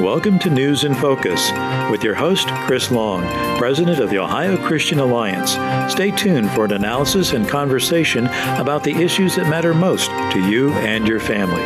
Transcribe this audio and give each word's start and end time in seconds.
Welcome 0.00 0.38
to 0.38 0.48
News 0.48 0.84
in 0.84 0.94
Focus 0.94 1.50
with 1.90 2.02
your 2.02 2.14
host, 2.14 2.48
Chris 2.66 2.90
Long, 2.90 3.20
President 3.58 3.98
of 3.98 4.08
the 4.08 4.16
Ohio 4.16 4.56
Christian 4.66 4.98
Alliance. 4.98 5.52
Stay 5.92 6.10
tuned 6.10 6.50
for 6.52 6.64
an 6.64 6.72
analysis 6.72 7.34
and 7.34 7.46
conversation 7.46 8.24
about 8.56 8.82
the 8.82 8.92
issues 8.92 9.36
that 9.36 9.50
matter 9.50 9.74
most 9.74 10.08
to 10.32 10.40
you 10.40 10.70
and 10.70 11.06
your 11.06 11.20
family. 11.20 11.60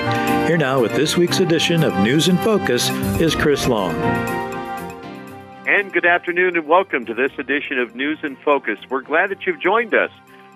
Here 0.49 0.57
now 0.57 0.83
with 0.83 0.97
this 0.97 1.17
week's 1.17 1.39
edition 1.39 1.85
of 1.85 1.97
News 2.01 2.27
in 2.27 2.37
Focus 2.39 2.91
is 3.21 3.37
Chris 3.37 3.69
Long. 3.69 3.95
And 5.69 5.93
good 5.93 6.05
afternoon 6.05 6.57
and 6.57 6.67
welcome 6.67 7.07
to 7.07 7.15
this 7.15 7.31
edition 7.39 7.79
of 7.79 7.95
News 7.95 8.19
in 8.25 8.35
Focus. 8.35 8.81
We're 8.91 9.03
glad 9.03 9.31
that 9.31 9.47
you've 9.47 9.61
joined 9.61 9.95
us. 9.95 10.11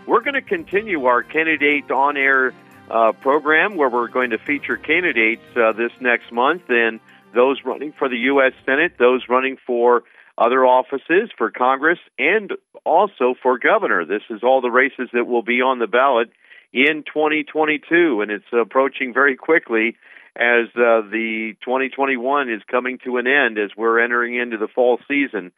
We're 0.04 0.22
going 0.22 0.34
to 0.34 0.42
continue 0.42 1.04
our 1.04 1.22
candidate 1.22 1.92
on 1.92 2.16
air 2.16 2.52
uh, 2.90 3.12
program 3.12 3.76
where 3.76 3.88
we're 3.88 4.08
going 4.08 4.30
to 4.30 4.38
feature 4.38 4.76
candidates 4.76 5.45
uh, 5.57 5.71
this 5.72 5.93
next 6.00 6.32
month 6.32 6.68
and 6.71 6.99
those 7.38 7.60
running 7.64 7.94
for 7.96 8.08
the 8.08 8.18
U.S. 8.32 8.52
Senate, 8.66 8.94
those 8.98 9.22
running 9.28 9.58
for 9.64 10.02
other 10.36 10.66
offices, 10.66 11.30
for 11.38 11.52
Congress, 11.52 11.98
and 12.18 12.50
also 12.84 13.34
for 13.40 13.58
governor. 13.58 14.04
This 14.04 14.22
is 14.28 14.40
all 14.42 14.61
the 14.61 14.70
races 14.70 15.08
that 15.12 15.26
will 15.26 15.44
be 15.44 15.62
on 15.62 15.78
the 15.78 15.86
ballot 15.86 16.30
in 16.72 17.04
2022, 17.06 18.20
and 18.20 18.32
it's 18.32 18.44
approaching 18.52 19.14
very 19.14 19.36
quickly 19.36 19.96
as 20.34 20.66
uh, 20.74 21.06
the 21.11 21.54
2021 21.64 22.50
is 22.50 22.62
coming 22.68 22.98
to 23.04 23.18
an 23.18 23.28
end 23.28 23.56
as 23.56 23.70
we're 23.76 24.00
entering 24.02 24.34
into 24.34 24.58
the 24.58 24.68
fall 24.68 24.98
season. 25.06 25.52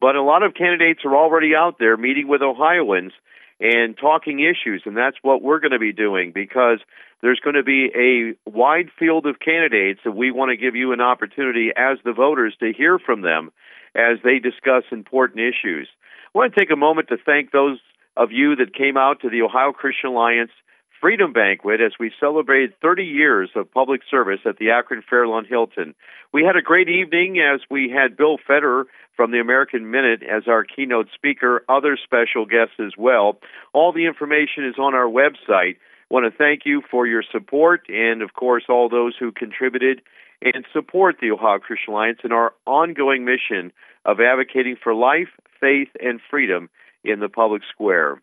But 0.00 0.16
a 0.16 0.22
lot 0.22 0.42
of 0.42 0.54
candidates 0.54 1.00
are 1.04 1.16
already 1.16 1.54
out 1.54 1.76
there 1.78 1.98
meeting 1.98 2.28
with 2.28 2.40
Ohioans 2.40 3.12
and 3.60 3.96
talking 3.96 4.40
issues, 4.40 4.82
and 4.86 4.96
that's 4.96 5.16
what 5.20 5.42
we're 5.42 5.60
going 5.60 5.72
to 5.72 5.78
be 5.78 5.92
doing 5.92 6.32
because 6.34 6.80
there's 7.22 7.40
going 7.40 7.56
to 7.56 7.62
be 7.62 7.90
a 7.94 8.50
wide 8.50 8.90
field 8.98 9.26
of 9.26 9.40
candidates, 9.40 10.00
and 10.04 10.14
we 10.14 10.30
want 10.30 10.50
to 10.50 10.56
give 10.56 10.76
you 10.76 10.92
an 10.92 11.00
opportunity 11.00 11.70
as 11.76 11.98
the 12.04 12.12
voters 12.12 12.54
to 12.60 12.72
hear 12.76 12.98
from 12.98 13.22
them 13.22 13.50
as 13.94 14.18
they 14.22 14.38
discuss 14.38 14.84
important 14.92 15.40
issues. 15.40 15.88
I 16.34 16.38
want 16.38 16.54
to 16.54 16.60
take 16.60 16.70
a 16.70 16.76
moment 16.76 17.08
to 17.08 17.16
thank 17.24 17.50
those 17.50 17.78
of 18.16 18.32
you 18.32 18.56
that 18.56 18.74
came 18.74 18.96
out 18.96 19.20
to 19.20 19.30
the 19.30 19.42
Ohio 19.42 19.72
Christian 19.72 20.10
Alliance 20.10 20.50
Freedom 21.00 21.32
Banquet 21.32 21.80
as 21.80 21.92
we 22.00 22.10
celebrated 22.18 22.72
30 22.80 23.04
years 23.04 23.50
of 23.54 23.70
public 23.70 24.00
service 24.10 24.40
at 24.46 24.56
the 24.58 24.70
Akron 24.70 25.02
Fairlawn 25.08 25.44
Hilton. 25.44 25.94
We 26.32 26.42
had 26.42 26.56
a 26.56 26.62
great 26.62 26.88
evening 26.88 27.38
as 27.38 27.60
we 27.70 27.90
had 27.90 28.16
Bill 28.16 28.38
Federer 28.48 28.84
from 29.16 29.30
the 29.30 29.40
American 29.40 29.90
Minute 29.90 30.22
as 30.22 30.44
our 30.46 30.64
keynote 30.64 31.08
speaker, 31.14 31.64
other 31.68 31.98
special 32.02 32.46
guests 32.46 32.76
as 32.78 32.92
well. 32.96 33.38
All 33.72 33.92
the 33.92 34.06
information 34.06 34.66
is 34.66 34.78
on 34.78 34.94
our 34.94 35.08
website. 35.08 35.76
Want 36.08 36.30
to 36.30 36.36
thank 36.36 36.62
you 36.64 36.82
for 36.90 37.06
your 37.06 37.24
support 37.32 37.86
and, 37.88 38.22
of 38.22 38.32
course, 38.34 38.64
all 38.68 38.88
those 38.88 39.14
who 39.18 39.32
contributed 39.32 40.02
and 40.40 40.64
support 40.72 41.16
the 41.20 41.32
Ohio 41.32 41.58
Christian 41.58 41.94
Alliance 41.94 42.18
in 42.22 42.32
our 42.32 42.52
ongoing 42.66 43.24
mission 43.24 43.72
of 44.04 44.18
advocating 44.20 44.76
for 44.80 44.94
life, 44.94 45.28
faith, 45.60 45.88
and 46.00 46.20
freedom 46.30 46.70
in 47.02 47.20
the 47.20 47.28
public 47.28 47.62
square. 47.72 48.20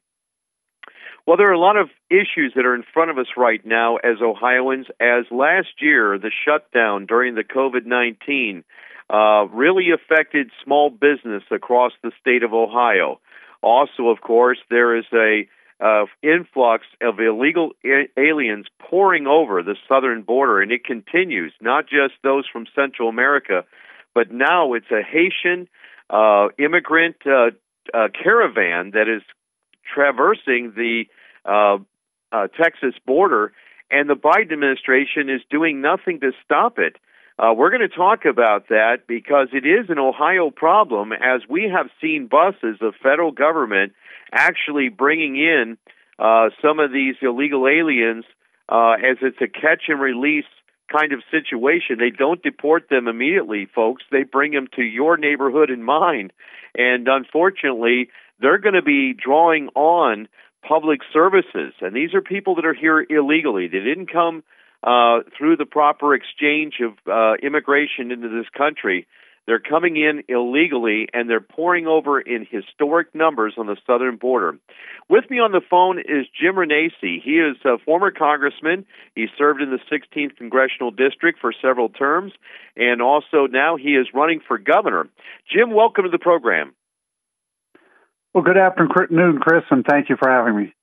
Well, 1.26 1.38
there 1.38 1.50
are 1.50 1.54
a 1.54 1.60
lot 1.60 1.78
of 1.78 1.90
issues 2.10 2.54
that 2.56 2.66
are 2.66 2.76
in 2.76 2.84
front 2.94 3.10
of 3.10 3.18
us 3.18 3.28
right 3.38 3.66
now 3.66 3.98
as 3.98 4.22
Ohioans. 4.22 4.88
As 5.00 5.26
last 5.32 5.82
year, 5.82 6.18
the 6.18 6.32
shutdown 6.46 7.06
during 7.06 7.36
the 7.36 7.44
COVID 7.44 7.86
19 7.86 8.64
uh, 9.10 9.46
really 9.52 9.88
affected 9.92 10.52
small 10.64 10.90
business 10.90 11.44
across 11.52 11.94
the 12.02 12.12
state 12.20 12.44
of 12.44 12.54
Ohio. 12.54 13.20
Also, 13.62 14.08
of 14.08 14.20
course, 14.22 14.58
there 14.70 14.98
is 14.98 15.06
a 15.14 15.48
uh, 15.80 16.06
influx 16.22 16.86
of 17.02 17.20
illegal 17.20 17.72
a- 17.86 18.08
aliens 18.18 18.68
pouring 18.80 19.28
over 19.28 19.64
the 19.64 19.76
southern 19.88 20.22
border, 20.22 20.62
and 20.62 20.72
it 20.72 20.84
continues. 20.86 21.54
Not 21.62 21.86
just 21.88 22.14
those 22.24 22.46
from 22.52 22.66
Central 22.76 23.10
America, 23.10 23.66
but 24.14 24.32
now 24.32 24.74
it's 24.74 24.92
a 24.92 25.02
Haitian 25.02 25.68
uh, 26.10 26.50
immigrant 26.60 27.18
uh, 27.26 27.52
uh, 27.94 28.08
caravan 28.22 28.92
that 28.92 29.08
is 29.08 29.24
traversing 29.94 30.74
the 30.76 31.06
uh, 31.46 31.78
uh, 32.32 32.48
Texas 32.48 32.96
border, 33.06 33.54
and 33.92 34.10
the 34.10 34.16
Biden 34.16 34.54
administration 34.54 35.30
is 35.30 35.42
doing 35.50 35.82
nothing 35.82 36.20
to 36.22 36.32
stop 36.44 36.80
it. 36.80 36.96
Uh, 37.40 37.54
we're 37.56 37.72
going 37.72 37.88
to 37.88 37.96
talk 37.96 38.26
about 38.26 38.70
that 38.70 39.08
because 39.08 39.48
it 39.54 39.66
is 39.66 39.90
an 39.90 39.98
Ohio 39.98 40.52
problem, 40.52 41.12
as 41.12 41.42
we 41.50 41.72
have 41.74 41.88
seen 42.00 42.28
buses 42.28 42.78
of 42.82 42.94
federal 43.02 43.32
government 43.32 43.94
actually 44.32 44.90
bringing 44.90 45.36
in 45.36 45.78
uh, 46.20 46.50
some 46.62 46.80
of 46.80 46.92
these 46.92 47.16
illegal 47.22 47.68
aliens 47.68 48.24
uh, 48.70 48.94
as 48.94 49.18
it's 49.22 49.42
a 49.42 49.48
catch 49.48 49.84
and 49.88 50.00
release 50.00 50.46
kind 50.92 51.12
of 51.12 51.22
situation. 51.32 51.98
They 51.98 52.12
don't 52.12 52.42
deport 52.44 52.90
them 52.90 53.08
immediately, 53.08 53.68
folks. 53.74 54.04
They 54.12 54.24
bring 54.24 54.52
them 54.52 54.68
to 54.76 54.84
your 54.84 55.18
neighborhood 55.18 55.72
in 55.72 55.84
mind. 55.84 56.34
And 56.76 57.08
unfortunately, 57.08 58.10
they're 58.40 58.60
going 58.60 58.76
to 58.76 58.84
be 58.84 59.14
drawing 59.14 59.70
on 59.76 60.28
public 60.68 61.00
services. 61.12 61.74
And 61.82 61.96
these 61.96 62.14
are 62.14 62.22
people 62.22 62.56
that 62.56 62.66
are 62.66 62.74
here 62.74 63.06
illegally. 63.10 63.68
They 63.68 63.80
didn't 63.80 64.12
come 64.12 64.44
uh, 64.84 65.20
through 65.38 65.58
the 65.58 65.66
proper 65.66 66.14
exchange 66.14 66.76
of 66.82 66.94
uh, 67.12 67.36
immigration 67.42 68.12
into 68.12 68.30
this 68.30 68.48
country. 68.56 69.08
They're 69.46 69.60
coming 69.60 69.98
in 69.98 70.24
illegally 70.30 71.08
and 71.14 71.30
they're 71.30 71.42
pouring 71.42 71.86
over 71.86 72.20
in 72.20 72.48
historic 72.50 73.14
numbers 73.14 73.56
on 73.58 73.68
the 73.68 73.76
southern 73.86 74.16
border. 74.16 74.58
With 75.10 75.30
me 75.30 75.40
on 75.40 75.52
the 75.52 75.62
phone 75.70 76.00
is 76.00 76.28
Jim 76.40 76.56
Renacci. 76.56 77.22
He 77.22 77.40
is 77.40 77.58
a 77.66 77.78
former 77.86 78.12
congressman. 78.12 78.86
He 79.16 79.28
served 79.38 79.62
in 79.62 79.70
the 79.70 79.80
16th 79.92 80.38
congressional 80.38 80.92
district 80.92 81.40
for 81.40 81.54
several 81.62 81.90
terms, 81.90 82.32
and 82.78 83.02
also 83.02 83.48
now 83.48 83.76
he 83.76 83.96
is 83.96 84.08
running 84.14 84.40
for 84.48 84.58
governor. 84.58 85.10
Jim, 85.52 85.74
welcome 85.74 86.06
to 86.06 86.10
the 86.10 86.20
program. 86.20 86.74
Well, 88.34 88.44
good 88.44 88.58
afternoon, 88.58 89.40
Chris, 89.40 89.64
and 89.70 89.86
thank 89.86 90.10
you 90.10 90.16
for 90.18 90.30
having 90.30 90.56
me. 90.56 90.74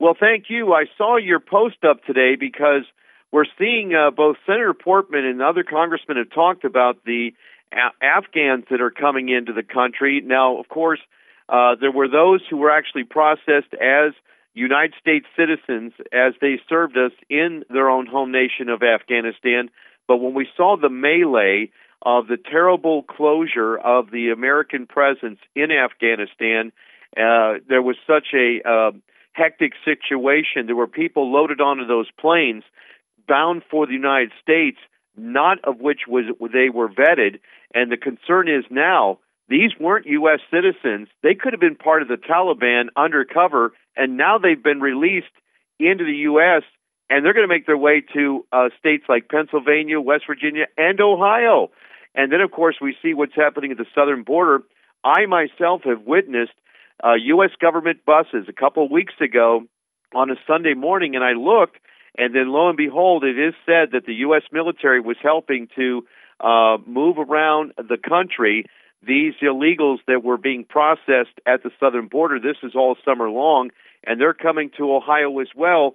Well, 0.00 0.16
thank 0.18 0.46
you. 0.48 0.72
I 0.72 0.86
saw 0.96 1.16
your 1.16 1.40
post 1.40 1.84
up 1.88 2.02
today 2.04 2.36
because 2.40 2.84
we're 3.32 3.46
seeing 3.58 3.94
uh, 3.94 4.10
both 4.10 4.36
Senator 4.46 4.74
Portman 4.74 5.24
and 5.24 5.42
other 5.42 5.64
congressmen 5.64 6.18
have 6.18 6.30
talked 6.30 6.64
about 6.64 7.04
the 7.04 7.34
a- 7.72 8.04
Afghans 8.04 8.66
that 8.70 8.80
are 8.80 8.90
coming 8.90 9.28
into 9.28 9.52
the 9.52 9.62
country. 9.62 10.20
Now, 10.24 10.58
of 10.58 10.68
course, 10.68 11.00
uh, 11.48 11.74
there 11.80 11.90
were 11.90 12.08
those 12.08 12.40
who 12.48 12.58
were 12.58 12.70
actually 12.70 13.04
processed 13.04 13.74
as 13.74 14.12
United 14.54 14.94
States 15.00 15.26
citizens 15.36 15.92
as 16.12 16.34
they 16.40 16.60
served 16.68 16.96
us 16.96 17.12
in 17.28 17.64
their 17.70 17.88
own 17.88 18.06
home 18.06 18.30
nation 18.30 18.68
of 18.68 18.82
Afghanistan. 18.82 19.70
But 20.06 20.18
when 20.18 20.34
we 20.34 20.46
saw 20.56 20.76
the 20.76 20.90
melee 20.90 21.70
of 22.04 22.26
the 22.26 22.36
terrible 22.36 23.04
closure 23.04 23.78
of 23.78 24.10
the 24.10 24.30
American 24.30 24.86
presence 24.86 25.38
in 25.54 25.70
Afghanistan. 25.70 26.72
Uh, 27.16 27.62
there 27.68 27.82
was 27.82 27.96
such 28.06 28.34
a 28.34 28.60
uh, 28.68 28.90
hectic 29.32 29.72
situation. 29.84 30.66
There 30.66 30.76
were 30.76 30.88
people 30.88 31.32
loaded 31.32 31.60
onto 31.60 31.86
those 31.86 32.10
planes 32.18 32.64
bound 33.26 33.62
for 33.70 33.86
the 33.86 33.92
United 33.92 34.32
States, 34.42 34.78
not 35.16 35.58
of 35.64 35.80
which 35.80 36.00
was 36.08 36.24
they 36.52 36.68
were 36.68 36.88
vetted. 36.88 37.40
And 37.74 37.90
the 37.90 37.96
concern 37.96 38.48
is 38.48 38.64
now 38.70 39.18
these 39.48 39.72
weren't 39.78 40.06
U.S. 40.06 40.40
citizens. 40.50 41.08
They 41.22 41.34
could 41.34 41.52
have 41.52 41.60
been 41.60 41.76
part 41.76 42.02
of 42.02 42.08
the 42.08 42.16
Taliban 42.16 42.86
undercover, 42.96 43.72
and 43.96 44.16
now 44.16 44.38
they've 44.38 44.62
been 44.62 44.80
released 44.80 45.34
into 45.78 46.04
the 46.04 46.24
U.S. 46.30 46.62
And 47.10 47.24
they're 47.24 47.34
going 47.34 47.46
to 47.46 47.54
make 47.54 47.66
their 47.66 47.76
way 47.76 48.02
to 48.14 48.46
uh, 48.52 48.68
states 48.78 49.04
like 49.08 49.28
Pennsylvania, 49.28 50.00
West 50.00 50.24
Virginia, 50.26 50.64
and 50.78 50.98
Ohio. 51.00 51.70
And 52.14 52.32
then, 52.32 52.40
of 52.40 52.50
course, 52.50 52.76
we 52.80 52.96
see 53.02 53.14
what's 53.14 53.34
happening 53.34 53.72
at 53.72 53.78
the 53.78 53.86
southern 53.94 54.22
border. 54.22 54.62
I 55.04 55.26
myself 55.26 55.82
have 55.84 56.02
witnessed 56.06 56.52
uh, 57.02 57.14
U.S. 57.14 57.50
government 57.60 58.04
buses 58.06 58.46
a 58.48 58.52
couple 58.52 58.84
of 58.84 58.90
weeks 58.90 59.14
ago 59.20 59.64
on 60.14 60.30
a 60.30 60.34
Sunday 60.46 60.74
morning, 60.74 61.14
and 61.14 61.24
I 61.24 61.32
looked, 61.32 61.76
and 62.16 62.34
then 62.34 62.52
lo 62.52 62.68
and 62.68 62.76
behold, 62.76 63.24
it 63.24 63.38
is 63.38 63.54
said 63.64 63.90
that 63.92 64.06
the 64.06 64.14
U.S. 64.26 64.42
military 64.52 65.00
was 65.00 65.16
helping 65.22 65.68
to 65.76 66.04
uh, 66.40 66.76
move 66.86 67.18
around 67.18 67.72
the 67.76 67.96
country 67.96 68.66
these 69.06 69.34
illegals 69.42 69.98
that 70.06 70.22
were 70.22 70.36
being 70.36 70.64
processed 70.64 71.40
at 71.46 71.62
the 71.62 71.70
southern 71.80 72.08
border. 72.08 72.38
This 72.38 72.58
is 72.62 72.72
all 72.76 72.96
summer 73.04 73.28
long, 73.28 73.70
and 74.04 74.20
they're 74.20 74.34
coming 74.34 74.70
to 74.76 74.94
Ohio 74.94 75.38
as 75.40 75.48
well. 75.56 75.94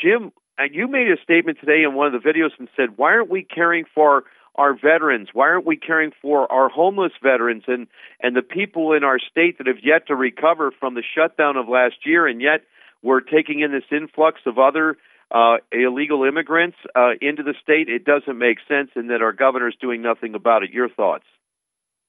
Jim, 0.00 0.32
you 0.72 0.88
made 0.88 1.08
a 1.08 1.22
statement 1.22 1.58
today 1.60 1.82
in 1.84 1.94
one 1.94 2.12
of 2.12 2.20
the 2.20 2.28
videos 2.28 2.50
and 2.58 2.68
said, 2.76 2.96
"Why 2.96 3.12
aren't 3.12 3.30
we 3.30 3.42
caring 3.42 3.84
for 3.94 4.24
our 4.56 4.74
veterans? 4.74 5.28
Why 5.32 5.50
aren't 5.50 5.66
we 5.66 5.76
caring 5.76 6.12
for 6.20 6.50
our 6.50 6.68
homeless 6.68 7.12
veterans 7.22 7.64
and 7.68 7.86
and 8.20 8.34
the 8.34 8.42
people 8.42 8.92
in 8.92 9.04
our 9.04 9.18
state 9.18 9.58
that 9.58 9.68
have 9.68 9.84
yet 9.84 10.08
to 10.08 10.16
recover 10.16 10.72
from 10.72 10.94
the 10.94 11.04
shutdown 11.14 11.56
of 11.56 11.68
last 11.68 12.04
year, 12.04 12.26
and 12.26 12.42
yet 12.42 12.62
we're 13.02 13.20
taking 13.20 13.60
in 13.60 13.70
this 13.70 13.84
influx 13.92 14.40
of 14.46 14.58
other 14.58 14.96
uh, 15.30 15.56
illegal 15.72 16.24
immigrants 16.24 16.76
uh, 16.94 17.10
into 17.20 17.42
the 17.42 17.54
state? 17.62 17.88
It 17.88 18.04
doesn't 18.04 18.38
make 18.38 18.58
sense, 18.68 18.90
and 18.94 19.10
that 19.10 19.22
our 19.22 19.32
governor 19.32 19.68
is 19.68 19.74
doing 19.80 20.02
nothing 20.02 20.34
about 20.34 20.62
it. 20.62 20.70
Your 20.70 20.88
thoughts? 20.88 21.24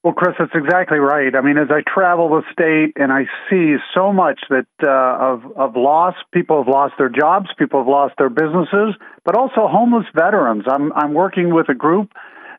Well, 0.02 0.14
Chris, 0.14 0.36
that's 0.40 0.56
exactly 0.56 0.98
right. 0.98 1.36
I 1.36 1.42
mean, 1.42 1.58
as 1.58 1.68
I 1.70 1.82
travel 1.86 2.30
the 2.30 2.44
state 2.54 2.94
and 2.96 3.12
I 3.12 3.26
see 3.50 3.76
so 3.94 4.14
much 4.14 4.40
that 4.50 4.68
uh, 4.82 4.88
of 4.88 5.44
of 5.58 5.76
loss, 5.76 6.16
people 6.32 6.64
have 6.64 6.74
lost 6.74 6.94
their 6.98 7.10
jobs, 7.10 7.48
people 7.58 7.82
have 7.82 7.88
lost 7.88 8.16
their 8.18 8.30
businesses, 8.30 8.96
but 9.26 9.36
also 9.36 9.68
homeless 9.68 10.06
veterans. 10.16 10.64
I'm 10.72 10.94
I'm 10.94 11.14
working 11.14 11.54
with 11.54 11.68
a 11.68 11.74
group 11.74 12.14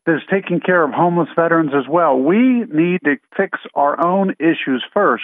that 0.05 0.15
is 0.15 0.21
taking 0.31 0.59
care 0.59 0.83
of 0.83 0.91
homeless 0.91 1.29
veterans 1.35 1.71
as 1.75 1.87
well. 1.89 2.15
We 2.15 2.65
need 2.71 3.01
to 3.05 3.15
fix 3.35 3.57
our 3.73 4.05
own 4.05 4.35
issues 4.39 4.85
first 4.93 5.23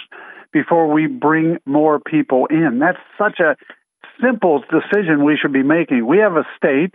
before 0.52 0.92
we 0.92 1.06
bring 1.06 1.58
more 1.66 2.00
people 2.00 2.46
in. 2.46 2.80
That's 2.80 2.98
such 3.16 3.38
a 3.38 3.56
simple 4.22 4.62
decision 4.70 5.24
we 5.24 5.36
should 5.40 5.52
be 5.52 5.62
making. 5.62 6.06
We 6.06 6.18
have 6.18 6.36
a 6.36 6.44
state 6.56 6.94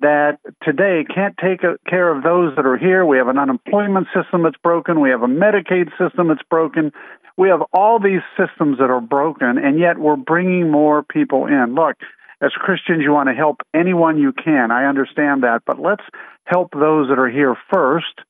that 0.00 0.38
today 0.62 1.04
can't 1.12 1.36
take 1.42 1.60
care 1.88 2.14
of 2.14 2.22
those 2.22 2.54
that 2.56 2.66
are 2.66 2.76
here. 2.76 3.04
We 3.06 3.16
have 3.18 3.28
an 3.28 3.38
unemployment 3.38 4.08
system 4.14 4.42
that's 4.42 4.58
broken. 4.62 5.00
We 5.00 5.10
have 5.10 5.22
a 5.22 5.26
Medicaid 5.26 5.90
system 5.98 6.28
that's 6.28 6.46
broken. 6.50 6.92
We 7.36 7.48
have 7.48 7.62
all 7.72 7.98
these 7.98 8.22
systems 8.36 8.78
that 8.78 8.90
are 8.90 9.00
broken, 9.00 9.58
and 9.58 9.78
yet 9.78 9.98
we're 9.98 10.16
bringing 10.16 10.70
more 10.70 11.02
people 11.02 11.46
in. 11.46 11.74
Look, 11.74 11.96
as 12.42 12.52
Christians, 12.52 13.02
you 13.02 13.12
want 13.12 13.28
to 13.28 13.34
help 13.34 13.62
anyone 13.74 14.18
you 14.18 14.32
can. 14.32 14.70
I 14.70 14.84
understand 14.84 15.42
that, 15.42 15.62
but 15.66 15.80
let's 15.80 16.04
help 16.44 16.72
those 16.72 17.08
that 17.08 17.18
are 17.18 17.28
here 17.28 17.56
first. 17.72 18.20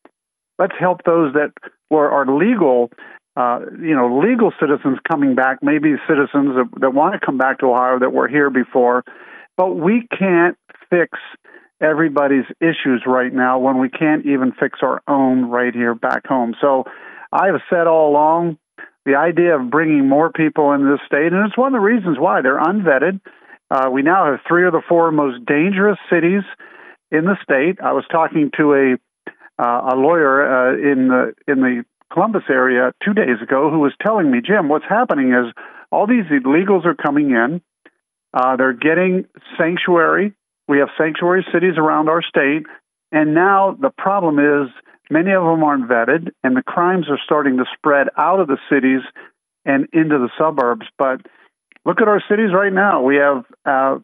Let's 0.59 0.75
help 0.79 1.03
those 1.05 1.35
that 1.35 1.53
were 1.91 2.11
are 2.11 2.27
legal, 2.27 2.91
uh, 3.37 3.61
you 3.81 3.95
know, 3.95 4.19
legal 4.19 4.53
citizens 4.59 4.99
coming 5.07 5.35
back, 5.35 5.59
maybe 5.63 5.95
citizens 6.09 6.57
that, 6.57 6.69
that 6.81 6.95
want 6.95 7.15
to 7.15 7.25
come 7.25 7.37
back 7.37 7.59
to 7.59 7.67
Ohio 7.67 7.99
that 7.99 8.13
were 8.13 8.29
here 8.29 8.49
before. 8.49 9.05
But 9.57 9.75
we 9.75 10.07
can't 10.19 10.57
fix 10.89 11.19
everybody's 11.81 12.47
issues 12.61 13.03
right 13.07 13.33
now 13.33 13.59
when 13.59 13.79
we 13.79 13.91
can't 13.91 14.25
even 14.25 14.53
fix 14.59 14.79
our 14.83 15.03
own 15.07 15.47
right 15.51 15.75
here 15.75 15.95
back 15.95 16.27
home. 16.27 16.55
So 16.61 16.85
I've 17.31 17.61
said 17.69 17.87
all 17.87 18.11
along 18.11 18.59
the 19.05 19.17
idea 19.17 19.59
of 19.59 19.71
bringing 19.71 20.09
more 20.09 20.33
people 20.33 20.73
into 20.73 20.91
this 20.91 21.07
state, 21.07 21.33
and 21.33 21.47
it's 21.47 21.59
one 21.59 21.75
of 21.75 21.81
the 21.81 21.85
reasons 21.85 22.19
why 22.19 22.41
they're 22.41 22.59
unvetted. 22.59 23.21
Uh, 23.71 23.91
we 23.93 24.03
now 24.03 24.31
have 24.31 24.41
three 24.49 24.67
of 24.67 24.73
the 24.73 24.83
four 24.89 25.13
most 25.13 25.45
dangerous 25.45 25.99
cities 26.11 26.43
in 27.11 27.25
the 27.25 27.37
state. 27.43 27.81
I 27.81 27.93
was 27.93 28.05
talking 28.11 28.51
to 28.57 28.73
a 28.75 28.97
uh, 29.59 29.91
a 29.93 29.97
lawyer 29.97 30.43
uh, 30.43 30.75
in 30.75 31.09
the 31.09 31.35
in 31.47 31.61
the 31.61 31.85
Columbus 32.13 32.45
area 32.49 32.93
two 33.05 33.15
days 33.15 33.43
ago 33.43 33.71
who 33.71 33.81
was 33.81 33.93
telling 34.05 34.31
me, 34.31 34.41
Jim, 34.45 34.69
what's 34.69 34.85
happening 34.89 35.33
is 35.33 35.53
all 35.91 36.07
these 36.07 36.25
illegals 36.31 36.85
are 36.85 36.95
coming 36.95 37.31
in. 37.31 37.61
Uh, 38.33 38.57
they're 38.57 38.73
getting 38.73 39.27
sanctuary. 39.59 40.35
We 40.69 40.79
have 40.79 40.89
sanctuary 40.99 41.47
cities 41.53 41.75
around 41.79 42.09
our 42.09 42.23
state, 42.23 42.67
and 43.13 43.35
now 43.35 43.77
the 43.81 43.91
problem 43.97 44.39
is 44.39 44.71
many 45.11 45.33
of 45.33 45.43
them 45.45 45.63
aren't 45.63 45.89
vetted, 45.89 46.31
and 46.43 46.57
the 46.57 46.63
crimes 46.63 47.07
are 47.09 47.21
starting 47.25 47.57
to 47.59 47.65
spread 47.77 48.09
out 48.17 48.41
of 48.41 48.49
the 48.49 48.59
cities 48.71 49.03
and 49.65 49.87
into 49.93 50.19
the 50.19 50.29
suburbs. 50.39 50.87
But 50.99 51.21
look 51.85 52.01
at 52.01 52.09
our 52.09 52.23
cities 52.29 52.51
right 52.53 52.73
now. 52.73 53.03
We 53.03 53.17
have, 53.17 53.45
uh, 53.65 53.99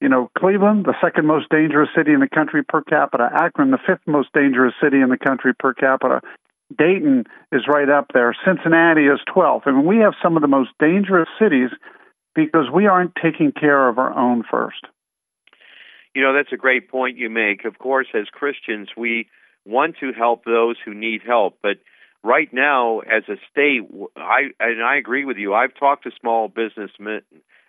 you 0.00 0.08
know, 0.08 0.30
Cleveland, 0.38 0.86
the 0.86 0.94
second 1.00 1.26
most 1.26 1.48
dangerous 1.50 1.90
city 1.96 2.12
in 2.12 2.20
the 2.20 2.28
country 2.28 2.64
per 2.64 2.82
capita. 2.82 3.28
Akron, 3.32 3.70
the 3.70 3.78
fifth 3.86 4.06
most 4.06 4.30
dangerous 4.32 4.74
city 4.82 5.00
in 5.00 5.10
the 5.10 5.18
country 5.18 5.52
per 5.54 5.74
capita. 5.74 6.20
Dayton 6.76 7.24
is 7.50 7.62
right 7.68 7.88
up 7.88 8.08
there. 8.12 8.34
Cincinnati 8.44 9.02
is 9.02 9.20
12th. 9.34 9.62
I 9.66 9.72
mean, 9.72 9.86
we 9.86 9.98
have 9.98 10.14
some 10.22 10.36
of 10.36 10.42
the 10.42 10.48
most 10.48 10.70
dangerous 10.78 11.28
cities 11.40 11.70
because 12.34 12.66
we 12.72 12.86
aren't 12.86 13.12
taking 13.22 13.52
care 13.52 13.88
of 13.88 13.98
our 13.98 14.16
own 14.16 14.42
first. 14.50 14.86
You 16.14 16.22
know, 16.22 16.34
that's 16.34 16.52
a 16.52 16.56
great 16.56 16.90
point 16.90 17.16
you 17.16 17.30
make. 17.30 17.64
Of 17.64 17.78
course, 17.78 18.08
as 18.14 18.26
Christians, 18.32 18.88
we 18.96 19.28
want 19.64 19.96
to 20.00 20.12
help 20.12 20.44
those 20.44 20.76
who 20.84 20.92
need 20.94 21.22
help, 21.26 21.58
but 21.62 21.78
right 22.24 22.52
now, 22.52 23.00
as 23.00 23.24
a 23.28 23.36
state, 23.50 23.82
I 24.16 24.50
and 24.60 24.82
I 24.82 24.96
agree 24.96 25.24
with 25.24 25.36
you. 25.36 25.54
I've 25.54 25.74
talked 25.74 26.04
to 26.04 26.10
small 26.20 26.48
businessmen, 26.48 27.22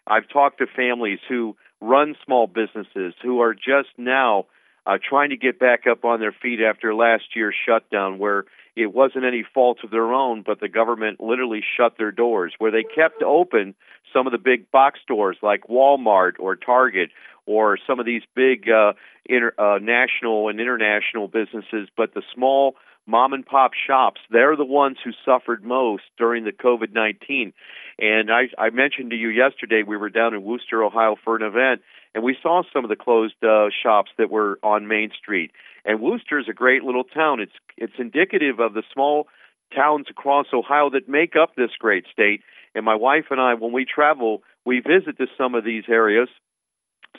I've 0.08 0.28
talked 0.28 0.60
to 0.60 0.66
families 0.68 1.20
who 1.28 1.56
run 1.82 2.16
small 2.26 2.48
businesses 2.48 3.14
who 3.22 3.42
are 3.42 3.54
just 3.54 3.90
now 3.98 4.46
uh, 4.86 4.98
trying 5.08 5.30
to 5.30 5.38
get 5.38 5.60
back 5.60 5.88
up 5.90 6.04
on 6.06 6.20
their 6.20 6.36
feet 6.42 6.60
after 6.62 6.94
last 6.94 7.36
year's 7.36 7.56
shutdown, 7.68 8.20
where 8.20 8.46
it 8.76 8.94
wasn't 8.94 9.26
any 9.26 9.46
fault 9.54 9.80
of 9.84 9.92
their 9.92 10.14
own, 10.14 10.44
but 10.46 10.60
the 10.60 10.68
government 10.68 11.22
literally 11.22 11.62
shut 11.78 11.98
their 11.98 12.12
doors, 12.12 12.54
where 12.58 12.72
they 12.72 12.84
kept 12.84 13.22
open 13.22 13.76
some 14.12 14.28
of 14.28 14.32
the 14.32 14.40
big 14.40 14.70
box 14.72 15.00
stores 15.04 15.38
like 15.42 15.68
Walmart 15.68 16.34
or 16.40 16.56
Target 16.56 17.10
or 17.46 17.78
some 17.86 18.00
of 18.00 18.06
these 18.06 18.22
big 18.36 18.70
uh, 18.70 18.94
inter, 19.26 19.54
uh, 19.58 19.80
national 19.80 20.50
and 20.50 20.60
international 20.60 21.28
businesses, 21.28 21.90
but 21.96 22.14
the 22.14 22.24
small 22.34 22.76
mom 23.06 23.34
and 23.34 23.46
pop 23.46 23.72
shops, 23.74 24.22
they're 24.32 24.56
the 24.56 24.66
ones 24.66 24.98
who 25.04 25.12
suffered 25.26 25.64
most 25.64 26.04
during 26.18 26.46
the 26.46 26.52
COVID 26.52 26.94
19. 26.94 27.54
And 28.00 28.32
I, 28.32 28.44
I 28.58 28.70
mentioned 28.70 29.12
to 29.12 29.16
you 29.16 29.30
yesterday, 29.30 29.84
we 29.86 29.98
were 29.98 30.10
down 30.10 30.34
in 30.34 30.44
Wooster, 30.44 30.84
Ohio 30.84 31.16
for 31.24 31.36
an 31.36 31.44
event, 31.44 31.82
and 32.14 32.24
we 32.24 32.38
saw 32.42 32.64
some 32.74 32.84
of 32.84 32.90
the 32.90 32.96
closed 32.96 33.44
uh, 33.44 33.68
shops 33.82 34.12
that 34.18 34.30
were 34.30 34.60
on 34.64 34.88
Main 34.88 35.12
Street. 35.18 35.52
And 35.86 36.00
Wooster 36.00 36.40
is 36.40 36.48
a 36.50 36.54
great 36.54 36.84
little 36.84 37.04
town. 37.04 37.40
It's 37.40 37.54
it's 37.78 37.94
indicative 37.98 38.60
of 38.60 38.74
the 38.74 38.84
small 38.94 39.28
towns 39.76 40.08
across 40.10 40.48
Ohio 40.54 40.90
that 40.92 41.10
make 41.10 41.36
up 41.36 41.56
this 41.56 41.72
great 41.80 42.06
state. 42.12 42.42
And 42.76 42.86
my 42.86 42.96
wife 42.96 43.26
and 43.32 43.42
I, 43.42 43.54
when 43.56 43.72
we 43.72 43.86
travel, 43.86 44.44
we 44.66 44.80
visit 44.80 45.18
to 45.18 45.28
some 45.38 45.56
of 45.56 45.64
these 45.64 45.84
areas 45.90 46.30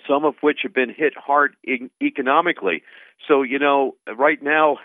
some 0.09 0.25
of 0.25 0.35
which 0.41 0.61
have 0.63 0.75
been 0.75 0.93
hit 0.93 1.15
hard 1.17 1.57
economically. 2.03 2.83
So, 3.27 3.43
you 3.43 3.59
know, 3.59 3.97
right 4.17 4.43
now, 4.43 4.79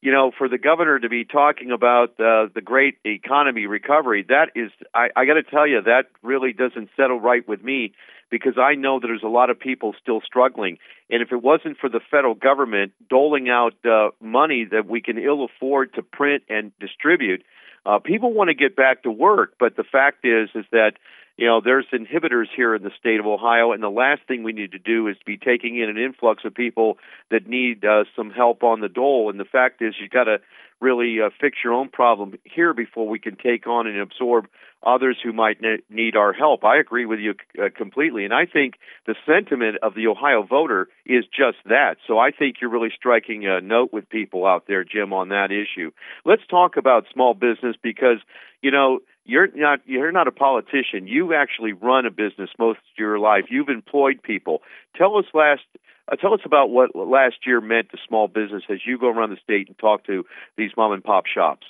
you 0.00 0.12
know, 0.12 0.30
for 0.36 0.48
the 0.48 0.58
governor 0.58 0.98
to 0.98 1.08
be 1.08 1.24
talking 1.24 1.70
about 1.70 2.10
uh, 2.20 2.48
the 2.54 2.62
great 2.62 2.98
economy 3.04 3.66
recovery, 3.66 4.24
that 4.28 4.50
is, 4.54 4.70
I, 4.94 5.08
I 5.16 5.24
got 5.24 5.34
to 5.34 5.42
tell 5.42 5.66
you, 5.66 5.82
that 5.82 6.06
really 6.22 6.52
doesn't 6.52 6.90
settle 6.96 7.20
right 7.20 7.46
with 7.48 7.62
me 7.62 7.92
because 8.30 8.54
I 8.58 8.74
know 8.74 9.00
that 9.00 9.06
there's 9.06 9.22
a 9.22 9.28
lot 9.28 9.50
of 9.50 9.58
people 9.58 9.94
still 10.00 10.20
struggling. 10.20 10.78
And 11.08 11.22
if 11.22 11.32
it 11.32 11.42
wasn't 11.42 11.78
for 11.78 11.88
the 11.88 12.00
federal 12.10 12.34
government 12.34 12.92
doling 13.08 13.48
out 13.48 13.74
uh, 13.84 14.10
money 14.20 14.66
that 14.70 14.86
we 14.86 15.00
can 15.00 15.18
ill 15.18 15.44
afford 15.44 15.94
to 15.94 16.02
print 16.02 16.42
and 16.48 16.72
distribute, 16.78 17.44
uh, 17.84 18.00
people 18.00 18.32
want 18.32 18.48
to 18.48 18.54
get 18.54 18.74
back 18.74 19.04
to 19.04 19.10
work. 19.10 19.54
But 19.58 19.76
the 19.76 19.84
fact 19.84 20.24
is, 20.24 20.50
is 20.54 20.64
that 20.72 20.92
you 21.36 21.46
know, 21.46 21.60
there's 21.62 21.86
inhibitors 21.92 22.46
here 22.54 22.74
in 22.74 22.82
the 22.82 22.90
state 22.98 23.20
of 23.20 23.26
Ohio, 23.26 23.72
and 23.72 23.82
the 23.82 23.90
last 23.90 24.22
thing 24.26 24.42
we 24.42 24.52
need 24.52 24.72
to 24.72 24.78
do 24.78 25.06
is 25.08 25.16
be 25.26 25.36
taking 25.36 25.78
in 25.78 25.90
an 25.90 25.98
influx 25.98 26.44
of 26.44 26.54
people 26.54 26.96
that 27.30 27.46
need 27.46 27.84
uh, 27.84 28.04
some 28.16 28.30
help 28.30 28.62
on 28.62 28.80
the 28.80 28.88
dole. 28.88 29.28
And 29.28 29.38
the 29.38 29.44
fact 29.44 29.82
is, 29.82 29.94
you've 30.00 30.10
got 30.10 30.24
to 30.24 30.38
really 30.80 31.18
uh, 31.20 31.30
fix 31.40 31.58
your 31.64 31.72
own 31.72 31.88
problem 31.88 32.34
here 32.44 32.74
before 32.74 33.08
we 33.08 33.18
can 33.18 33.36
take 33.36 33.66
on 33.66 33.86
and 33.86 33.98
absorb 33.98 34.46
others 34.86 35.16
who 35.22 35.32
might 35.32 35.60
ne- 35.60 35.82
need 35.90 36.16
our 36.16 36.32
help. 36.32 36.64
I 36.64 36.78
agree 36.78 37.06
with 37.06 37.18
you 37.18 37.34
uh, 37.58 37.68
completely, 37.74 38.24
and 38.24 38.34
I 38.34 38.46
think 38.46 38.74
the 39.06 39.14
sentiment 39.26 39.78
of 39.82 39.94
the 39.94 40.06
Ohio 40.06 40.42
voter 40.42 40.88
is 41.04 41.24
just 41.24 41.58
that. 41.66 41.96
So 42.06 42.18
I 42.18 42.30
think 42.30 42.56
you're 42.60 42.70
really 42.70 42.92
striking 42.94 43.46
a 43.46 43.60
note 43.60 43.92
with 43.92 44.08
people 44.08 44.46
out 44.46 44.64
there, 44.68 44.84
Jim, 44.84 45.12
on 45.12 45.30
that 45.30 45.50
issue. 45.50 45.90
Let's 46.24 46.46
talk 46.48 46.76
about 46.76 47.06
small 47.12 47.34
business 47.34 47.76
because 47.82 48.18
you 48.62 48.70
know 48.70 49.00
you're 49.24 49.48
not 49.54 49.80
you're 49.86 50.12
not 50.12 50.28
a 50.28 50.32
politician. 50.32 51.06
You 51.06 51.34
actually 51.34 51.72
run 51.72 52.06
a 52.06 52.10
business 52.10 52.50
most 52.58 52.78
of 52.78 52.98
your 52.98 53.18
life. 53.18 53.46
You've 53.50 53.68
employed 53.68 54.22
people. 54.22 54.62
Tell 54.96 55.16
us 55.16 55.24
last 55.34 55.62
uh, 56.10 56.16
tell 56.16 56.34
us 56.34 56.40
about 56.44 56.70
what 56.70 56.94
last 56.94 57.36
year 57.46 57.60
meant 57.60 57.90
to 57.90 57.98
small 58.06 58.28
business 58.28 58.62
as 58.70 58.78
you 58.86 58.98
go 58.98 59.08
around 59.08 59.30
the 59.30 59.38
state 59.42 59.68
and 59.68 59.78
talk 59.78 60.04
to 60.06 60.24
these 60.56 60.70
mom 60.76 60.92
and 60.92 61.04
pop 61.04 61.24
shops. 61.26 61.66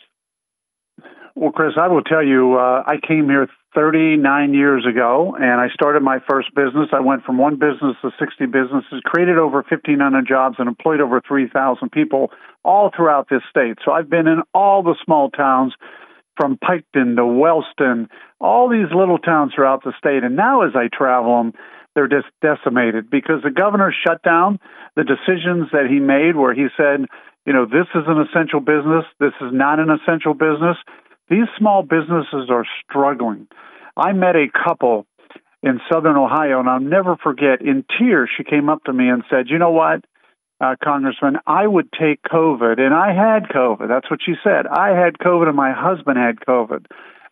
Well, 1.35 1.53
Chris, 1.53 1.75
I 1.79 1.89
will 1.89 2.03
tell 2.03 2.25
you, 2.25 2.55
uh, 2.55 2.83
I 2.87 2.97
came 3.07 3.29
here 3.29 3.49
39 3.75 4.55
years 4.55 4.87
ago 4.87 5.37
and 5.39 5.61
I 5.61 5.69
started 5.75 6.03
my 6.03 6.19
first 6.27 6.55
business. 6.55 6.89
I 6.93 7.01
went 7.01 7.25
from 7.25 7.37
one 7.37 7.57
business 7.57 7.95
to 8.01 8.11
60 8.19 8.47
businesses, 8.47 9.03
created 9.05 9.37
over 9.37 9.57
1,500 9.57 10.27
jobs, 10.27 10.57
and 10.59 10.67
employed 10.67 11.03
over 11.03 11.21
3,000 11.21 11.93
people 11.93 12.31
all 12.65 12.91
throughout 12.97 13.29
this 13.29 13.43
state. 13.51 13.77
So 13.85 13.93
I've 13.93 14.09
been 14.09 14.27
in 14.27 14.41
all 14.55 14.83
the 14.83 14.97
small 15.05 15.29
towns 15.29 15.75
from 16.39 16.59
Piketon 16.59 17.17
to 17.17 17.27
Wellston, 17.27 18.09
all 18.41 18.71
these 18.71 18.89
little 18.95 19.19
towns 19.19 19.53
throughout 19.55 19.85
the 19.85 19.93
state. 19.99 20.25
And 20.25 20.37
now, 20.37 20.63
as 20.63 20.73
I 20.75 20.89
travel 20.91 21.37
them, 21.37 21.53
they're 21.97 22.07
just 22.07 22.29
decimated 22.41 23.11
because 23.11 23.43
the 23.43 23.51
governor 23.51 23.93
shut 24.07 24.23
down 24.23 24.61
the 24.95 25.03
decisions 25.03 25.69
that 25.73 25.87
he 25.91 25.99
made, 25.99 26.37
where 26.37 26.55
he 26.55 26.69
said, 26.77 27.07
you 27.45 27.53
know, 27.53 27.67
this 27.67 27.89
is 27.97 28.05
an 28.07 28.21
essential 28.21 28.61
business, 28.61 29.05
this 29.19 29.35
is 29.41 29.51
not 29.53 29.81
an 29.81 29.91
essential 29.91 30.35
business. 30.35 30.77
These 31.29 31.51
small 31.59 31.83
businesses 31.83 32.51
are 32.51 32.65
struggling. 32.85 33.49
I 33.97 34.13
met 34.13 34.37
a 34.37 34.47
couple 34.47 35.07
in 35.63 35.81
southern 35.91 36.17
Ohio, 36.17 36.61
and 36.61 36.69
I'll 36.69 36.79
never 36.79 37.17
forget, 37.17 37.63
in 37.63 37.85
tears, 37.99 38.31
she 38.37 38.45
came 38.45 38.69
up 38.69 38.85
to 38.85 38.93
me 38.93 39.09
and 39.09 39.25
said, 39.29 39.49
You 39.49 39.59
know 39.59 39.73
what? 39.73 40.05
uh, 40.61 40.75
Congressman, 40.83 41.37
I 41.47 41.67
would 41.67 41.93
take 41.93 42.23
COVID, 42.23 42.81
and 42.81 42.95
I 42.95 43.09
had 43.13 43.49
COVID. 43.51 43.89
That's 43.89 44.11
what 44.11 44.21
she 44.25 44.35
said. 44.43 44.67
I 44.67 44.91
had 44.91 45.19
COVID, 45.19 45.49
and 45.49 45.57
my 45.57 45.73
husband 45.73 46.17
had 46.17 46.41
COVID. 46.41 46.87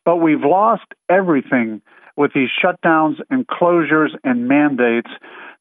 But 0.04 0.16
we've 0.16 0.42
lost 0.42 0.84
everything 1.08 1.80
with 2.16 2.32
these 2.34 2.48
shutdowns 2.62 3.16
and 3.30 3.46
closures 3.46 4.10
and 4.22 4.48
mandates 4.48 5.10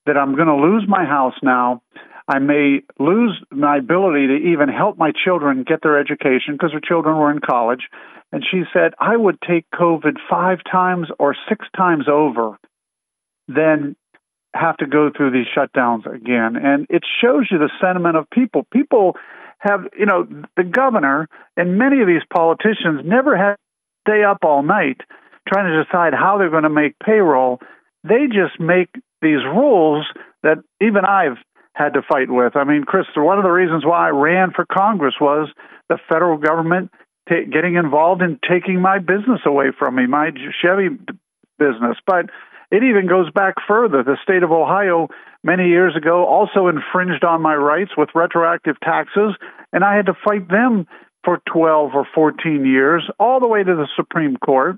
that 0.05 0.17
I'm 0.17 0.35
going 0.35 0.47
to 0.47 0.55
lose 0.55 0.85
my 0.87 1.05
house 1.05 1.35
now. 1.41 1.81
I 2.27 2.39
may 2.39 2.81
lose 2.99 3.37
my 3.51 3.77
ability 3.77 4.27
to 4.27 4.35
even 4.51 4.69
help 4.69 4.97
my 4.97 5.11
children 5.11 5.63
get 5.67 5.81
their 5.81 5.99
education 5.99 6.53
because 6.53 6.71
her 6.71 6.79
children 6.79 7.17
were 7.17 7.31
in 7.31 7.39
college. 7.39 7.89
And 8.31 8.43
she 8.49 8.63
said, 8.73 8.93
I 8.99 9.15
would 9.15 9.37
take 9.41 9.65
COVID 9.73 10.17
five 10.29 10.59
times 10.69 11.07
or 11.19 11.35
six 11.49 11.65
times 11.75 12.05
over 12.07 12.57
than 13.47 13.95
have 14.55 14.77
to 14.77 14.85
go 14.85 15.09
through 15.15 15.31
these 15.31 15.47
shutdowns 15.55 16.05
again. 16.05 16.55
And 16.55 16.87
it 16.89 17.03
shows 17.21 17.47
you 17.51 17.57
the 17.57 17.71
sentiment 17.81 18.15
of 18.15 18.29
people. 18.29 18.65
People 18.71 19.15
have, 19.59 19.81
you 19.97 20.05
know, 20.05 20.27
the 20.55 20.63
governor 20.63 21.27
and 21.57 21.77
many 21.77 22.01
of 22.01 22.07
these 22.07 22.21
politicians 22.33 23.01
never 23.03 23.35
had 23.35 23.55
to 23.55 23.57
stay 24.07 24.23
up 24.23 24.39
all 24.43 24.63
night 24.63 25.01
trying 25.47 25.71
to 25.71 25.83
decide 25.83 26.13
how 26.13 26.37
they're 26.37 26.49
going 26.49 26.63
to 26.63 26.69
make 26.69 26.95
payroll. 27.03 27.59
They 28.03 28.27
just 28.27 28.59
make 28.59 28.89
these 29.21 29.43
rules 29.45 30.05
that 30.43 30.57
even 30.81 31.05
I've 31.05 31.37
had 31.73 31.93
to 31.93 32.01
fight 32.01 32.29
with. 32.29 32.55
I 32.55 32.63
mean, 32.65 32.83
Chris, 32.83 33.05
one 33.15 33.37
of 33.37 33.43
the 33.43 33.49
reasons 33.49 33.85
why 33.85 34.07
I 34.07 34.11
ran 34.11 34.51
for 34.51 34.65
Congress 34.65 35.15
was 35.19 35.49
the 35.89 35.97
federal 36.09 36.37
government 36.37 36.91
t- 37.27 37.45
getting 37.51 37.75
involved 37.75 38.21
in 38.21 38.39
taking 38.47 38.81
my 38.81 38.99
business 38.99 39.41
away 39.45 39.67
from 39.77 39.95
me, 39.95 40.05
my 40.05 40.31
Chevy 40.61 40.89
business. 41.57 41.97
But 42.05 42.29
it 42.71 42.83
even 42.83 43.07
goes 43.07 43.29
back 43.31 43.55
further. 43.67 44.03
The 44.03 44.17
state 44.23 44.43
of 44.43 44.51
Ohio, 44.51 45.07
many 45.43 45.69
years 45.69 45.95
ago, 45.95 46.25
also 46.25 46.67
infringed 46.67 47.23
on 47.23 47.41
my 47.41 47.55
rights 47.55 47.91
with 47.97 48.09
retroactive 48.15 48.79
taxes, 48.81 49.35
and 49.71 49.83
I 49.83 49.95
had 49.95 50.07
to 50.07 50.17
fight 50.25 50.49
them 50.49 50.87
for 51.23 51.41
12 51.51 51.91
or 51.93 52.07
14 52.13 52.65
years, 52.65 53.03
all 53.19 53.39
the 53.39 53.47
way 53.47 53.63
to 53.63 53.75
the 53.75 53.87
Supreme 53.95 54.37
Court. 54.37 54.77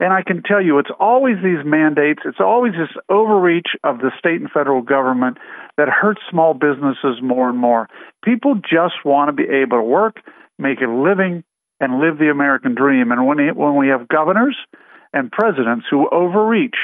And 0.00 0.14
I 0.14 0.22
can 0.22 0.42
tell 0.42 0.62
you, 0.62 0.78
it's 0.78 0.90
always 0.98 1.36
these 1.44 1.62
mandates, 1.64 2.22
it's 2.24 2.40
always 2.40 2.72
this 2.72 2.88
overreach 3.10 3.76
of 3.84 3.98
the 3.98 4.10
state 4.18 4.40
and 4.40 4.50
federal 4.50 4.80
government 4.80 5.36
that 5.76 5.88
hurts 5.88 6.22
small 6.30 6.54
businesses 6.54 7.20
more 7.22 7.50
and 7.50 7.58
more. 7.58 7.86
People 8.24 8.54
just 8.54 9.04
want 9.04 9.28
to 9.28 9.32
be 9.32 9.48
able 9.48 9.76
to 9.76 9.82
work, 9.82 10.16
make 10.58 10.80
a 10.80 10.90
living, 10.90 11.44
and 11.80 12.00
live 12.00 12.18
the 12.18 12.30
American 12.30 12.74
dream. 12.74 13.12
And 13.12 13.26
when, 13.26 13.38
it, 13.40 13.54
when 13.54 13.76
we 13.76 13.88
have 13.88 14.08
governors 14.08 14.56
and 15.12 15.30
presidents 15.30 15.84
who 15.90 16.08
overreach, 16.10 16.76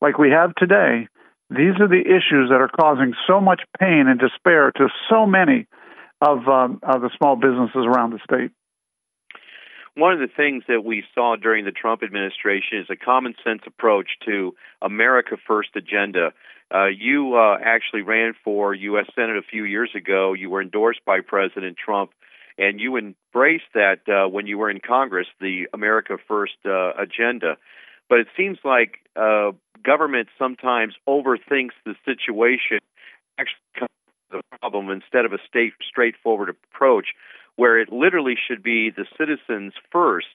like 0.00 0.18
we 0.18 0.30
have 0.30 0.56
today, 0.56 1.06
these 1.50 1.78
are 1.78 1.88
the 1.88 2.02
issues 2.02 2.50
that 2.50 2.60
are 2.60 2.70
causing 2.80 3.14
so 3.28 3.40
much 3.40 3.62
pain 3.78 4.06
and 4.08 4.18
despair 4.18 4.72
to 4.72 4.88
so 5.08 5.24
many 5.24 5.68
of, 6.20 6.48
um, 6.48 6.80
of 6.82 7.00
the 7.00 7.10
small 7.16 7.36
businesses 7.36 7.86
around 7.86 8.10
the 8.10 8.18
state. 8.24 8.50
One 9.96 10.12
of 10.12 10.18
the 10.18 10.34
things 10.34 10.64
that 10.66 10.84
we 10.84 11.04
saw 11.14 11.36
during 11.36 11.64
the 11.64 11.70
Trump 11.70 12.02
administration 12.02 12.78
is 12.78 12.86
a 12.90 12.96
common 12.96 13.34
sense 13.44 13.62
approach 13.64 14.08
to 14.26 14.54
America 14.82 15.36
First 15.46 15.70
agenda. 15.76 16.32
Uh, 16.74 16.86
you 16.86 17.36
uh, 17.36 17.56
actually 17.62 18.02
ran 18.02 18.34
for 18.42 18.74
U.S. 18.74 19.06
Senate 19.14 19.36
a 19.36 19.42
few 19.42 19.64
years 19.64 19.90
ago. 19.94 20.32
You 20.32 20.50
were 20.50 20.60
endorsed 20.60 21.04
by 21.06 21.20
President 21.20 21.76
Trump, 21.76 22.10
and 22.58 22.80
you 22.80 22.96
embraced 22.96 23.70
that 23.74 24.00
uh, 24.08 24.28
when 24.28 24.48
you 24.48 24.58
were 24.58 24.68
in 24.68 24.80
Congress, 24.80 25.28
the 25.40 25.68
America 25.72 26.16
First 26.26 26.54
uh, 26.66 26.94
agenda. 26.98 27.56
But 28.08 28.18
it 28.18 28.26
seems 28.36 28.58
like 28.64 28.98
uh, 29.14 29.52
government 29.84 30.28
sometimes 30.36 30.94
overthinks 31.08 31.74
the 31.86 31.94
situation, 32.04 32.80
actually 33.38 33.88
the 34.30 34.42
problem 34.58 34.90
instead 34.90 35.24
of 35.24 35.32
a 35.32 35.38
state 35.48 35.72
straightforward 35.88 36.48
approach 36.48 37.08
where 37.56 37.80
it 37.80 37.92
literally 37.92 38.34
should 38.48 38.62
be 38.62 38.90
the 38.90 39.06
citizens 39.18 39.72
first 39.92 40.26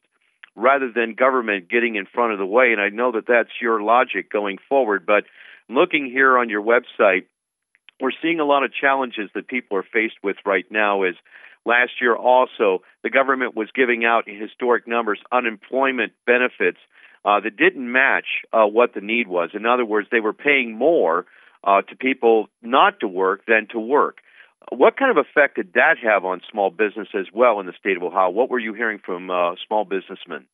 rather 0.55 0.91
than 0.91 1.13
government 1.13 1.69
getting 1.69 1.95
in 1.95 2.05
front 2.05 2.33
of 2.33 2.39
the 2.39 2.45
way. 2.45 2.71
And 2.71 2.81
I 2.81 2.89
know 2.89 3.11
that 3.13 3.27
that's 3.27 3.49
your 3.61 3.81
logic 3.81 4.31
going 4.31 4.57
forward. 4.67 5.05
But 5.05 5.23
looking 5.69 6.05
here 6.05 6.37
on 6.37 6.49
your 6.49 6.63
website, 6.63 7.25
we're 8.01 8.11
seeing 8.21 8.39
a 8.39 8.45
lot 8.45 8.63
of 8.63 8.73
challenges 8.73 9.29
that 9.35 9.47
people 9.47 9.77
are 9.77 9.85
faced 9.93 10.15
with 10.23 10.37
right 10.45 10.65
now. 10.69 11.03
Is 11.03 11.15
last 11.65 11.91
year 12.01 12.15
also 12.15 12.81
the 13.03 13.09
government 13.09 13.55
was 13.55 13.69
giving 13.73 14.05
out 14.05 14.27
in 14.27 14.39
historic 14.39 14.87
numbers 14.87 15.19
unemployment 15.31 16.13
benefits 16.25 16.77
uh, 17.25 17.39
that 17.41 17.57
didn't 17.57 17.91
match 17.91 18.45
uh, 18.53 18.65
what 18.65 18.93
the 18.93 19.01
need 19.01 19.27
was. 19.27 19.49
In 19.53 19.65
other 19.65 19.85
words, 19.85 20.07
they 20.11 20.21
were 20.21 20.33
paying 20.33 20.73
more 20.73 21.25
uh, 21.63 21.81
to 21.81 21.95
people 21.95 22.47
not 22.61 23.01
to 23.01 23.07
work 23.07 23.45
than 23.45 23.67
to 23.71 23.79
work. 23.79 24.19
What 24.71 24.97
kind 24.97 25.11
of 25.11 25.17
effect 25.17 25.55
did 25.55 25.73
that 25.73 25.95
have 26.03 26.25
on 26.25 26.41
small 26.51 26.69
business 26.69 27.07
as 27.13 27.25
well 27.33 27.59
in 27.59 27.65
the 27.65 27.73
state 27.79 27.97
of 27.97 28.03
Ohio? 28.03 28.29
What 28.29 28.49
were 28.49 28.59
you 28.59 28.73
hearing 28.73 28.99
from 29.03 29.29
uh, 29.29 29.55
small 29.67 29.85
businessmen? 29.85 30.45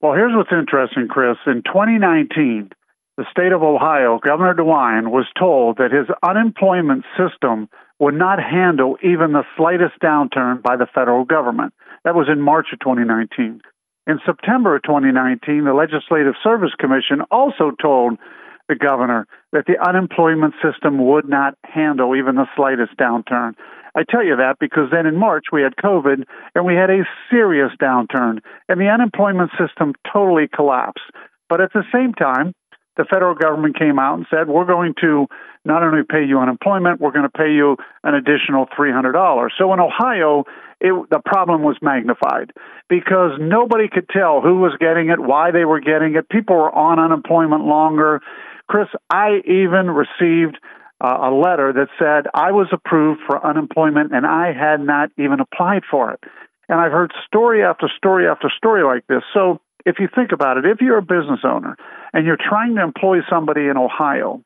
Well, 0.00 0.12
here's 0.12 0.34
what's 0.34 0.52
interesting, 0.52 1.08
Chris. 1.08 1.38
In 1.46 1.62
2019, 1.64 2.70
the 3.16 3.24
state 3.32 3.50
of 3.50 3.64
Ohio, 3.64 4.20
Governor 4.22 4.54
DeWine 4.54 5.10
was 5.10 5.26
told 5.36 5.78
that 5.78 5.90
his 5.90 6.06
unemployment 6.22 7.04
system 7.18 7.68
would 7.98 8.14
not 8.14 8.38
handle 8.38 8.96
even 9.02 9.32
the 9.32 9.42
slightest 9.56 9.98
downturn 10.00 10.62
by 10.62 10.76
the 10.76 10.86
federal 10.94 11.24
government. 11.24 11.74
That 12.04 12.14
was 12.14 12.28
in 12.30 12.40
March 12.40 12.68
of 12.72 12.78
2019. 12.78 13.60
In 14.06 14.20
September 14.24 14.76
of 14.76 14.84
2019, 14.84 15.64
the 15.64 15.74
Legislative 15.74 16.34
Service 16.44 16.70
Commission 16.78 17.22
also 17.30 17.72
told 17.72 18.18
the 18.68 18.74
governor 18.74 19.26
that 19.52 19.64
the 19.66 19.78
unemployment 19.80 20.54
system 20.62 20.98
would 21.06 21.28
not 21.28 21.54
handle 21.64 22.14
even 22.16 22.36
the 22.36 22.46
slightest 22.54 22.96
downturn. 22.96 23.54
I 23.94 24.04
tell 24.08 24.24
you 24.24 24.36
that 24.36 24.58
because 24.60 24.90
then 24.92 25.06
in 25.06 25.16
March 25.16 25.46
we 25.50 25.62
had 25.62 25.74
COVID 25.76 26.24
and 26.54 26.64
we 26.66 26.74
had 26.74 26.90
a 26.90 27.04
serious 27.30 27.70
downturn 27.80 28.40
and 28.68 28.80
the 28.80 28.88
unemployment 28.88 29.50
system 29.58 29.94
totally 30.12 30.48
collapsed. 30.48 31.10
But 31.48 31.60
at 31.60 31.72
the 31.72 31.84
same 31.92 32.12
time, 32.12 32.52
the 32.96 33.04
federal 33.04 33.34
government 33.34 33.78
came 33.78 33.98
out 33.98 34.18
and 34.18 34.26
said, 34.28 34.48
we're 34.48 34.66
going 34.66 34.94
to 35.00 35.26
not 35.64 35.82
only 35.82 36.02
pay 36.08 36.24
you 36.24 36.38
unemployment, 36.38 37.00
we're 37.00 37.12
going 37.12 37.28
to 37.28 37.38
pay 37.38 37.52
you 37.52 37.76
an 38.02 38.14
additional 38.14 38.66
$300. 38.78 39.48
So 39.56 39.72
in 39.72 39.80
Ohio, 39.80 40.44
it, 40.80 40.92
the 41.10 41.20
problem 41.24 41.62
was 41.62 41.76
magnified 41.80 42.52
because 42.88 43.32
nobody 43.38 43.88
could 43.88 44.08
tell 44.08 44.40
who 44.40 44.58
was 44.58 44.72
getting 44.80 45.10
it, 45.10 45.18
why 45.20 45.50
they 45.50 45.64
were 45.64 45.80
getting 45.80 46.16
it. 46.16 46.28
People 46.28 46.56
were 46.56 46.74
on 46.74 46.98
unemployment 46.98 47.64
longer. 47.64 48.20
Chris, 48.68 48.88
I 49.10 49.40
even 49.46 49.90
received 49.90 50.58
uh, 51.00 51.30
a 51.30 51.30
letter 51.30 51.72
that 51.72 51.88
said 51.98 52.30
I 52.34 52.52
was 52.52 52.68
approved 52.72 53.20
for 53.26 53.44
unemployment 53.44 54.14
and 54.14 54.26
I 54.26 54.52
had 54.52 54.80
not 54.80 55.10
even 55.18 55.40
applied 55.40 55.82
for 55.90 56.12
it. 56.12 56.20
And 56.68 56.78
I've 56.80 56.92
heard 56.92 57.12
story 57.26 57.64
after 57.64 57.88
story 57.96 58.28
after 58.28 58.50
story 58.54 58.84
like 58.84 59.06
this. 59.06 59.22
So 59.32 59.60
if 59.86 59.96
you 59.98 60.08
think 60.14 60.32
about 60.32 60.58
it, 60.58 60.66
if 60.66 60.80
you're 60.80 60.98
a 60.98 61.02
business 61.02 61.40
owner 61.44 61.76
and 62.12 62.26
you're 62.26 62.36
trying 62.38 62.74
to 62.76 62.82
employ 62.82 63.18
somebody 63.30 63.68
in 63.68 63.76
Ohio 63.78 64.42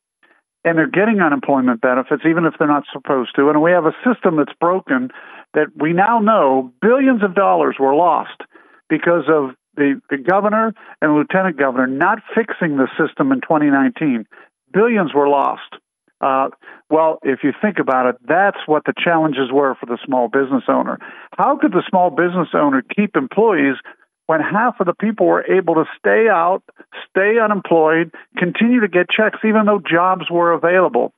and 0.65 0.79
they're 0.79 0.87
getting 0.87 1.21
unemployment 1.21 1.81
benefits, 1.81 2.23
even 2.29 2.45
if 2.45 2.55
they're 2.59 2.69
not 2.69 2.85
supposed 2.93 3.35
to, 3.37 3.49
and 3.49 3.61
we 3.61 3.73
have 3.73 3.87
a 3.87 3.97
system 4.07 4.37
that's 4.37 4.57
broken 4.61 5.11
that 5.55 5.67
we 5.77 5.93
now 5.93 6.21
know 6.21 6.73
billions 6.81 7.25
of 7.25 7.35
dollars 7.35 7.77
were 7.81 7.95
lost 7.95 8.41
because 8.89 9.25
of 9.29 9.57
the, 9.77 10.01
the 10.11 10.19
governor 10.19 10.75
and 11.01 11.15
lieutenant 11.15 11.59
governor 11.59 11.87
not 11.87 12.19
fixing 12.35 12.77
the 12.77 12.89
system 12.99 13.33
in 13.33 13.41
2019. 13.41 14.27
Billions 14.73 15.15
were 15.15 15.29
lost. 15.29 15.77
Uh, 16.21 16.51
well, 16.89 17.19
if 17.23 17.41
you 17.43 17.53
think 17.61 17.79
about 17.81 18.07
it, 18.07 18.17
that's 18.27 18.59
what 18.67 18.85
the 18.85 18.95
challenges 18.97 19.51
were 19.53 19.75
for 19.75 19.87
the 19.87 19.99
small 20.07 20.29
business 20.29 20.63
owner. 20.69 20.99
How 21.37 21.59
could 21.61 21.73
the 21.73 21.83
small 21.89 22.11
business 22.11 22.49
owner 22.55 22.83
keep 22.83 23.17
employees 23.17 23.77
when 24.27 24.41
half 24.41 24.79
of 24.79 24.87
the 24.87 24.95
people 24.95 25.27
were 25.27 25.45
able 25.45 25.75
to 25.75 25.85
stay 25.99 26.29
out, 26.31 26.63
stay 27.11 27.39
unemployed, 27.43 28.13
continue 28.39 28.81
to 28.81 28.89
get 28.89 29.11
checks 29.11 29.41
even 29.45 29.67
though 29.67 29.81
jobs 29.81 30.31
were 30.31 30.53
available? 30.53 31.13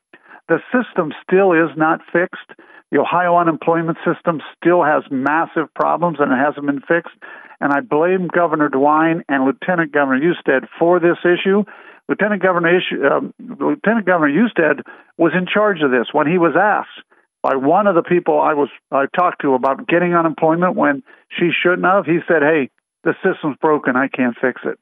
The 0.48 0.60
system 0.72 1.12
still 1.22 1.52
is 1.52 1.70
not 1.76 2.00
fixed. 2.10 2.58
The 2.90 3.00
Ohio 3.00 3.36
unemployment 3.36 3.98
system 4.04 4.40
still 4.56 4.84
has 4.84 5.02
massive 5.10 5.72
problems 5.74 6.18
and 6.20 6.32
it 6.32 6.36
hasn't 6.36 6.66
been 6.66 6.80
fixed. 6.80 7.16
And 7.60 7.72
I 7.72 7.80
blame 7.80 8.28
Governor 8.28 8.68
DeWine 8.68 9.22
and 9.28 9.44
Lieutenant 9.44 9.92
Governor 9.92 10.20
Husted 10.20 10.68
for 10.78 11.00
this 11.00 11.18
issue. 11.24 11.64
Lieutenant 12.08 12.42
Governor, 12.42 12.80
um, 13.10 13.32
Lieutenant 13.38 14.06
Governor 14.06 14.32
Husted 14.32 14.84
was 15.16 15.32
in 15.36 15.46
charge 15.46 15.80
of 15.82 15.90
this 15.90 16.08
when 16.12 16.26
he 16.26 16.38
was 16.38 16.54
asked 16.58 17.06
by 17.42 17.56
one 17.56 17.86
of 17.86 17.94
the 17.94 18.02
people 18.02 18.40
I 18.40 18.54
was 18.54 18.68
I 18.90 19.04
talked 19.14 19.42
to 19.42 19.54
about 19.54 19.86
getting 19.86 20.14
unemployment 20.14 20.76
when 20.76 21.02
she 21.38 21.50
shouldn't 21.52 21.84
have. 21.84 22.06
He 22.06 22.20
said, 22.26 22.42
"Hey, 22.42 22.70
the 23.04 23.14
system's 23.22 23.56
broken. 23.60 23.96
I 23.96 24.08
can't 24.08 24.36
fix 24.40 24.62
it." 24.64 24.78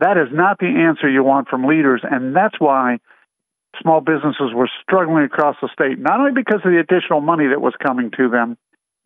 That 0.00 0.16
is 0.16 0.28
not 0.32 0.58
the 0.58 0.66
answer 0.66 1.08
you 1.08 1.22
want 1.22 1.48
from 1.48 1.64
leaders, 1.64 2.02
and 2.02 2.34
that's 2.34 2.58
why 2.58 2.98
small 3.80 4.00
businesses 4.00 4.52
were 4.54 4.68
struggling 4.82 5.24
across 5.24 5.56
the 5.62 5.68
state. 5.72 5.98
Not 5.98 6.18
only 6.18 6.32
because 6.32 6.60
of 6.64 6.72
the 6.72 6.80
additional 6.80 7.20
money 7.20 7.46
that 7.48 7.60
was 7.60 7.74
coming 7.80 8.10
to 8.16 8.28
them, 8.28 8.56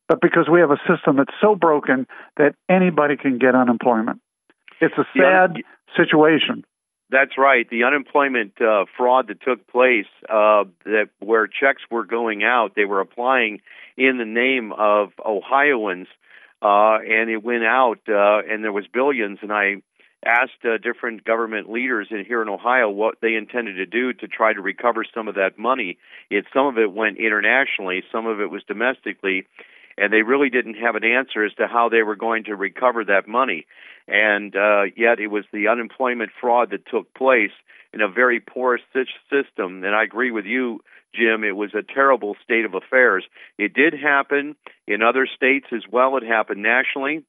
but 0.09 0.21
because 0.21 0.49
we 0.51 0.61
have 0.61 0.71
a 0.71 0.81
system 0.89 1.17
that's 1.17 1.35
so 1.41 1.55
broken 1.55 2.07
that 2.37 2.55
anybody 2.69 3.17
can 3.17 3.39
get 3.39 3.55
unemployment. 3.55 4.21
It's 4.81 4.95
a 4.99 5.07
sad 5.17 5.63
situation. 5.97 6.65
That's 7.11 7.39
right. 7.39 7.69
The 7.69 7.85
unemployment 7.85 8.61
uh, 8.61 8.87
fraud 8.97 9.29
that 9.29 9.41
took 9.43 9.67
place, 9.69 10.07
uh, 10.29 10.65
that 10.85 11.11
where 11.21 11.47
checks 11.47 11.83
were 11.91 12.05
going 12.05 12.43
out, 12.43 12.73
they 12.75 12.85
were 12.87 13.01
applying 13.01 13.61
in 13.97 14.19
the 14.19 14.25
name 14.25 14.73
of 14.73 15.11
Ohioans, 15.25 16.09
uh, 16.61 16.99
and 16.99 17.31
it 17.31 17.43
went 17.45 17.65
out, 17.65 18.01
uh, 18.09 18.41
and 18.51 18.65
there 18.65 18.73
was 18.73 18.87
billions. 18.93 19.39
And 19.43 19.53
I 19.53 19.77
asked 20.27 20.65
uh, 20.65 20.79
different 20.79 21.25
government 21.25 21.71
leaders 21.71 22.09
in 22.11 22.25
here 22.25 22.43
in 22.43 22.49
Ohio 22.49 22.89
what 22.89 23.17
they 23.21 23.35
intended 23.35 23.75
to 23.77 23.87
do 23.87 24.13
to 24.15 24.27
try 24.27 24.53
to 24.53 24.61
recover 24.61 25.05
some 25.15 25.29
of 25.29 25.35
that 25.35 25.59
money. 25.59 25.99
It 26.31 26.47
some 26.53 26.67
of 26.67 26.79
it 26.79 26.93
went 26.93 27.19
internationally, 27.19 28.03
some 28.11 28.27
of 28.27 28.41
it 28.41 28.51
was 28.51 28.63
domestically, 28.67 29.47
and 29.97 30.13
they 30.13 30.23
really 30.23 30.51
didn't 30.51 30.75
have 30.75 30.95
an 30.97 31.05
answer 31.05 31.45
as 31.45 31.53
to 31.55 31.67
how 31.67 31.89
they 31.89 32.03
were 32.03 32.17
going 32.17 32.45
to 32.45 32.57
recover 32.57 33.05
that 33.05 33.29
money. 33.29 33.67
And 34.07 34.55
uh, 34.55 34.85
yet, 34.97 35.21
it 35.21 35.29
was 35.29 35.45
the 35.53 35.69
unemployment 35.69 36.31
fraud 36.41 36.71
that 36.71 36.87
took 36.87 37.15
place 37.15 37.53
in 37.93 38.01
a 38.01 38.09
very 38.09 38.41
poor 38.41 38.79
system. 38.93 39.85
And 39.85 39.95
I 39.95 40.05
agree 40.05 40.31
with 40.31 40.45
you, 40.45 40.81
Jim. 41.15 41.45
It 41.45 41.57
was 41.57 41.75
a 41.75 41.83
terrible 41.83 42.37
state 42.43 42.65
of 42.65 42.75
affairs. 42.75 43.25
It 43.57 43.73
did 43.73 43.95
happen 43.95 44.57
in 44.87 45.01
other 45.03 45.27
states 45.27 45.67
as 45.73 45.83
well. 45.91 46.17
It 46.17 46.25
happened 46.25 46.63
nationally. 46.63 47.25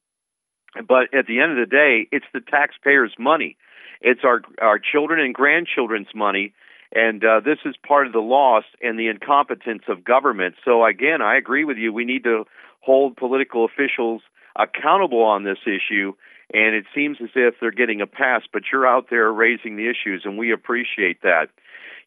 But 0.74 1.14
at 1.14 1.26
the 1.26 1.40
end 1.40 1.52
of 1.52 1.58
the 1.58 1.70
day, 1.70 2.08
it's 2.12 2.26
the 2.34 2.40
taxpayers' 2.40 3.14
money. 3.18 3.56
It's 4.00 4.20
our 4.24 4.42
our 4.60 4.78
children 4.78 5.20
and 5.20 5.34
grandchildren's 5.34 6.14
money, 6.14 6.52
and 6.96 7.22
uh, 7.24 7.40
this 7.44 7.58
is 7.64 7.74
part 7.86 8.06
of 8.06 8.12
the 8.12 8.20
loss 8.20 8.64
and 8.80 8.98
the 8.98 9.08
incompetence 9.08 9.82
of 9.88 10.02
government. 10.02 10.54
So 10.64 10.84
again, 10.84 11.20
I 11.20 11.36
agree 11.36 11.64
with 11.64 11.76
you. 11.76 11.92
We 11.92 12.04
need 12.04 12.24
to 12.24 12.44
hold 12.80 13.16
political 13.16 13.64
officials 13.64 14.22
accountable 14.56 15.22
on 15.22 15.44
this 15.44 15.58
issue 15.66 16.14
and 16.52 16.74
it 16.74 16.84
seems 16.94 17.18
as 17.20 17.30
if 17.34 17.54
they're 17.60 17.70
getting 17.70 18.00
a 18.00 18.06
pass, 18.06 18.42
but 18.52 18.62
you're 18.72 18.86
out 18.86 19.06
there 19.10 19.32
raising 19.32 19.76
the 19.76 19.90
issues, 19.90 20.22
and 20.24 20.38
we 20.38 20.52
appreciate 20.52 21.22
that. 21.22 21.48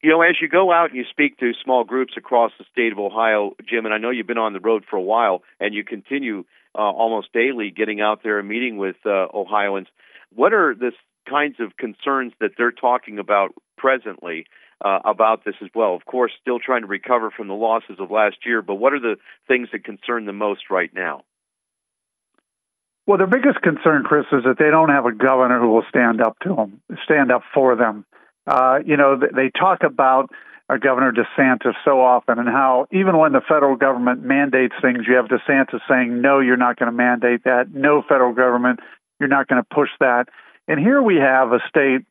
You 0.01 0.10
know, 0.10 0.22
as 0.22 0.36
you 0.41 0.48
go 0.48 0.72
out 0.72 0.89
and 0.89 0.98
you 0.98 1.03
speak 1.10 1.38
to 1.39 1.51
small 1.62 1.84
groups 1.84 2.13
across 2.15 2.51
the 2.58 2.63
state 2.72 2.93
of 2.93 3.00
Ohio, 3.00 3.55
Jim, 3.67 3.86
and 3.86 3.93
I 3.93 3.98
know 3.98 4.12
you've 4.12 4.27
been 4.27 4.38
on 4.38 4.53
the 4.53 4.62
road 4.62 4.86
for 4.89 4.96
a 4.96 5.01
while, 5.01 5.43
and 5.60 5.74
you 5.74 5.84
continue 5.84 6.46
uh, 6.74 6.81
almost 6.81 7.34
daily 7.34 7.69
getting 7.69 8.00
out 8.00 8.22
there 8.24 8.39
and 8.39 8.48
meeting 8.48 8.77
with 8.77 8.96
uh, 9.05 9.27
Ohioans. 9.34 9.88
What 10.34 10.53
are 10.53 10.74
the 10.74 10.91
kinds 11.29 11.58
of 11.60 11.75
concerns 11.75 12.31
that 12.39 12.51
they're 12.58 12.72
talking 12.72 13.19
about 13.19 13.53
presently 13.77 14.46
uh, 14.83 15.00
about 15.05 15.45
this 15.45 15.55
as 15.62 15.69
well? 15.74 15.95
Of 15.95 16.05
course, 16.05 16.31
still 16.41 16.59
trying 16.59 16.81
to 16.81 16.88
recover 16.88 17.31
from 17.31 17.48
the 17.48 17.53
losses 17.53 17.98
of 18.00 18.12
last 18.12 18.38
year, 18.45 18.62
but 18.62 18.75
what 18.75 18.93
are 18.93 19.00
the 19.00 19.15
things 19.48 19.69
that 19.71 19.83
concern 19.83 20.25
them 20.25 20.38
most 20.38 20.69
right 20.69 20.91
now? 20.93 21.24
Well, 23.05 23.17
their 23.17 23.27
biggest 23.27 23.62
concern, 23.62 24.03
Chris, 24.03 24.25
is 24.31 24.43
that 24.45 24.57
they 24.59 24.69
don't 24.69 24.89
have 24.89 25.05
a 25.05 25.12
governor 25.12 25.59
who 25.59 25.69
will 25.69 25.86
stand 25.89 26.21
up 26.21 26.38
to 26.43 26.55
them, 26.55 26.81
stand 27.03 27.31
up 27.31 27.41
for 27.53 27.75
them. 27.75 28.05
Uh, 28.45 28.79
you 28.86 28.98
know, 28.98 29.17
they 29.17 29.50
talk 29.50 29.83
about 29.83 30.29
uh, 30.69 30.77
Governor 30.77 31.12
DeSantis 31.12 31.74
so 31.83 32.01
often 32.01 32.38
and 32.38 32.48
how 32.48 32.86
even 32.91 33.17
when 33.17 33.31
the 33.31 33.41
federal 33.41 33.75
government 33.75 34.21
mandates 34.21 34.75
things, 34.81 35.00
you 35.07 35.15
have 35.15 35.25
DeSantis 35.25 35.79
saying, 35.89 36.21
no, 36.21 36.39
you're 36.39 36.57
not 36.57 36.77
going 36.77 36.91
to 36.91 36.95
mandate 36.95 37.43
that. 37.45 37.74
No, 37.74 38.03
federal 38.07 38.33
government, 38.33 38.79
you're 39.19 39.29
not 39.29 39.48
going 39.48 39.62
to 39.62 39.75
push 39.75 39.89
that. 40.00 40.25
And 40.67 40.79
here 40.79 41.01
we 41.01 41.15
have 41.15 41.51
a 41.51 41.59
state 41.67 42.05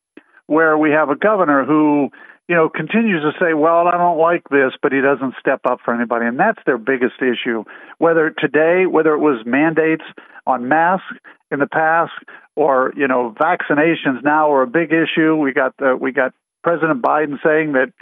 where 0.46 0.76
we 0.76 0.90
have 0.90 1.10
a 1.10 1.16
governor 1.16 1.64
who 1.64 2.10
you 2.48 2.54
know, 2.54 2.68
continues 2.68 3.22
to 3.22 3.32
say, 3.38 3.52
well, 3.52 3.86
I 3.86 3.98
don't 3.98 4.18
like 4.18 4.48
this, 4.50 4.72
but 4.82 4.92
he 4.92 5.00
doesn't 5.00 5.34
step 5.38 5.60
up 5.68 5.80
for 5.84 5.94
anybody. 5.94 6.26
And 6.26 6.38
that's 6.38 6.58
their 6.64 6.78
biggest 6.78 7.20
issue. 7.20 7.64
Whether 7.98 8.30
today, 8.30 8.86
whether 8.86 9.12
it 9.12 9.18
was 9.18 9.44
mandates 9.44 10.04
on 10.46 10.66
masks 10.66 11.06
in 11.50 11.58
the 11.58 11.66
past 11.66 12.12
or, 12.56 12.92
you 12.96 13.06
know, 13.06 13.34
vaccinations 13.38 14.24
now 14.24 14.50
are 14.52 14.62
a 14.62 14.66
big 14.66 14.92
issue. 14.92 15.36
We 15.36 15.52
got, 15.52 15.76
the, 15.76 15.94
we 15.94 16.12
got 16.12 16.32
President 16.64 17.02
Biden 17.02 17.36
saying 17.44 17.74
that 17.74 17.92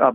uh, 0.00 0.12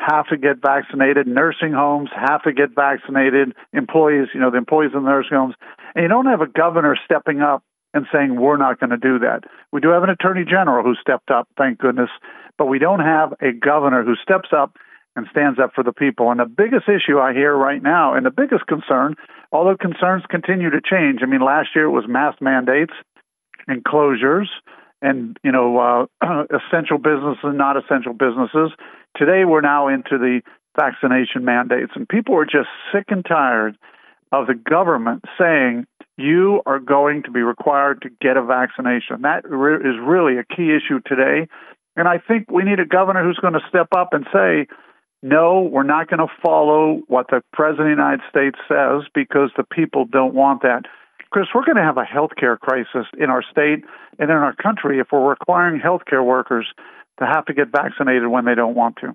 have 0.00 0.26
to 0.28 0.36
get 0.36 0.62
vaccinated, 0.62 1.26
nursing 1.26 1.72
homes 1.72 2.08
have 2.14 2.42
to 2.42 2.52
get 2.52 2.74
vaccinated, 2.74 3.54
employees, 3.72 4.28
you 4.34 4.40
know, 4.40 4.50
the 4.50 4.56
employees 4.56 4.92
in 4.94 5.04
the 5.04 5.10
nursing 5.10 5.36
homes. 5.36 5.54
And 5.94 6.02
you 6.02 6.08
don't 6.08 6.26
have 6.26 6.40
a 6.40 6.46
governor 6.46 6.96
stepping 7.04 7.40
up 7.40 7.62
and 7.92 8.06
saying 8.12 8.40
we're 8.40 8.56
not 8.56 8.80
going 8.80 8.90
to 8.90 8.96
do 8.96 9.18
that. 9.20 9.44
We 9.72 9.80
do 9.80 9.88
have 9.90 10.02
an 10.02 10.10
attorney 10.10 10.44
general 10.44 10.82
who 10.84 10.94
stepped 11.00 11.30
up, 11.30 11.48
thank 11.58 11.78
goodness, 11.78 12.10
but 12.58 12.66
we 12.66 12.78
don't 12.78 13.00
have 13.00 13.34
a 13.40 13.52
governor 13.52 14.04
who 14.04 14.14
steps 14.16 14.50
up 14.56 14.76
and 15.16 15.26
stands 15.30 15.58
up 15.58 15.72
for 15.74 15.82
the 15.82 15.92
people. 15.92 16.30
And 16.30 16.40
the 16.40 16.46
biggest 16.46 16.88
issue 16.88 17.18
I 17.18 17.32
hear 17.32 17.54
right 17.54 17.82
now, 17.82 18.14
and 18.14 18.24
the 18.24 18.30
biggest 18.30 18.66
concern, 18.66 19.16
although 19.52 19.76
concerns 19.76 20.22
continue 20.28 20.70
to 20.70 20.80
change. 20.80 21.20
I 21.22 21.26
mean, 21.26 21.40
last 21.40 21.70
year 21.74 21.86
it 21.86 21.90
was 21.90 22.04
mask 22.08 22.40
mandates 22.40 22.92
and 23.66 23.84
closures, 23.84 24.46
and 25.02 25.36
you 25.42 25.52
know, 25.52 26.08
uh, 26.22 26.44
essential 26.50 26.98
businesses 26.98 27.42
and 27.42 27.58
not 27.58 27.76
essential 27.76 28.12
businesses. 28.12 28.70
Today 29.16 29.44
we're 29.44 29.60
now 29.60 29.88
into 29.88 30.18
the 30.18 30.40
vaccination 30.78 31.44
mandates, 31.44 31.92
and 31.94 32.08
people 32.08 32.36
are 32.36 32.44
just 32.44 32.68
sick 32.92 33.06
and 33.08 33.24
tired 33.24 33.76
of 34.32 34.46
the 34.46 34.54
government 34.54 35.24
saying 35.38 35.86
you 36.16 36.62
are 36.66 36.78
going 36.78 37.22
to 37.24 37.30
be 37.30 37.40
required 37.40 38.02
to 38.02 38.10
get 38.20 38.36
a 38.36 38.42
vaccination. 38.42 39.22
That 39.22 39.44
is 39.44 39.96
really 40.00 40.38
a 40.38 40.44
key 40.44 40.70
issue 40.70 41.00
today. 41.04 41.48
And 42.00 42.08
I 42.08 42.16
think 42.16 42.50
we 42.50 42.62
need 42.64 42.80
a 42.80 42.86
governor 42.86 43.22
who's 43.22 43.36
going 43.36 43.52
to 43.52 43.60
step 43.68 43.88
up 43.94 44.14
and 44.14 44.26
say, 44.32 44.66
no, 45.22 45.60
we're 45.60 45.82
not 45.82 46.08
going 46.08 46.26
to 46.26 46.32
follow 46.42 47.02
what 47.08 47.26
the 47.28 47.42
President 47.52 47.90
of 47.90 47.96
the 47.96 48.02
United 48.02 48.20
States 48.30 48.58
says 48.66 49.02
because 49.14 49.50
the 49.54 49.64
people 49.64 50.06
don't 50.06 50.32
want 50.32 50.62
that. 50.62 50.84
Chris, 51.28 51.48
we're 51.54 51.66
going 51.66 51.76
to 51.76 51.82
have 51.82 51.98
a 51.98 52.04
health 52.04 52.30
care 52.40 52.56
crisis 52.56 53.04
in 53.18 53.28
our 53.28 53.42
state 53.42 53.84
and 54.18 54.30
in 54.30 54.36
our 54.36 54.54
country 54.56 54.98
if 54.98 55.08
we're 55.12 55.28
requiring 55.28 55.78
health 55.78 56.00
care 56.08 56.22
workers 56.22 56.66
to 57.18 57.26
have 57.26 57.44
to 57.44 57.52
get 57.52 57.68
vaccinated 57.68 58.28
when 58.28 58.46
they 58.46 58.54
don't 58.54 58.74
want 58.74 58.96
to. 59.02 59.12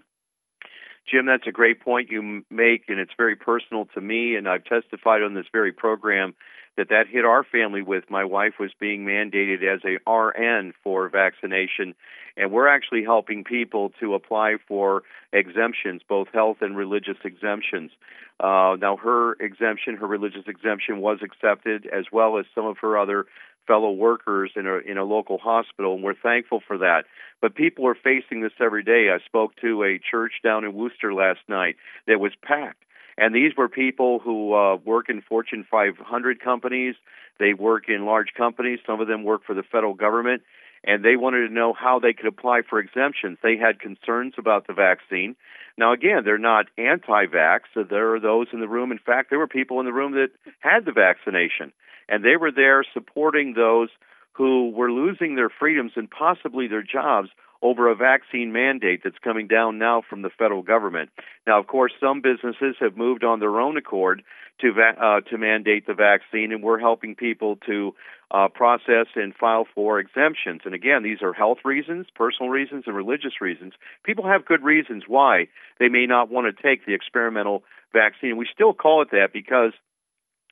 Jim, 1.11 1.25
that's 1.25 1.47
a 1.47 1.51
great 1.51 1.81
point 1.81 2.11
you 2.11 2.43
make, 2.51 2.83
and 2.87 2.99
it's 2.99 3.13
very 3.17 3.35
personal 3.35 3.85
to 3.95 4.01
me. 4.01 4.35
And 4.35 4.47
I've 4.47 4.63
testified 4.63 5.23
on 5.23 5.33
this 5.33 5.47
very 5.51 5.71
program 5.71 6.35
that 6.77 6.89
that 6.89 7.07
hit 7.09 7.25
our 7.25 7.43
family 7.43 7.81
with. 7.81 8.09
My 8.09 8.25
wife 8.25 8.53
was 8.59 8.71
being 8.79 9.05
mandated 9.05 9.63
as 9.63 9.81
a 9.85 10.09
RN 10.09 10.73
for 10.83 11.09
vaccination 11.09 11.95
and 12.37 12.51
we're 12.51 12.67
actually 12.67 13.03
helping 13.03 13.43
people 13.43 13.91
to 13.99 14.13
apply 14.13 14.55
for 14.67 15.03
exemptions 15.31 16.01
both 16.07 16.27
health 16.33 16.57
and 16.61 16.75
religious 16.75 17.17
exemptions. 17.23 17.91
Uh, 18.39 18.75
now 18.79 18.97
her 18.97 19.33
exemption 19.39 19.95
her 19.97 20.07
religious 20.07 20.43
exemption 20.47 20.99
was 20.99 21.19
accepted 21.23 21.87
as 21.87 22.05
well 22.11 22.37
as 22.37 22.45
some 22.53 22.65
of 22.65 22.77
her 22.79 22.97
other 22.97 23.25
fellow 23.67 23.91
workers 23.91 24.51
in 24.55 24.67
a 24.67 24.77
in 24.77 24.97
a 24.97 25.03
local 25.03 25.37
hospital 25.37 25.95
and 25.95 26.03
we're 26.03 26.13
thankful 26.13 26.61
for 26.67 26.77
that. 26.77 27.03
But 27.41 27.55
people 27.55 27.87
are 27.87 27.95
facing 27.95 28.41
this 28.41 28.53
every 28.59 28.83
day. 28.83 29.09
I 29.09 29.23
spoke 29.25 29.55
to 29.61 29.83
a 29.83 29.99
church 29.99 30.33
down 30.43 30.65
in 30.65 30.73
Wooster 30.73 31.13
last 31.13 31.41
night 31.47 31.75
that 32.07 32.19
was 32.19 32.33
packed 32.41 32.84
and 33.17 33.33
these 33.33 33.53
were 33.57 33.69
people 33.69 34.19
who 34.19 34.53
uh, 34.53 34.75
work 34.75 35.09
in 35.09 35.21
Fortune 35.21 35.65
500 35.69 36.41
companies. 36.41 36.95
They 37.39 37.53
work 37.53 37.87
in 37.87 38.05
large 38.05 38.33
companies. 38.35 38.79
Some 38.85 38.99
of 38.99 39.07
them 39.07 39.23
work 39.23 39.41
for 39.45 39.53
the 39.53 39.63
federal 39.63 39.93
government. 39.93 40.41
And 40.83 41.03
they 41.03 41.15
wanted 41.15 41.47
to 41.47 41.53
know 41.53 41.73
how 41.73 41.99
they 41.99 42.13
could 42.13 42.27
apply 42.27 42.61
for 42.69 42.79
exemptions. 42.79 43.39
They 43.41 43.57
had 43.57 43.79
concerns 43.79 44.33
about 44.37 44.67
the 44.67 44.73
vaccine. 44.73 45.35
Now, 45.77 45.93
again, 45.93 46.21
they're 46.23 46.37
not 46.37 46.67
anti 46.77 47.25
vax. 47.25 47.61
So 47.73 47.83
there 47.83 48.13
are 48.13 48.19
those 48.19 48.47
in 48.53 48.59
the 48.59 48.67
room. 48.67 48.91
In 48.91 48.99
fact, 48.99 49.29
there 49.29 49.39
were 49.39 49.47
people 49.47 49.79
in 49.79 49.85
the 49.85 49.93
room 49.93 50.11
that 50.13 50.29
had 50.59 50.85
the 50.85 50.91
vaccination. 50.91 51.71
And 52.07 52.23
they 52.23 52.35
were 52.35 52.51
there 52.51 52.83
supporting 52.93 53.53
those 53.53 53.89
who 54.33 54.69
were 54.71 54.91
losing 54.91 55.35
their 55.35 55.49
freedoms 55.49 55.93
and 55.95 56.11
possibly 56.11 56.67
their 56.67 56.83
jobs 56.83 57.29
over 57.61 57.89
a 57.89 57.95
vaccine 57.95 58.51
mandate 58.51 59.01
that's 59.03 59.17
coming 59.23 59.47
down 59.47 59.77
now 59.77 60.01
from 60.07 60.21
the 60.21 60.29
federal 60.29 60.61
government. 60.61 61.09
Now, 61.47 61.59
of 61.59 61.67
course, 61.67 61.91
some 61.99 62.21
businesses 62.21 62.75
have 62.79 62.97
moved 62.97 63.23
on 63.23 63.39
their 63.39 63.59
own 63.59 63.77
accord 63.77 64.23
to 64.61 64.73
va- 64.73 65.01
uh, 65.01 65.21
to 65.29 65.37
mandate 65.37 65.87
the 65.87 65.93
vaccine, 65.93 66.51
and 66.51 66.63
we're 66.63 66.79
helping 66.79 67.15
people 67.15 67.57
to 67.67 67.93
uh, 68.31 68.47
process 68.47 69.07
and 69.15 69.35
file 69.35 69.65
for 69.75 69.99
exemptions. 69.99 70.61
And 70.65 70.73
again, 70.73 71.03
these 71.03 71.21
are 71.21 71.33
health 71.33 71.59
reasons, 71.63 72.07
personal 72.15 72.49
reasons, 72.49 72.83
and 72.87 72.95
religious 72.95 73.41
reasons. 73.41 73.73
People 74.03 74.25
have 74.27 74.45
good 74.45 74.63
reasons 74.63 75.03
why 75.07 75.47
they 75.79 75.89
may 75.89 76.05
not 76.05 76.29
want 76.29 76.47
to 76.53 76.63
take 76.63 76.85
the 76.85 76.93
experimental 76.93 77.63
vaccine. 77.93 78.37
We 78.37 78.47
still 78.53 78.73
call 78.73 79.01
it 79.01 79.11
that 79.11 79.29
because 79.31 79.73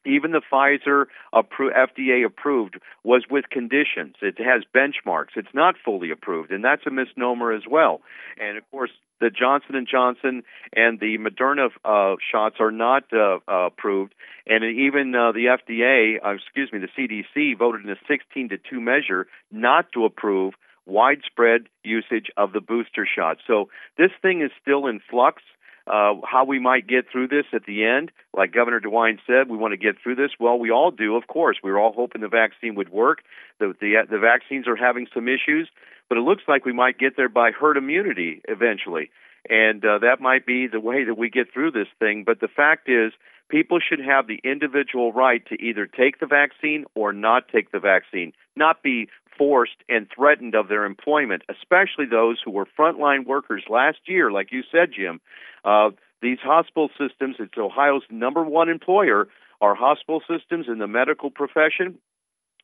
even 0.05 0.31
the 0.31 0.41
Pfizer 0.51 1.05
appro- 1.33 1.73
FDA 1.75 2.25
approved 2.25 2.79
was 3.03 3.23
with 3.29 3.49
conditions. 3.49 4.15
It 4.21 4.37
has 4.39 4.63
benchmarks. 4.75 5.35
It's 5.35 5.53
not 5.53 5.75
fully 5.83 6.11
approved, 6.11 6.51
and 6.51 6.63
that's 6.63 6.85
a 6.85 6.91
misnomer 6.91 7.51
as 7.51 7.63
well. 7.69 8.01
And 8.39 8.57
of 8.57 8.69
course, 8.71 8.91
the 9.19 9.29
Johnson 9.29 9.75
and 9.75 9.87
Johnson 9.87 10.43
and 10.75 10.99
the 10.99 11.17
Moderna 11.17 11.69
uh, 11.85 12.17
shots 12.31 12.57
are 12.59 12.71
not 12.71 13.03
uh, 13.13 13.39
uh, 13.47 13.67
approved, 13.67 14.13
and 14.45 14.63
even 14.63 15.15
uh, 15.15 15.31
the 15.31 15.45
FDA, 15.45 16.17
uh, 16.23 16.35
excuse 16.35 16.71
me, 16.73 16.79
the 16.79 16.89
CDC 16.97 17.57
voted 17.57 17.85
in 17.85 17.89
a 17.91 17.95
16 18.07 18.49
to 18.49 18.57
two 18.57 18.81
measure 18.81 19.27
not 19.51 19.91
to 19.93 20.05
approve 20.05 20.53
widespread 20.85 21.61
usage 21.83 22.27
of 22.35 22.51
the 22.51 22.59
booster 22.59 23.07
shot. 23.07 23.37
So 23.47 23.69
this 23.97 24.11
thing 24.21 24.41
is 24.41 24.51
still 24.61 24.87
in 24.87 24.99
flux 25.09 25.41
uh, 25.85 26.13
how 26.23 26.45
we 26.45 26.59
might 26.59 26.87
get 26.87 27.05
through 27.11 27.27
this 27.27 27.45
at 27.53 27.65
the 27.65 27.85
end. 27.85 28.11
Like 28.35 28.53
Governor 28.53 28.79
DeWine 28.79 29.19
said, 29.27 29.49
we 29.49 29.57
want 29.57 29.73
to 29.73 29.77
get 29.77 29.95
through 30.01 30.15
this. 30.15 30.31
Well, 30.39 30.57
we 30.57 30.71
all 30.71 30.91
do, 30.91 31.15
of 31.15 31.27
course. 31.27 31.57
We 31.63 31.71
were 31.71 31.79
all 31.79 31.93
hoping 31.93 32.21
the 32.21 32.27
vaccine 32.27 32.75
would 32.75 32.89
work. 32.89 33.19
The, 33.59 33.73
the, 33.79 33.95
the 34.09 34.19
vaccines 34.19 34.67
are 34.67 34.75
having 34.75 35.07
some 35.13 35.27
issues, 35.27 35.69
but 36.09 36.17
it 36.17 36.21
looks 36.21 36.43
like 36.47 36.65
we 36.65 36.73
might 36.73 36.97
get 36.97 37.17
there 37.17 37.29
by 37.29 37.51
herd 37.51 37.77
immunity 37.77 38.41
eventually. 38.47 39.09
And 39.49 39.83
uh, 39.83 39.99
that 39.99 40.21
might 40.21 40.45
be 40.45 40.67
the 40.67 40.79
way 40.79 41.03
that 41.03 41.17
we 41.17 41.29
get 41.29 41.51
through 41.53 41.71
this 41.71 41.89
thing. 41.99 42.23
But 42.25 42.39
the 42.39 42.47
fact 42.47 42.87
is, 42.87 43.11
people 43.49 43.79
should 43.79 43.99
have 43.99 44.25
the 44.25 44.39
individual 44.43 45.11
right 45.11 45.45
to 45.47 45.61
either 45.61 45.85
take 45.85 46.19
the 46.19 46.25
vaccine 46.25 46.85
or 46.95 47.11
not 47.11 47.49
take 47.49 47.71
the 47.71 47.79
vaccine, 47.79 48.31
not 48.55 48.81
be 48.81 49.09
forced 49.37 49.77
and 49.89 50.07
threatened 50.13 50.55
of 50.55 50.67
their 50.67 50.85
employment, 50.85 51.43
especially 51.49 52.05
those 52.09 52.37
who 52.43 52.51
were 52.51 52.67
frontline 52.77 53.25
workers 53.25 53.63
last 53.69 53.99
year, 54.05 54.31
like 54.31 54.51
you 54.51 54.63
said, 54.71 54.89
Jim. 54.95 55.19
Uh, 55.63 55.91
these 56.21 56.39
hospital 56.41 56.89
systems, 56.97 57.35
it's 57.39 57.57
Ohio's 57.57 58.03
number 58.09 58.43
one 58.43 58.69
employer, 58.69 59.27
are 59.61 59.75
hospital 59.75 60.21
systems 60.27 60.67
in 60.67 60.79
the 60.79 60.87
medical 60.87 61.29
profession, 61.29 61.97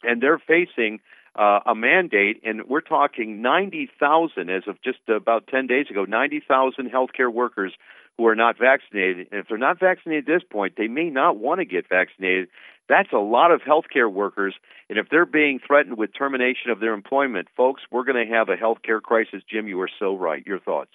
and 0.03 0.21
they're 0.21 0.39
facing 0.39 0.99
uh, 1.35 1.59
a 1.65 1.75
mandate, 1.75 2.41
and 2.43 2.67
we're 2.67 2.81
talking 2.81 3.41
90,000 3.41 4.49
as 4.49 4.63
of 4.67 4.81
just 4.81 4.99
about 5.07 5.47
10 5.47 5.67
days 5.67 5.87
ago, 5.89 6.05
90,000 6.05 6.89
healthcare 6.89 7.31
workers 7.31 7.73
who 8.17 8.27
are 8.27 8.35
not 8.35 8.57
vaccinated. 8.57 9.27
And 9.31 9.39
if 9.39 9.47
they're 9.47 9.57
not 9.57 9.79
vaccinated 9.79 10.29
at 10.29 10.33
this 10.33 10.43
point, 10.49 10.73
they 10.77 10.87
may 10.87 11.09
not 11.09 11.37
want 11.37 11.59
to 11.59 11.65
get 11.65 11.87
vaccinated. 11.87 12.49
That's 12.89 13.13
a 13.13 13.17
lot 13.17 13.51
of 13.51 13.61
healthcare 13.61 14.11
workers. 14.11 14.55
And 14.89 14.97
if 14.97 15.07
they're 15.09 15.27
being 15.27 15.59
threatened 15.65 15.97
with 15.97 16.09
termination 16.17 16.71
of 16.71 16.79
their 16.79 16.93
employment, 16.93 17.47
folks, 17.55 17.83
we're 17.91 18.03
going 18.03 18.27
to 18.27 18.33
have 18.33 18.49
a 18.49 18.55
healthcare 18.55 19.01
crisis. 19.01 19.43
Jim, 19.49 19.67
you 19.67 19.79
are 19.81 19.89
so 19.99 20.17
right. 20.17 20.45
Your 20.45 20.59
thoughts? 20.59 20.91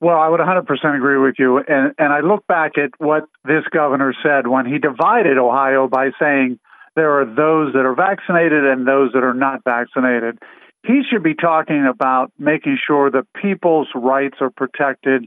Well, 0.00 0.16
I 0.16 0.28
would 0.28 0.40
100% 0.40 0.96
agree 0.96 1.18
with 1.18 1.34
you. 1.38 1.58
And, 1.58 1.92
and 1.98 2.12
I 2.12 2.20
look 2.20 2.46
back 2.46 2.78
at 2.78 2.90
what 2.98 3.24
this 3.44 3.64
governor 3.70 4.14
said 4.22 4.46
when 4.46 4.64
he 4.64 4.78
divided 4.78 5.38
Ohio 5.38 5.88
by 5.88 6.10
saying 6.20 6.58
there 6.94 7.20
are 7.20 7.26
those 7.26 7.74
that 7.74 7.84
are 7.84 7.94
vaccinated 7.94 8.64
and 8.64 8.86
those 8.86 9.12
that 9.12 9.24
are 9.24 9.34
not 9.34 9.64
vaccinated. 9.64 10.38
He 10.84 11.02
should 11.08 11.22
be 11.22 11.34
talking 11.34 11.86
about 11.90 12.32
making 12.38 12.78
sure 12.86 13.10
that 13.10 13.24
people's 13.34 13.88
rights 13.94 14.36
are 14.40 14.50
protected, 14.50 15.26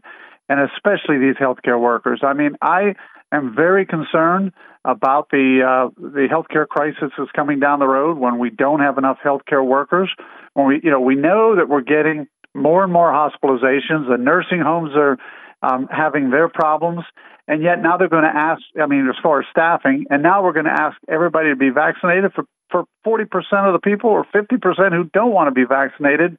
and 0.49 0.59
especially 0.59 1.19
these 1.19 1.35
healthcare 1.35 1.79
workers. 1.79 2.21
I 2.23 2.33
mean, 2.33 2.55
I 2.61 2.95
am 3.31 3.55
very 3.55 3.85
concerned 3.85 4.51
about 4.83 5.29
the 5.29 5.61
uh, 5.61 5.89
the 5.99 6.27
healthcare 6.31 6.67
crisis 6.67 7.11
that's 7.17 7.31
coming 7.31 7.59
down 7.59 7.79
the 7.79 7.87
road 7.87 8.17
when 8.17 8.39
we 8.39 8.49
don't 8.49 8.79
have 8.79 8.97
enough 8.97 9.17
healthcare 9.23 9.65
workers. 9.65 10.09
When 10.53 10.67
we, 10.67 10.81
you 10.83 10.91
know, 10.91 10.99
we 10.99 11.15
know 11.15 11.55
that 11.55 11.69
we're 11.69 11.81
getting 11.81 12.27
more 12.53 12.83
and 12.83 12.91
more 12.91 13.11
hospitalizations. 13.11 14.09
The 14.09 14.17
nursing 14.19 14.59
homes 14.59 14.91
are 14.95 15.17
um, 15.61 15.87
having 15.89 16.31
their 16.31 16.49
problems, 16.49 17.03
and 17.47 17.61
yet 17.63 17.81
now 17.81 17.97
they're 17.97 18.09
going 18.09 18.23
to 18.23 18.35
ask. 18.35 18.61
I 18.81 18.87
mean, 18.87 19.07
as 19.07 19.15
far 19.21 19.39
as 19.39 19.45
staffing, 19.51 20.05
and 20.09 20.23
now 20.23 20.43
we're 20.43 20.53
going 20.53 20.65
to 20.65 20.71
ask 20.71 20.97
everybody 21.07 21.49
to 21.49 21.55
be 21.55 21.69
vaccinated 21.69 22.33
for 22.33 22.45
for 22.69 22.85
forty 23.03 23.25
percent 23.25 23.67
of 23.67 23.73
the 23.73 23.79
people 23.79 24.09
or 24.09 24.25
fifty 24.33 24.57
percent 24.57 24.93
who 24.93 25.05
don't 25.13 25.31
want 25.31 25.47
to 25.47 25.51
be 25.51 25.65
vaccinated. 25.65 26.37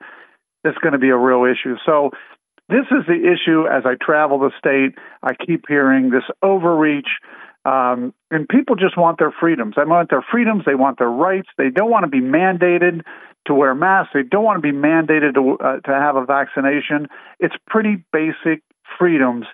It's 0.64 0.78
going 0.78 0.92
to 0.92 0.98
be 0.98 1.10
a 1.10 1.16
real 1.16 1.44
issue. 1.44 1.76
So. 1.86 2.10
This 2.72 2.86
is 2.90 3.04
the 3.06 3.20
issue 3.20 3.66
as 3.68 3.84
I 3.84 3.96
travel 4.02 4.38
the 4.38 4.50
state. 4.58 4.98
I 5.22 5.34
keep 5.34 5.64
hearing 5.68 6.08
this 6.08 6.24
overreach, 6.42 7.08
um, 7.66 8.14
and 8.30 8.48
people 8.48 8.76
just 8.76 8.96
want 8.96 9.18
their 9.18 9.34
freedoms. 9.38 9.74
They 9.76 9.84
want 9.84 10.08
their 10.08 10.24
freedoms. 10.32 10.64
They 10.64 10.74
want 10.74 10.98
their 10.98 11.10
rights. 11.10 11.48
They 11.58 11.68
don't 11.68 11.90
want 11.90 12.04
to 12.04 12.10
be 12.10 12.22
mandated 12.22 13.02
to 13.46 13.54
wear 13.54 13.74
masks. 13.74 14.12
They 14.14 14.22
don't 14.22 14.44
want 14.44 14.56
to 14.56 14.62
be 14.62 14.76
mandated 14.76 15.34
to 15.34 15.58
uh, 15.62 15.80
to 15.80 15.90
have 15.92 16.16
a 16.16 16.24
vaccination. 16.24 17.08
It's 17.40 17.54
pretty 17.66 18.04
basic 18.10 18.62
freedoms 18.98 19.44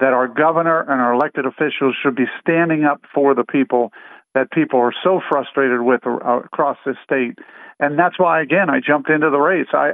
that 0.00 0.14
our 0.14 0.26
governor 0.26 0.80
and 0.80 0.98
our 0.98 1.12
elected 1.12 1.44
officials 1.44 1.94
should 2.02 2.16
be 2.16 2.26
standing 2.40 2.84
up 2.84 3.02
for 3.14 3.34
the 3.34 3.44
people 3.44 3.92
that 4.34 4.50
people 4.50 4.80
are 4.80 4.94
so 5.04 5.20
frustrated 5.28 5.82
with 5.82 6.06
across 6.06 6.78
this 6.86 6.96
state. 7.04 7.38
And 7.78 7.98
that's 7.98 8.18
why 8.18 8.40
again 8.40 8.70
I 8.70 8.80
jumped 8.80 9.10
into 9.10 9.28
the 9.28 9.38
race. 9.38 9.68
I 9.74 9.90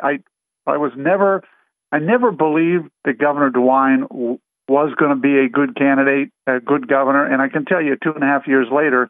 I, 0.66 0.72
I 0.72 0.76
was 0.76 0.92
never 0.96 1.42
I 1.90 1.98
never 1.98 2.32
believed 2.32 2.90
that 3.04 3.18
Governor 3.18 3.50
DeWine 3.50 4.08
w- 4.08 4.38
was 4.68 4.94
going 4.98 5.10
to 5.10 5.20
be 5.20 5.38
a 5.38 5.48
good 5.48 5.76
candidate, 5.76 6.30
a 6.46 6.60
good 6.60 6.86
governor. 6.88 7.24
And 7.24 7.40
I 7.40 7.48
can 7.48 7.64
tell 7.64 7.82
you, 7.82 7.96
two 7.96 8.12
and 8.12 8.22
a 8.22 8.26
half 8.26 8.46
years 8.46 8.68
later, 8.70 9.08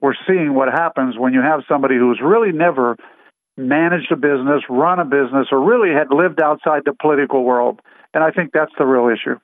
we're 0.00 0.14
seeing 0.26 0.54
what 0.54 0.68
happens 0.68 1.16
when 1.18 1.34
you 1.34 1.42
have 1.42 1.60
somebody 1.68 1.96
who's 1.96 2.20
really 2.22 2.52
never 2.52 2.96
managed 3.56 4.12
a 4.12 4.16
business, 4.16 4.62
run 4.68 4.98
a 4.98 5.04
business, 5.04 5.48
or 5.50 5.60
really 5.60 5.94
had 5.94 6.08
lived 6.10 6.40
outside 6.40 6.82
the 6.84 6.94
political 6.94 7.44
world. 7.44 7.80
And 8.14 8.24
I 8.24 8.30
think 8.30 8.52
that's 8.52 8.72
the 8.78 8.86
real 8.86 9.08
issue. 9.08 9.38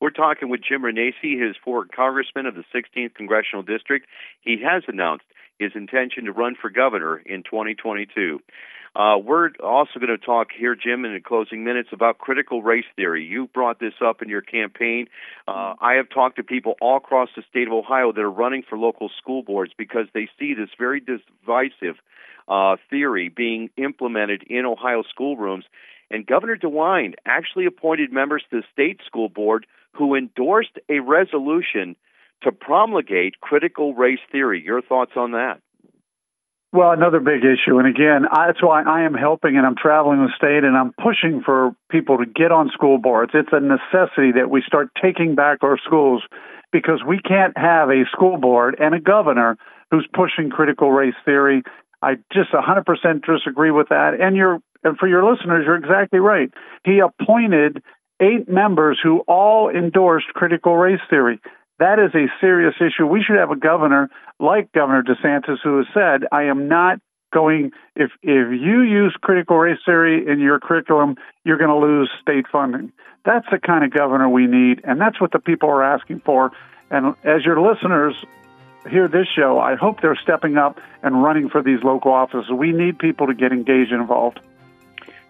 We're 0.00 0.10
talking 0.10 0.48
with 0.48 0.60
Jim 0.68 0.82
Renacci, 0.82 1.40
his 1.40 1.56
former 1.64 1.86
congressman 1.94 2.46
of 2.46 2.54
the 2.54 2.64
16th 2.74 3.14
congressional 3.14 3.62
district. 3.62 4.06
He 4.40 4.60
has 4.64 4.82
announced 4.88 5.24
his 5.58 5.72
intention 5.74 6.24
to 6.24 6.32
run 6.32 6.56
for 6.60 6.70
governor 6.70 7.18
in 7.18 7.44
2022. 7.44 8.40
Uh, 8.94 9.16
we're 9.16 9.50
also 9.62 9.98
going 9.98 10.08
to 10.08 10.18
talk 10.18 10.48
here, 10.56 10.74
Jim, 10.74 11.04
in 11.06 11.14
the 11.14 11.20
closing 11.20 11.64
minutes 11.64 11.88
about 11.92 12.18
critical 12.18 12.62
race 12.62 12.84
theory. 12.94 13.24
You 13.24 13.46
brought 13.46 13.80
this 13.80 13.94
up 14.04 14.20
in 14.20 14.28
your 14.28 14.42
campaign. 14.42 15.06
Uh, 15.48 15.74
I 15.80 15.94
have 15.94 16.10
talked 16.10 16.36
to 16.36 16.42
people 16.42 16.74
all 16.80 16.98
across 16.98 17.30
the 17.34 17.42
state 17.48 17.66
of 17.66 17.72
Ohio 17.72 18.12
that 18.12 18.20
are 18.20 18.30
running 18.30 18.62
for 18.68 18.76
local 18.76 19.10
school 19.16 19.42
boards 19.42 19.72
because 19.76 20.06
they 20.12 20.28
see 20.38 20.52
this 20.52 20.68
very 20.78 21.00
divisive 21.00 21.96
uh, 22.48 22.76
theory 22.90 23.30
being 23.30 23.70
implemented 23.78 24.42
in 24.42 24.66
Ohio 24.66 25.02
schoolrooms. 25.08 25.64
And 26.10 26.26
Governor 26.26 26.56
DeWine 26.56 27.14
actually 27.24 27.64
appointed 27.64 28.12
members 28.12 28.44
to 28.50 28.60
the 28.60 28.66
state 28.72 29.00
school 29.06 29.30
board 29.30 29.66
who 29.92 30.14
endorsed 30.14 30.78
a 30.90 31.00
resolution 31.00 31.96
to 32.42 32.52
promulgate 32.52 33.40
critical 33.40 33.94
race 33.94 34.20
theory. 34.30 34.62
Your 34.62 34.82
thoughts 34.82 35.12
on 35.16 35.32
that? 35.32 35.60
Well, 36.72 36.92
another 36.92 37.20
big 37.20 37.44
issue, 37.44 37.78
and 37.78 37.86
again, 37.86 38.24
I, 38.30 38.46
that's 38.46 38.62
why 38.62 38.82
I 38.82 39.02
am 39.02 39.12
helping 39.12 39.58
and 39.58 39.66
I'm 39.66 39.76
traveling 39.76 40.20
the 40.20 40.32
state 40.36 40.64
and 40.64 40.76
I'm 40.76 40.92
pushing 40.94 41.42
for 41.44 41.72
people 41.90 42.16
to 42.18 42.24
get 42.24 42.50
on 42.50 42.70
school 42.72 42.96
boards. 42.96 43.32
It's 43.34 43.52
a 43.52 43.60
necessity 43.60 44.32
that 44.40 44.48
we 44.48 44.62
start 44.66 44.88
taking 45.00 45.34
back 45.34 45.58
our 45.62 45.78
schools 45.84 46.22
because 46.72 47.02
we 47.06 47.18
can't 47.20 47.56
have 47.58 47.90
a 47.90 48.04
school 48.10 48.38
board 48.38 48.76
and 48.80 48.94
a 48.94 49.00
governor 49.00 49.58
who's 49.90 50.08
pushing 50.14 50.48
critical 50.48 50.90
race 50.90 51.14
theory 51.26 51.62
I 52.02 52.16
just 52.32 52.50
100% 52.50 52.84
disagree 53.24 53.70
with 53.70 53.88
that. 53.90 54.20
And 54.20 54.36
you're, 54.36 54.58
and 54.82 54.98
for 54.98 55.06
your 55.06 55.24
listeners, 55.30 55.64
you're 55.64 55.76
exactly 55.76 56.18
right. 56.18 56.50
He 56.84 56.98
appointed 56.98 57.82
eight 58.20 58.48
members 58.48 58.98
who 59.02 59.20
all 59.28 59.70
endorsed 59.70 60.26
critical 60.34 60.76
race 60.76 61.00
theory. 61.08 61.40
That 61.82 61.98
is 61.98 62.14
a 62.14 62.30
serious 62.40 62.74
issue. 62.78 63.08
We 63.08 63.24
should 63.24 63.34
have 63.34 63.50
a 63.50 63.56
governor 63.56 64.08
like 64.38 64.70
Governor 64.70 65.02
DeSantis 65.02 65.56
who 65.64 65.78
has 65.78 65.86
said, 65.92 66.28
I 66.30 66.44
am 66.44 66.68
not 66.68 67.00
going 67.34 67.72
if 67.96 68.12
if 68.22 68.60
you 68.62 68.82
use 68.82 69.16
critical 69.20 69.58
race 69.58 69.80
theory 69.84 70.24
in 70.28 70.38
your 70.38 70.60
curriculum, 70.60 71.16
you're 71.44 71.58
going 71.58 71.70
to 71.70 71.76
lose 71.76 72.08
state 72.20 72.46
funding. 72.52 72.92
That's 73.24 73.46
the 73.50 73.58
kind 73.58 73.84
of 73.84 73.90
governor 73.90 74.28
we 74.28 74.46
need, 74.46 74.82
and 74.84 75.00
that's 75.00 75.20
what 75.20 75.32
the 75.32 75.40
people 75.40 75.70
are 75.70 75.82
asking 75.82 76.20
for. 76.20 76.52
And 76.88 77.16
as 77.24 77.44
your 77.44 77.60
listeners 77.60 78.14
hear 78.88 79.08
this 79.08 79.26
show, 79.34 79.58
I 79.58 79.74
hope 79.74 80.02
they're 80.02 80.14
stepping 80.22 80.56
up 80.56 80.78
and 81.02 81.20
running 81.20 81.48
for 81.48 81.64
these 81.64 81.82
local 81.82 82.12
offices. 82.12 82.48
We 82.48 82.70
need 82.70 83.00
people 83.00 83.26
to 83.26 83.34
get 83.34 83.50
engaged 83.50 83.90
and 83.90 84.02
involved. 84.02 84.38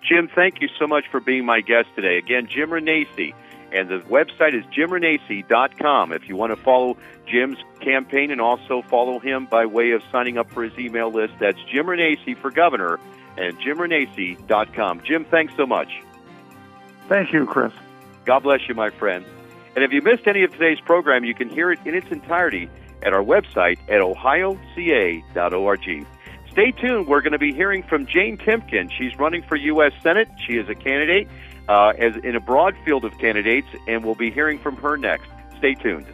Jim, 0.07 0.29
thank 0.35 0.61
you 0.61 0.69
so 0.79 0.87
much 0.87 1.05
for 1.11 1.19
being 1.19 1.47
my 1.47 1.63
guest 1.63 1.89
today. 1.97 2.19
Again, 2.19 2.47
Jim 2.47 2.69
Renacci, 2.69 3.33
and 3.73 3.89
the 3.89 3.99
website 4.09 4.55
is 4.55 4.65
jimrenacci.com 4.67 6.13
if 6.13 6.29
you 6.29 6.37
want 6.37 6.55
to 6.55 6.63
follow 6.63 6.97
Jim's 7.27 7.59
campaign 7.81 8.31
and 8.31 8.41
also 8.41 8.83
follow 8.83 9.19
him 9.19 9.47
by 9.47 9.67
way 9.67 9.93
of 9.93 10.03
signing 10.13 10.39
up 10.39 10.51
for 10.51 10.63
his 10.63 10.79
email 10.79 11.11
list. 11.11 11.35
That's 11.41 11.59
Jim 11.73 11.87
Renacci 11.87 12.37
for 12.37 12.51
governor 12.51 13.01
and 13.37 13.59
jimrenacci.com. 13.59 15.03
Jim, 15.05 15.25
thanks 15.25 15.55
so 15.57 15.67
much. 15.67 15.89
Thank 17.09 17.33
you, 17.33 17.47
Chris. 17.47 17.73
God 18.25 18.41
bless 18.41 18.61
you, 18.69 18.75
my 18.75 18.91
friend. 18.91 19.25
And 19.75 19.85
if 19.85 19.93
you 19.93 20.03
missed 20.03 20.27
any 20.27 20.45
of 20.45 20.53
today's 20.53 20.81
program, 20.81 21.25
you 21.25 21.35
can 21.35 21.49
hear 21.49 21.73
it 21.73 21.81
in 21.87 21.95
its 21.95 22.11
entirety 22.11 22.69
at 23.03 23.13
our 23.13 23.23
website 23.23 23.79
at 23.89 24.01
ohioca.org. 24.01 26.07
Stay 26.51 26.71
tuned. 26.73 27.09
We're 27.09 27.23
going 27.23 27.33
to 27.33 27.39
be 27.39 27.55
hearing 27.55 27.83
from 27.83 28.07
Jane 28.07 28.37
Timken. 28.37 28.93
She's 28.93 29.19
running 29.19 29.43
for 29.43 29.57
U.S. 29.57 29.93
Senate. 30.03 30.29
She 30.47 30.59
is 30.59 30.69
a 30.69 30.75
candidate 30.75 31.27
uh, 31.69 31.93
as 31.99 32.17
in 32.25 32.37
a 32.37 32.41
broad 32.41 32.75
field 32.85 33.05
of 33.05 33.17
candidates, 33.19 33.69
and 33.87 34.05
we'll 34.05 34.15
be 34.15 34.31
hearing 34.31 34.59
from 34.59 34.77
her 34.77 34.97
next. 34.97 35.29
Stay 35.59 35.75
tuned. 35.75 36.07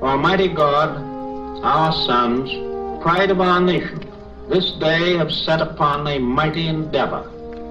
Almighty 0.00 0.48
God, 0.48 1.00
our 1.64 1.92
sons, 1.92 2.50
pride 3.02 3.30
of 3.30 3.40
our 3.40 3.60
nation, 3.60 4.04
this 4.48 4.72
day 4.72 5.16
have 5.16 5.32
set 5.32 5.60
upon 5.60 6.06
a 6.06 6.18
mighty 6.18 6.68
endeavor, 6.68 7.28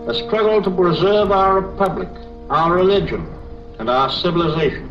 a 0.08 0.14
struggle 0.14 0.62
to 0.62 0.72
preserve 0.72 1.32
our 1.32 1.60
republic, 1.60 2.10
our 2.50 2.74
religion, 2.74 3.28
and 3.80 3.90
our 3.90 4.12
civilization, 4.12 4.91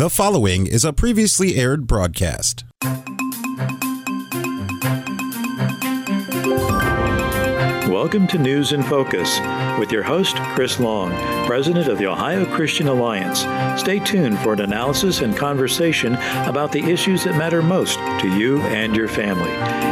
The 0.00 0.08
following 0.08 0.66
is 0.66 0.82
a 0.86 0.94
previously 0.94 1.56
aired 1.56 1.86
broadcast. 1.86 2.64
Welcome 7.86 8.26
to 8.28 8.38
News 8.38 8.72
in 8.72 8.82
Focus 8.82 9.38
with 9.78 9.92
your 9.92 10.02
host, 10.02 10.36
Chris 10.54 10.80
Long, 10.80 11.10
President 11.44 11.86
of 11.86 11.98
the 11.98 12.06
Ohio 12.06 12.46
Christian 12.46 12.88
Alliance. 12.88 13.40
Stay 13.78 13.98
tuned 13.98 14.38
for 14.38 14.54
an 14.54 14.62
analysis 14.62 15.20
and 15.20 15.36
conversation 15.36 16.14
about 16.46 16.72
the 16.72 16.82
issues 16.90 17.24
that 17.24 17.36
matter 17.36 17.60
most 17.60 17.98
to 18.22 18.34
you 18.38 18.58
and 18.62 18.96
your 18.96 19.06
family. 19.06 19.50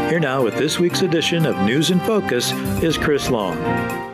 Here 0.08 0.20
now 0.20 0.42
with 0.42 0.56
this 0.56 0.78
week's 0.78 1.02
edition 1.02 1.44
of 1.44 1.60
News 1.66 1.90
in 1.90 2.00
Focus 2.00 2.52
is 2.82 2.96
Chris 2.96 3.28
Long. 3.28 4.07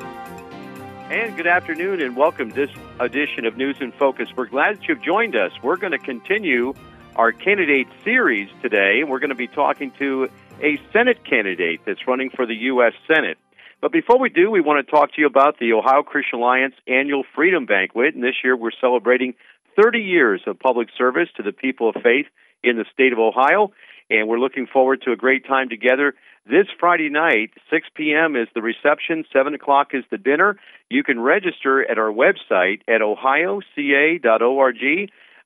And 1.34 1.42
good 1.42 1.50
afternoon, 1.50 2.00
and 2.00 2.16
welcome 2.16 2.50
to 2.50 2.54
this 2.54 2.70
edition 3.00 3.44
of 3.44 3.56
News 3.56 3.74
in 3.80 3.90
Focus. 3.90 4.28
We're 4.36 4.46
glad 4.46 4.76
that 4.76 4.86
you've 4.86 5.02
joined 5.02 5.34
us. 5.34 5.50
We're 5.64 5.76
going 5.76 5.90
to 5.90 5.98
continue 5.98 6.74
our 7.16 7.32
candidate 7.32 7.88
series 8.04 8.48
today. 8.62 9.02
We're 9.02 9.18
going 9.18 9.30
to 9.30 9.34
be 9.34 9.48
talking 9.48 9.90
to 9.98 10.28
a 10.62 10.78
Senate 10.92 11.24
candidate 11.28 11.80
that's 11.84 12.06
running 12.06 12.30
for 12.30 12.46
the 12.46 12.54
U.S. 12.54 12.92
Senate. 13.08 13.36
But 13.80 13.90
before 13.90 14.20
we 14.20 14.28
do, 14.28 14.48
we 14.48 14.60
want 14.60 14.86
to 14.86 14.88
talk 14.88 15.12
to 15.14 15.20
you 15.20 15.26
about 15.26 15.58
the 15.58 15.72
Ohio 15.72 16.04
Christian 16.04 16.38
Alliance 16.38 16.76
annual 16.86 17.24
Freedom 17.34 17.66
Banquet. 17.66 18.14
And 18.14 18.22
this 18.22 18.36
year 18.44 18.56
we're 18.56 18.70
celebrating 18.80 19.34
30 19.74 19.98
years 19.98 20.40
of 20.46 20.60
public 20.60 20.86
service 20.96 21.30
to 21.36 21.42
the 21.42 21.50
people 21.50 21.88
of 21.88 21.96
faith 21.96 22.26
in 22.62 22.76
the 22.76 22.84
state 22.92 23.12
of 23.12 23.18
Ohio. 23.18 23.72
And 24.08 24.28
we're 24.28 24.38
looking 24.38 24.68
forward 24.68 25.02
to 25.02 25.10
a 25.10 25.16
great 25.16 25.48
time 25.48 25.68
together. 25.68 26.14
This 26.46 26.66
Friday 26.78 27.08
night, 27.08 27.52
6 27.70 27.88
p.m. 27.94 28.36
is 28.36 28.48
the 28.54 28.60
reception, 28.60 29.24
7 29.32 29.54
o'clock 29.54 29.94
is 29.94 30.04
the 30.10 30.18
dinner. 30.18 30.56
You 30.90 31.02
can 31.02 31.18
register 31.18 31.90
at 31.90 31.96
our 31.98 32.12
website 32.12 32.82
at 32.86 33.00
ohioca.org. 33.00 34.76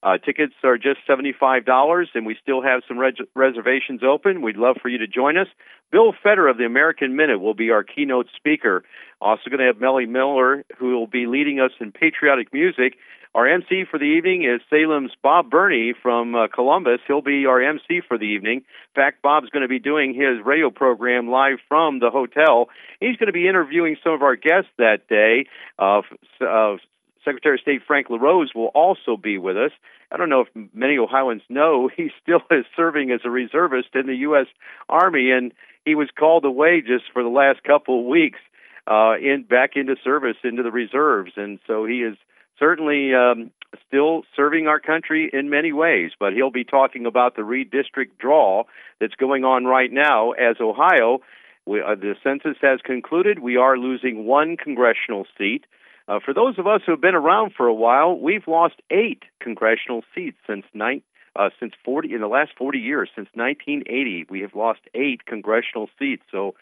Uh, 0.03 0.19
tickets 0.19 0.55
are 0.65 0.77
just 0.77 0.99
$75, 1.09 2.07
and 2.15 2.27
we 2.27 2.37
still 2.43 2.63
have 2.63 2.83
some 2.89 2.99
reg- 2.99 3.15
reservations 3.37 4.01
open. 4.03 4.43
We'd 4.43 4.57
love 4.57 4.79
for 4.83 4.89
you 4.89 4.99
to 4.99 5.07
join 5.07 5.37
us. 5.37 5.47
Bill 5.93 6.13
Feder 6.21 6.49
of 6.49 6.59
the 6.59 6.65
American 6.65 7.15
Minute 7.15 7.39
will 7.41 7.55
be 7.55 7.71
our 7.71 7.85
keynote 7.85 8.27
speaker. 8.35 8.83
Also, 9.21 9.51
going 9.51 9.61
to 9.61 9.67
have 9.67 9.81
Melly 9.81 10.07
Miller, 10.07 10.65
who 10.79 10.99
will 10.99 11.07
be 11.07 11.27
leading 11.27 11.61
us 11.61 11.71
in 11.81 11.93
patriotic 11.93 12.53
music. 12.53 12.95
Our 13.35 13.47
MC 13.47 13.85
for 13.91 13.99
the 13.99 14.05
evening 14.05 14.45
is 14.45 14.61
Salem's 14.71 15.12
Bob 15.23 15.51
Burney 15.51 15.93
from 16.03 16.35
uh, 16.35 16.49
Columbus. 16.49 17.01
He'll 17.07 17.23
be 17.23 17.47
our 17.47 17.62
MC 17.62 18.01
for 18.07 18.17
the 18.17 18.25
evening. 18.25 18.59
In 18.59 18.95
fact, 18.95 19.23
Bob's 19.23 19.51
going 19.51 19.62
to 19.62 19.69
be 19.69 19.79
doing 19.79 20.14
his 20.14 20.45
radio 20.45 20.71
program 20.71 21.29
live 21.29 21.59
from 21.69 21.99
the 21.99 22.11
hotel. 22.11 22.69
He's 23.01 23.17
going 23.17 23.27
to 23.27 23.33
be 23.33 23.47
interviewing 23.47 23.97
some 24.03 24.12
of 24.12 24.23
our 24.23 24.37
guests 24.37 24.71
that 24.79 25.09
day. 25.09 25.47
Uh, 25.79 26.03
uh, 26.41 26.77
Secretary 27.25 27.57
of 27.57 27.61
State 27.61 27.83
Frank 27.87 28.09
LaRose 28.09 28.53
will 28.55 28.71
also 28.75 29.17
be 29.17 29.37
with 29.37 29.57
us. 29.57 29.73
I 30.11 30.17
don't 30.17 30.31
know 30.31 30.43
if 30.43 30.69
many 30.73 30.97
Ohioans 30.97 31.43
know 31.51 31.91
he 31.97 32.11
still 32.23 32.41
is 32.51 32.64
serving 32.77 33.11
as 33.11 33.21
a 33.25 33.31
reservist 33.31 33.88
in 33.95 34.07
the 34.07 34.17
U.S. 34.17 34.47
Army, 34.88 35.31
and 35.31 35.53
he 35.85 35.95
was 35.95 36.09
called 36.19 36.45
away 36.45 36.81
just 36.81 37.05
for 37.12 37.23
the 37.23 37.29
last 37.29 37.62
couple 37.62 38.01
of 38.01 38.07
weeks 38.07 38.38
uh, 38.87 39.17
in 39.21 39.45
back 39.49 39.73
into 39.77 39.97
service 40.03 40.37
into 40.43 40.62
the 40.62 40.71
reserves, 40.71 41.33
and 41.37 41.59
so 41.67 41.85
he 41.85 41.99
is 41.99 42.17
certainly 42.59 43.14
um, 43.14 43.51
still 43.87 44.23
serving 44.37 44.66
our 44.66 44.81
country 44.81 45.31
in 45.33 45.51
many 45.51 45.73
ways. 45.73 46.12
But 46.18 46.33
he'll 46.33 46.51
be 46.51 46.64
talking 46.64 47.07
about 47.07 47.37
the 47.37 47.42
redistrict 47.42 48.18
draw 48.18 48.64
that's 49.01 49.14
going 49.14 49.44
on 49.44 49.64
right 49.64 49.92
now 49.92 50.33
as 50.33 50.57
Ohio. 50.61 51.21
We, 51.66 51.81
uh, 51.83 51.94
the 51.94 52.14
census 52.23 52.57
has 52.62 52.81
concluded. 52.83 53.40
We 53.40 53.57
are 53.57 53.77
losing 53.77 54.25
one 54.25 54.57
congressional 54.57 55.27
seat. 55.37 55.64
Uh, 56.09 56.18
for 56.25 56.33
those 56.33 56.59
of 56.59 56.66
us 56.66 56.81
who 56.87 56.92
have 56.92 57.01
been 57.03 57.14
around 57.14 57.53
for 57.55 57.66
a 57.66 57.75
while, 57.75 58.18
we've 58.18 58.49
lost 58.49 58.77
eight 58.90 59.25
congressional 59.40 60.03
seats 60.14 60.38
since 60.47 60.64
nine, 60.73 61.03
uh, 61.37 61.51
since 61.61 61.75
40 61.85 62.14
in 62.14 62.23
the 62.23 62.27
last 62.27 62.53
40 62.57 62.79
years. 62.79 63.11
Since 63.14 63.29
1980, 63.35 64.27
we 64.31 64.40
have 64.40 64.55
lost 64.55 64.81
eight 64.94 65.27
congressional 65.27 65.90
seats. 65.99 66.23
So, 66.31 66.55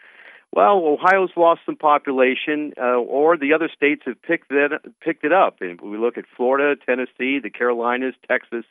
well, 0.57 0.87
Ohio's 0.87 1.29
lost 1.35 1.61
some 1.67 1.75
population, 1.75 2.73
uh, 2.81 2.97
or 2.97 3.37
the 3.37 3.53
other 3.53 3.69
states 3.71 4.01
have 4.07 4.19
picked 4.23 4.49
that 4.49 4.79
picked 5.01 5.23
it 5.23 5.31
up. 5.31 5.57
And 5.61 5.79
we 5.79 5.99
look 5.99 6.17
at 6.17 6.25
Florida, 6.35 6.75
Tennessee, 6.83 7.37
the 7.37 7.51
Carolinas, 7.51 8.15
Texas. 8.27 8.65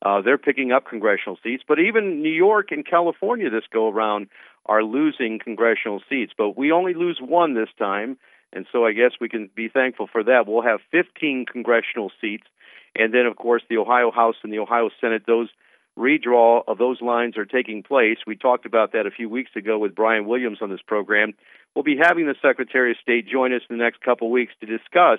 Uh, 0.00 0.20
they're 0.20 0.38
picking 0.38 0.70
up 0.70 0.86
congressional 0.88 1.36
seats, 1.42 1.64
but 1.66 1.80
even 1.80 2.22
New 2.22 2.30
York 2.30 2.70
and 2.70 2.86
California 2.86 3.50
this 3.50 3.64
go 3.72 3.88
around 3.88 4.28
are 4.66 4.84
losing 4.84 5.40
congressional 5.42 6.00
seats. 6.08 6.32
But 6.38 6.56
we 6.56 6.70
only 6.70 6.94
lose 6.94 7.18
one 7.20 7.54
this 7.54 7.70
time. 7.80 8.16
And 8.52 8.64
so 8.70 8.86
I 8.86 8.92
guess 8.92 9.10
we 9.20 9.28
can 9.28 9.50
be 9.56 9.68
thankful 9.68 10.06
for 10.06 10.22
that. 10.22 10.46
We'll 10.46 10.62
have 10.62 10.78
15 10.92 11.46
congressional 11.50 12.12
seats. 12.20 12.46
And 12.94 13.12
then, 13.12 13.26
of 13.26 13.34
course, 13.34 13.62
the 13.68 13.78
Ohio 13.78 14.12
House 14.12 14.36
and 14.44 14.52
the 14.52 14.60
Ohio 14.60 14.88
Senate, 15.00 15.24
those 15.26 15.48
redraw 15.98 16.62
of 16.66 16.78
those 16.78 17.00
lines 17.00 17.36
are 17.36 17.44
taking 17.44 17.82
place. 17.82 18.18
We 18.26 18.36
talked 18.36 18.66
about 18.66 18.92
that 18.92 19.06
a 19.06 19.10
few 19.10 19.28
weeks 19.28 19.52
ago 19.56 19.78
with 19.78 19.94
Brian 19.94 20.26
Williams 20.26 20.58
on 20.60 20.70
this 20.70 20.82
program. 20.86 21.34
We'll 21.74 21.84
be 21.84 21.96
having 22.00 22.26
the 22.26 22.34
Secretary 22.42 22.92
of 22.92 22.96
State 23.02 23.28
join 23.28 23.52
us 23.52 23.62
in 23.68 23.78
the 23.78 23.84
next 23.84 24.00
couple 24.00 24.30
weeks 24.30 24.52
to 24.60 24.66
discuss 24.66 25.18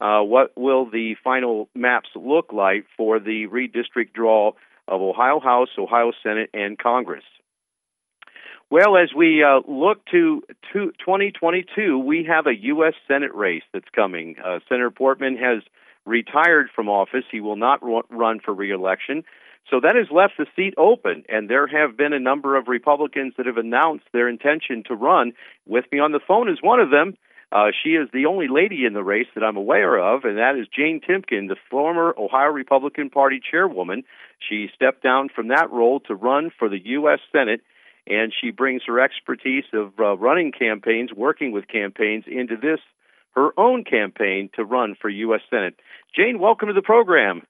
uh, 0.00 0.20
what 0.20 0.52
will 0.56 0.88
the 0.88 1.14
final 1.22 1.68
maps 1.74 2.08
look 2.14 2.52
like 2.52 2.86
for 2.96 3.18
the 3.18 3.46
redistrict 3.48 4.12
draw 4.14 4.52
of 4.88 5.00
Ohio 5.00 5.40
House, 5.40 5.68
Ohio 5.78 6.12
Senate, 6.22 6.50
and 6.52 6.78
Congress. 6.78 7.24
Well, 8.70 8.96
as 8.96 9.10
we 9.14 9.42
uh, 9.42 9.60
look 9.68 10.04
to, 10.12 10.42
to 10.72 10.92
2022, 11.00 11.98
we 11.98 12.24
have 12.28 12.46
a 12.46 12.54
U.S. 12.54 12.94
Senate 13.08 13.34
race 13.34 13.64
that's 13.72 13.88
coming. 13.94 14.36
Uh, 14.44 14.60
Senator 14.68 14.90
Portman 14.90 15.36
has 15.36 15.62
retired 16.06 16.68
from 16.74 16.88
office. 16.88 17.24
He 17.30 17.40
will 17.40 17.56
not 17.56 17.80
run 17.82 18.40
for 18.40 18.54
reelection. 18.54 19.24
So 19.68 19.80
that 19.80 19.94
has 19.94 20.06
left 20.10 20.34
the 20.38 20.46
seat 20.56 20.74
open, 20.76 21.24
and 21.28 21.48
there 21.48 21.66
have 21.66 21.96
been 21.96 22.12
a 22.12 22.18
number 22.18 22.56
of 22.56 22.68
Republicans 22.68 23.34
that 23.36 23.46
have 23.46 23.56
announced 23.56 24.06
their 24.12 24.28
intention 24.28 24.82
to 24.86 24.94
run. 24.94 25.32
With 25.66 25.84
me 25.92 25.98
on 26.00 26.12
the 26.12 26.20
phone 26.26 26.48
is 26.48 26.58
one 26.60 26.80
of 26.80 26.90
them. 26.90 27.14
Uh, 27.52 27.70
she 27.82 27.90
is 27.90 28.08
the 28.12 28.26
only 28.26 28.46
lady 28.48 28.84
in 28.84 28.92
the 28.92 29.02
race 29.02 29.26
that 29.34 29.42
I'm 29.42 29.56
aware 29.56 29.98
of, 29.98 30.24
and 30.24 30.38
that 30.38 30.56
is 30.56 30.66
Jane 30.68 31.00
Timken, 31.00 31.48
the 31.48 31.56
former 31.68 32.14
Ohio 32.16 32.50
Republican 32.50 33.10
Party 33.10 33.40
chairwoman. 33.40 34.04
She 34.38 34.68
stepped 34.74 35.02
down 35.02 35.28
from 35.34 35.48
that 35.48 35.70
role 35.70 36.00
to 36.00 36.14
run 36.14 36.50
for 36.56 36.68
the 36.68 36.80
U.S. 36.84 37.18
Senate 37.32 37.60
and 38.06 38.32
she 38.38 38.50
brings 38.50 38.82
her 38.86 39.00
expertise 39.00 39.64
of 39.72 39.92
uh, 39.98 40.16
running 40.16 40.52
campaigns, 40.52 41.10
working 41.12 41.52
with 41.52 41.68
campaigns, 41.68 42.24
into 42.26 42.56
this 42.56 42.80
her 43.36 43.50
own 43.56 43.84
campaign 43.84 44.50
to 44.56 44.64
run 44.64 44.96
for 45.00 45.08
U.S. 45.08 45.40
Senate. 45.48 45.76
Jane, 46.16 46.40
welcome 46.40 46.66
to 46.66 46.74
the 46.74 46.82
program. 46.82 47.42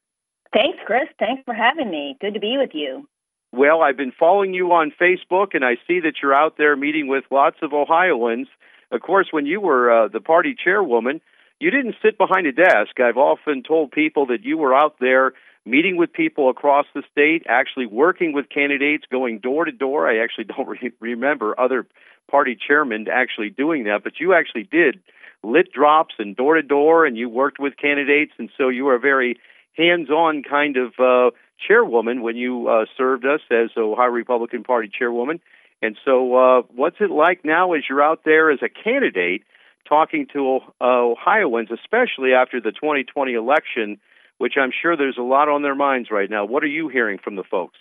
Thanks, 0.52 0.78
Chris. 0.84 1.08
Thanks 1.18 1.42
for 1.44 1.54
having 1.54 1.90
me. 1.90 2.16
Good 2.20 2.34
to 2.34 2.40
be 2.40 2.56
with 2.58 2.70
you. 2.74 3.08
Well, 3.52 3.82
I've 3.82 3.96
been 3.96 4.12
following 4.16 4.54
you 4.54 4.72
on 4.72 4.92
Facebook, 5.00 5.54
and 5.54 5.64
I 5.64 5.76
see 5.86 6.00
that 6.00 6.14
you're 6.22 6.34
out 6.34 6.56
there 6.56 6.76
meeting 6.76 7.08
with 7.08 7.24
lots 7.30 7.56
of 7.62 7.72
Ohioans. 7.72 8.48
Of 8.92 9.00
course, 9.02 9.28
when 9.30 9.46
you 9.46 9.60
were 9.60 9.90
uh, 9.90 10.08
the 10.08 10.20
party 10.20 10.54
chairwoman, 10.62 11.20
you 11.58 11.70
didn't 11.70 11.96
sit 12.02 12.16
behind 12.16 12.46
a 12.46 12.52
desk. 12.52 12.98
I've 13.00 13.16
often 13.16 13.62
told 13.62 13.92
people 13.92 14.26
that 14.26 14.44
you 14.44 14.56
were 14.56 14.74
out 14.74 14.96
there 15.00 15.32
meeting 15.66 15.96
with 15.96 16.12
people 16.12 16.48
across 16.48 16.86
the 16.94 17.02
state, 17.10 17.44
actually 17.48 17.86
working 17.86 18.32
with 18.32 18.48
candidates, 18.48 19.04
going 19.10 19.38
door 19.38 19.64
to 19.64 19.72
door. 19.72 20.08
I 20.08 20.22
actually 20.22 20.44
don't 20.56 20.68
re- 20.68 20.92
remember 21.00 21.58
other 21.58 21.86
party 22.30 22.56
chairmen 22.56 23.06
actually 23.12 23.50
doing 23.50 23.84
that, 23.84 24.04
but 24.04 24.20
you 24.20 24.32
actually 24.32 24.64
did 24.64 25.00
lit 25.42 25.72
drops 25.72 26.14
and 26.18 26.36
door 26.36 26.54
to 26.54 26.62
door, 26.62 27.04
and 27.04 27.16
you 27.16 27.28
worked 27.28 27.58
with 27.58 27.76
candidates, 27.76 28.32
and 28.38 28.50
so 28.56 28.68
you 28.68 28.84
were 28.84 28.94
a 28.94 29.00
very 29.00 29.38
hands-on 29.76 30.42
kind 30.42 30.76
of 30.76 30.92
uh, 30.98 31.30
chairwoman 31.66 32.22
when 32.22 32.36
you 32.36 32.68
uh, 32.68 32.86
served 32.96 33.24
us 33.24 33.40
as 33.50 33.70
Ohio 33.76 34.08
Republican 34.08 34.64
Party 34.64 34.90
chairwoman. 34.96 35.40
And 35.82 35.96
so, 36.04 36.34
uh, 36.34 36.62
what's 36.74 36.96
it 37.00 37.10
like 37.10 37.44
now 37.44 37.72
as 37.72 37.82
you're 37.88 38.02
out 38.02 38.20
there 38.24 38.50
as 38.50 38.60
a 38.62 38.68
candidate 38.68 39.42
talking 39.88 40.26
to 40.32 40.60
uh, 40.80 40.84
Ohioans, 40.84 41.70
especially 41.72 42.32
after 42.34 42.60
the 42.60 42.70
2020 42.70 43.32
election, 43.32 43.98
which 44.38 44.54
I'm 44.60 44.70
sure 44.70 44.96
there's 44.96 45.18
a 45.18 45.22
lot 45.22 45.48
on 45.48 45.62
their 45.62 45.74
minds 45.74 46.10
right 46.10 46.28
now? 46.28 46.44
What 46.44 46.62
are 46.62 46.68
you 46.68 46.88
hearing 46.88 47.18
from 47.18 47.36
the 47.36 47.44
folks? 47.44 47.78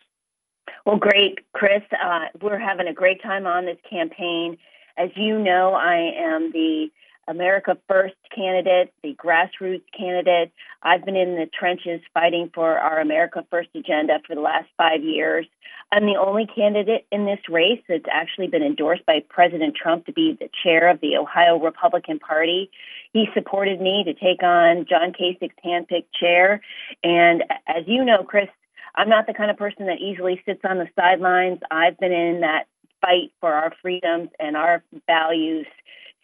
Well, 0.85 0.97
great, 0.97 1.39
Chris. 1.53 1.81
Uh, 1.91 2.25
we're 2.41 2.57
having 2.57 2.87
a 2.87 2.93
great 2.93 3.21
time 3.21 3.45
on 3.45 3.65
this 3.65 3.77
campaign. 3.89 4.57
As 4.97 5.09
you 5.15 5.37
know, 5.37 5.73
I 5.73 6.11
am 6.17 6.51
the 6.51 6.89
America 7.29 7.77
First 7.87 8.15
candidate, 8.35 8.91
the 9.03 9.13
grassroots 9.13 9.83
candidate. 9.95 10.51
I've 10.81 11.05
been 11.05 11.15
in 11.15 11.35
the 11.35 11.47
trenches 11.47 12.01
fighting 12.13 12.49
for 12.53 12.79
our 12.79 12.99
America 12.99 13.45
First 13.51 13.69
agenda 13.75 14.19
for 14.25 14.35
the 14.35 14.41
last 14.41 14.67
five 14.77 15.03
years. 15.03 15.45
I'm 15.91 16.05
the 16.05 16.19
only 16.19 16.47
candidate 16.47 17.05
in 17.11 17.25
this 17.25 17.39
race 17.47 17.81
that's 17.87 18.05
actually 18.11 18.47
been 18.47 18.63
endorsed 18.63 19.05
by 19.05 19.23
President 19.29 19.75
Trump 19.75 20.07
to 20.07 20.11
be 20.11 20.37
the 20.39 20.49
chair 20.63 20.89
of 20.89 21.01
the 21.01 21.17
Ohio 21.17 21.59
Republican 21.59 22.19
Party. 22.19 22.71
He 23.13 23.27
supported 23.33 23.79
me 23.79 24.03
to 24.05 24.13
take 24.13 24.41
on 24.43 24.85
John 24.89 25.13
Kasich's 25.13 25.55
handpicked 25.63 26.11
chair. 26.19 26.61
And 27.03 27.43
as 27.67 27.83
you 27.85 28.03
know, 28.03 28.23
Chris, 28.23 28.49
I'm 28.95 29.09
not 29.09 29.27
the 29.27 29.33
kind 29.33 29.51
of 29.51 29.57
person 29.57 29.85
that 29.85 29.99
easily 29.99 30.41
sits 30.45 30.61
on 30.67 30.79
the 30.79 30.89
sidelines. 30.95 31.59
I've 31.69 31.97
been 31.97 32.11
in 32.11 32.41
that 32.41 32.65
fight 33.01 33.31
for 33.39 33.53
our 33.53 33.71
freedoms 33.81 34.29
and 34.39 34.57
our 34.57 34.83
values 35.07 35.67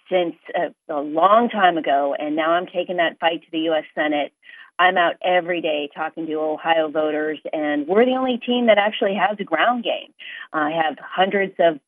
since 0.09 0.35
a, 0.55 0.93
a 0.93 1.01
long 1.01 1.49
time 1.49 1.77
ago, 1.77 2.15
and 2.17 2.35
now 2.35 2.51
I'm 2.51 2.67
taking 2.67 2.97
that 2.97 3.19
fight 3.19 3.41
to 3.41 3.51
the 3.51 3.59
U.S. 3.59 3.85
Senate. 3.93 4.31
I'm 4.77 4.97
out 4.97 5.15
every 5.23 5.61
day 5.61 5.89
talking 5.95 6.25
to 6.27 6.33
Ohio 6.33 6.89
voters, 6.89 7.39
and 7.53 7.87
we're 7.87 8.05
the 8.05 8.15
only 8.15 8.37
team 8.37 8.67
that 8.67 8.77
actually 8.77 9.15
has 9.15 9.37
a 9.39 9.43
ground 9.43 9.83
game. 9.83 10.13
I 10.51 10.71
have 10.71 10.97
hundreds 10.99 11.53
of 11.59 11.79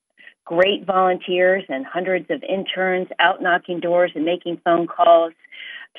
great 0.45 0.85
volunteers 0.85 1.65
and 1.67 1.85
hundreds 1.85 2.29
of 2.29 2.41
interns 2.43 3.09
out 3.19 3.41
knocking 3.41 3.81
doors 3.81 4.11
and 4.15 4.23
making 4.23 4.61
phone 4.63 4.87
calls, 4.87 5.33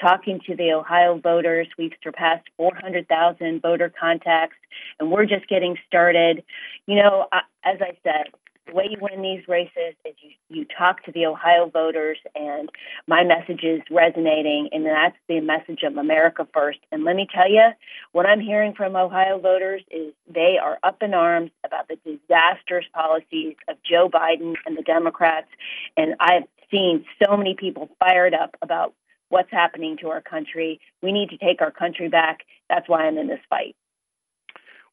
talking 0.00 0.40
to 0.46 0.56
the 0.56 0.72
Ohio 0.72 1.18
voters. 1.18 1.68
We've 1.76 1.92
surpassed 2.02 2.46
400,000 2.56 3.60
voter 3.60 3.92
contacts, 4.00 4.56
and 4.98 5.10
we're 5.10 5.26
just 5.26 5.46
getting 5.48 5.76
started. 5.86 6.42
You 6.86 6.96
know, 6.96 7.26
as 7.62 7.76
I 7.82 7.98
said, 8.02 8.32
the 8.68 8.74
way 8.74 8.88
you 8.90 8.98
win 9.00 9.22
these 9.22 9.46
races 9.48 9.94
is 10.04 10.14
you, 10.20 10.30
you 10.48 10.66
talk 10.76 11.02
to 11.04 11.12
the 11.12 11.26
Ohio 11.26 11.68
voters, 11.68 12.18
and 12.34 12.70
my 13.06 13.24
message 13.24 13.64
is 13.64 13.80
resonating, 13.90 14.68
and 14.72 14.84
that's 14.84 15.16
the 15.28 15.40
message 15.40 15.82
of 15.82 15.96
America 15.96 16.46
First. 16.52 16.78
And 16.92 17.04
let 17.04 17.16
me 17.16 17.26
tell 17.32 17.50
you, 17.50 17.70
what 18.12 18.26
I'm 18.26 18.40
hearing 18.40 18.74
from 18.74 18.96
Ohio 18.96 19.38
voters 19.38 19.82
is 19.90 20.12
they 20.32 20.56
are 20.62 20.78
up 20.82 21.02
in 21.02 21.14
arms 21.14 21.50
about 21.64 21.88
the 21.88 21.96
disastrous 22.04 22.84
policies 22.92 23.56
of 23.68 23.76
Joe 23.82 24.08
Biden 24.08 24.54
and 24.66 24.76
the 24.76 24.82
Democrats. 24.82 25.48
And 25.96 26.14
I've 26.20 26.44
seen 26.70 27.04
so 27.22 27.36
many 27.36 27.54
people 27.54 27.88
fired 27.98 28.34
up 28.34 28.56
about 28.60 28.94
what's 29.30 29.50
happening 29.50 29.96
to 30.00 30.08
our 30.08 30.20
country. 30.20 30.80
We 31.02 31.12
need 31.12 31.30
to 31.30 31.38
take 31.38 31.60
our 31.60 31.70
country 31.70 32.08
back. 32.08 32.40
That's 32.68 32.88
why 32.88 33.06
I'm 33.06 33.18
in 33.18 33.28
this 33.28 33.40
fight. 33.48 33.76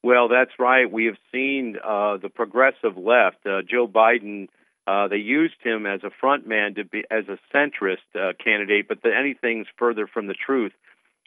Well, 0.05 0.27
that's 0.27 0.51
right. 0.59 0.85
We 0.91 1.05
have 1.05 1.17
seen 1.31 1.77
uh, 1.83 2.17
the 2.17 2.29
progressive 2.29 2.95
left. 2.95 3.37
Uh, 3.43 3.63
Joe 3.67 3.87
Biden, 3.87 4.49
uh, 4.85 5.07
they 5.07 5.17
used 5.17 5.55
him 5.63 5.87
as 5.87 6.01
a 6.03 6.11
front 6.21 6.47
man 6.47 6.75
to 6.75 6.83
be 6.83 7.03
as 7.09 7.23
a 7.27 7.39
centrist 7.51 8.05
uh, 8.13 8.33
candidate, 8.33 8.87
but 8.87 9.01
the, 9.01 9.09
anything's 9.11 9.65
further 9.79 10.05
from 10.05 10.27
the 10.27 10.35
truth. 10.35 10.73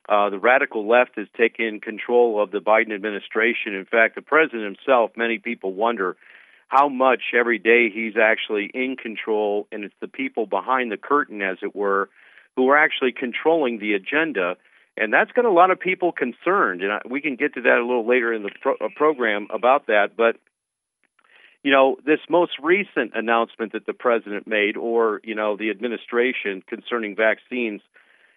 Uh, 0.08 0.30
the 0.30 0.38
radical 0.38 0.88
left 0.88 1.16
has 1.16 1.26
taken 1.36 1.80
control 1.80 2.40
of 2.40 2.52
the 2.52 2.60
Biden 2.60 2.94
administration. 2.94 3.74
In 3.74 3.84
fact, 3.84 4.14
the 4.14 4.22
president 4.22 4.62
himself, 4.62 5.10
many 5.16 5.40
people 5.40 5.72
wonder 5.72 6.16
how 6.68 6.88
much 6.88 7.34
every 7.36 7.58
day 7.58 7.90
he's 7.92 8.14
actually 8.16 8.70
in 8.72 8.94
control, 8.94 9.66
and 9.72 9.82
it's 9.82 9.94
the 10.00 10.06
people 10.06 10.46
behind 10.46 10.92
the 10.92 10.96
curtain, 10.96 11.42
as 11.42 11.56
it 11.62 11.74
were, 11.74 12.10
who 12.54 12.68
are 12.68 12.78
actually 12.78 13.10
controlling 13.10 13.80
the 13.80 13.94
agenda 13.94 14.54
and 15.00 15.12
that's 15.12 15.32
got 15.32 15.44
a 15.44 15.50
lot 15.50 15.70
of 15.70 15.78
people 15.78 16.12
concerned. 16.12 16.82
And 16.82 17.00
we 17.10 17.20
can 17.20 17.36
get 17.36 17.54
to 17.54 17.62
that 17.62 17.78
a 17.78 17.86
little 17.86 18.06
later 18.06 18.32
in 18.32 18.42
the 18.42 18.50
pro- 18.60 18.74
uh, 18.74 18.88
program 18.94 19.48
about 19.50 19.86
that. 19.86 20.16
But 20.16 20.36
you 21.62 21.72
know, 21.72 21.96
this 22.04 22.20
most 22.30 22.52
recent 22.62 23.12
announcement 23.14 23.72
that 23.72 23.84
the 23.84 23.92
president 23.92 24.46
made, 24.46 24.76
or 24.76 25.20
you 25.24 25.34
know, 25.34 25.56
the 25.56 25.70
administration 25.70 26.62
concerning 26.66 27.16
vaccines, 27.16 27.80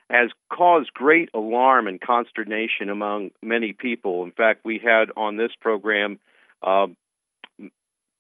has 0.09 0.29
caused 0.51 0.93
great 0.93 1.29
alarm 1.33 1.87
and 1.87 2.01
consternation 2.01 2.89
among 2.89 3.31
many 3.41 3.73
people. 3.73 4.23
In 4.23 4.31
fact, 4.31 4.65
we 4.65 4.79
had 4.83 5.09
on 5.15 5.37
this 5.37 5.51
program, 5.59 6.19
uh, 6.61 6.87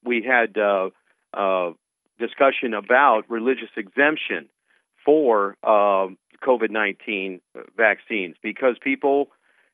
we 0.03 0.23
had 0.23 0.57
uh, 0.57 0.89
uh, 1.33 1.71
discussion 2.19 2.73
about 2.73 3.23
religious 3.29 3.69
exemption 3.75 4.47
for 5.03 5.57
uh, 5.63 6.07
COVID 6.41 6.69
19 6.69 7.41
vaccines 7.77 8.35
because 8.41 8.75
people 8.81 9.29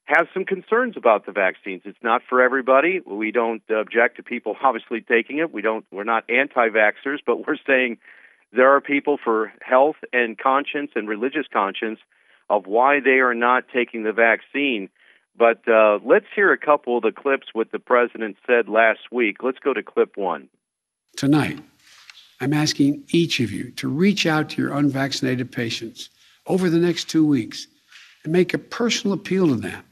have 0.05 0.27
some 0.33 0.45
concerns 0.45 0.95
about 0.95 1.25
the 1.25 1.33
vaccines. 1.33 1.81
It's 1.83 1.97
not 2.01 2.21
for 2.27 2.41
everybody. 2.41 3.01
We 3.05 3.31
don't 3.31 3.61
object 3.69 4.17
to 4.17 4.23
people 4.23 4.55
obviously 4.63 5.01
taking 5.01 5.39
it. 5.39 5.51
We 5.51 5.61
don't 5.61 5.85
we're 5.91 6.03
not 6.03 6.29
anti-vaxxers, 6.29 7.19
but 7.25 7.45
we're 7.45 7.57
saying 7.65 7.97
there 8.53 8.73
are 8.75 8.81
people 8.81 9.17
for 9.21 9.51
health 9.61 9.97
and 10.13 10.37
conscience 10.37 10.91
and 10.95 11.07
religious 11.07 11.45
conscience 11.51 11.99
of 12.49 12.65
why 12.65 13.01
they 13.01 13.19
are 13.19 13.33
not 13.33 13.65
taking 13.73 14.03
the 14.03 14.13
vaccine. 14.13 14.89
But 15.37 15.67
uh, 15.67 15.99
let's 16.03 16.25
hear 16.33 16.51
a 16.51 16.57
couple 16.57 16.97
of 16.97 17.03
the 17.03 17.11
clips 17.11 17.47
what 17.53 17.71
the 17.71 17.79
president 17.79 18.37
said 18.47 18.69
last 18.69 19.11
week. 19.11 19.43
Let's 19.43 19.59
go 19.59 19.73
to 19.73 19.83
clip 19.83 20.15
one. 20.15 20.47
Tonight, 21.17 21.59
I'm 22.39 22.53
asking 22.53 23.03
each 23.09 23.39
of 23.39 23.51
you 23.51 23.71
to 23.71 23.87
reach 23.87 24.25
out 24.25 24.49
to 24.51 24.61
your 24.61 24.73
unvaccinated 24.73 25.51
patients 25.51 26.09
over 26.47 26.69
the 26.69 26.79
next 26.79 27.09
two 27.09 27.25
weeks 27.25 27.67
and 28.23 28.33
make 28.33 28.53
a 28.53 28.57
personal 28.57 29.13
appeal 29.13 29.47
to 29.47 29.55
them 29.55 29.83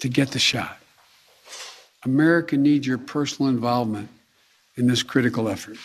to 0.00 0.08
get 0.08 0.30
the 0.30 0.38
shot. 0.38 0.78
America 2.04 2.56
needs 2.56 2.86
your 2.86 2.98
personal 2.98 3.50
involvement 3.50 4.08
in 4.76 4.86
this 4.86 5.02
critical 5.02 5.48
effort. 5.48 5.76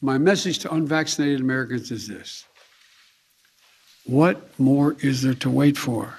My 0.00 0.16
message 0.16 0.60
to 0.60 0.72
unvaccinated 0.72 1.40
Americans 1.40 1.90
is 1.90 2.06
this 2.06 2.44
What 4.04 4.58
more 4.58 4.96
is 5.00 5.22
there 5.22 5.34
to 5.34 5.50
wait 5.50 5.76
for? 5.76 6.14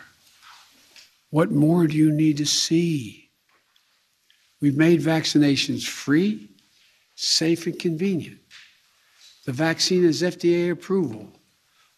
What 1.31 1.51
more 1.51 1.87
do 1.87 1.95
you 1.95 2.11
need 2.11 2.37
to 2.37 2.45
see? 2.45 3.29
We've 4.61 4.77
made 4.77 4.99
vaccinations 4.99 5.87
free, 5.87 6.49
safe, 7.15 7.65
and 7.65 7.79
convenient. 7.79 8.39
The 9.45 9.53
vaccine 9.53 10.03
has 10.03 10.21
FDA 10.21 10.71
approval. 10.71 11.29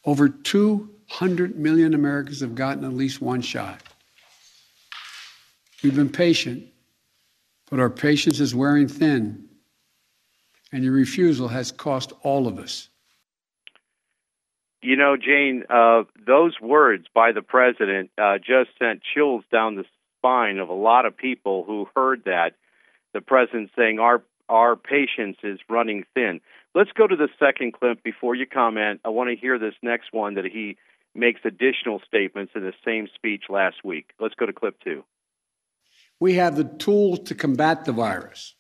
Over 0.05 0.29
200 0.29 1.57
million 1.57 1.93
Americans 1.93 2.41
have 2.41 2.55
gotten 2.55 2.83
at 2.83 2.93
least 2.93 3.21
one 3.21 3.41
shot. 3.41 3.81
We've 5.83 5.95
been 5.95 6.09
patient, 6.09 6.65
but 7.69 7.79
our 7.79 7.89
patience 7.89 8.39
is 8.39 8.53
wearing 8.53 8.87
thin, 8.87 9.47
and 10.71 10.83
your 10.83 10.93
refusal 10.93 11.47
has 11.47 11.71
cost 11.71 12.13
all 12.21 12.47
of 12.47 12.59
us. 12.59 12.89
You 14.83 14.95
know, 14.95 15.15
Jane, 15.15 15.63
uh, 15.69 16.03
those 16.25 16.59
words 16.59 17.05
by 17.13 17.31
the 17.31 17.43
president 17.43 18.09
uh, 18.17 18.37
just 18.39 18.71
sent 18.79 19.01
chills 19.13 19.43
down 19.51 19.75
the 19.75 19.85
spine 20.17 20.57
of 20.57 20.69
a 20.69 20.73
lot 20.73 21.05
of 21.05 21.15
people 21.15 21.63
who 21.65 21.87
heard 21.95 22.23
that. 22.25 22.53
The 23.13 23.21
president 23.21 23.71
saying 23.75 23.99
our 23.99 24.23
our 24.49 24.75
patience 24.75 25.37
is 25.43 25.59
running 25.69 26.03
thin. 26.13 26.41
Let's 26.73 26.91
go 26.93 27.05
to 27.05 27.15
the 27.15 27.27
second 27.37 27.73
clip 27.73 28.01
before 28.03 28.33
you 28.33 28.45
comment. 28.45 29.01
I 29.03 29.09
want 29.09 29.29
to 29.29 29.35
hear 29.35 29.59
this 29.59 29.73
next 29.81 30.13
one 30.13 30.35
that 30.35 30.45
he 30.45 30.77
makes 31.13 31.41
additional 31.43 32.01
statements 32.07 32.53
in 32.55 32.61
the 32.61 32.73
same 32.85 33.07
speech 33.13 33.43
last 33.49 33.83
week. 33.83 34.11
Let's 34.19 34.35
go 34.35 34.45
to 34.45 34.53
clip 34.53 34.79
two. 34.81 35.03
We 36.19 36.35
have 36.35 36.55
the 36.55 36.63
tools 36.63 37.19
to 37.25 37.35
combat 37.35 37.83
the 37.83 37.91
virus 37.91 38.55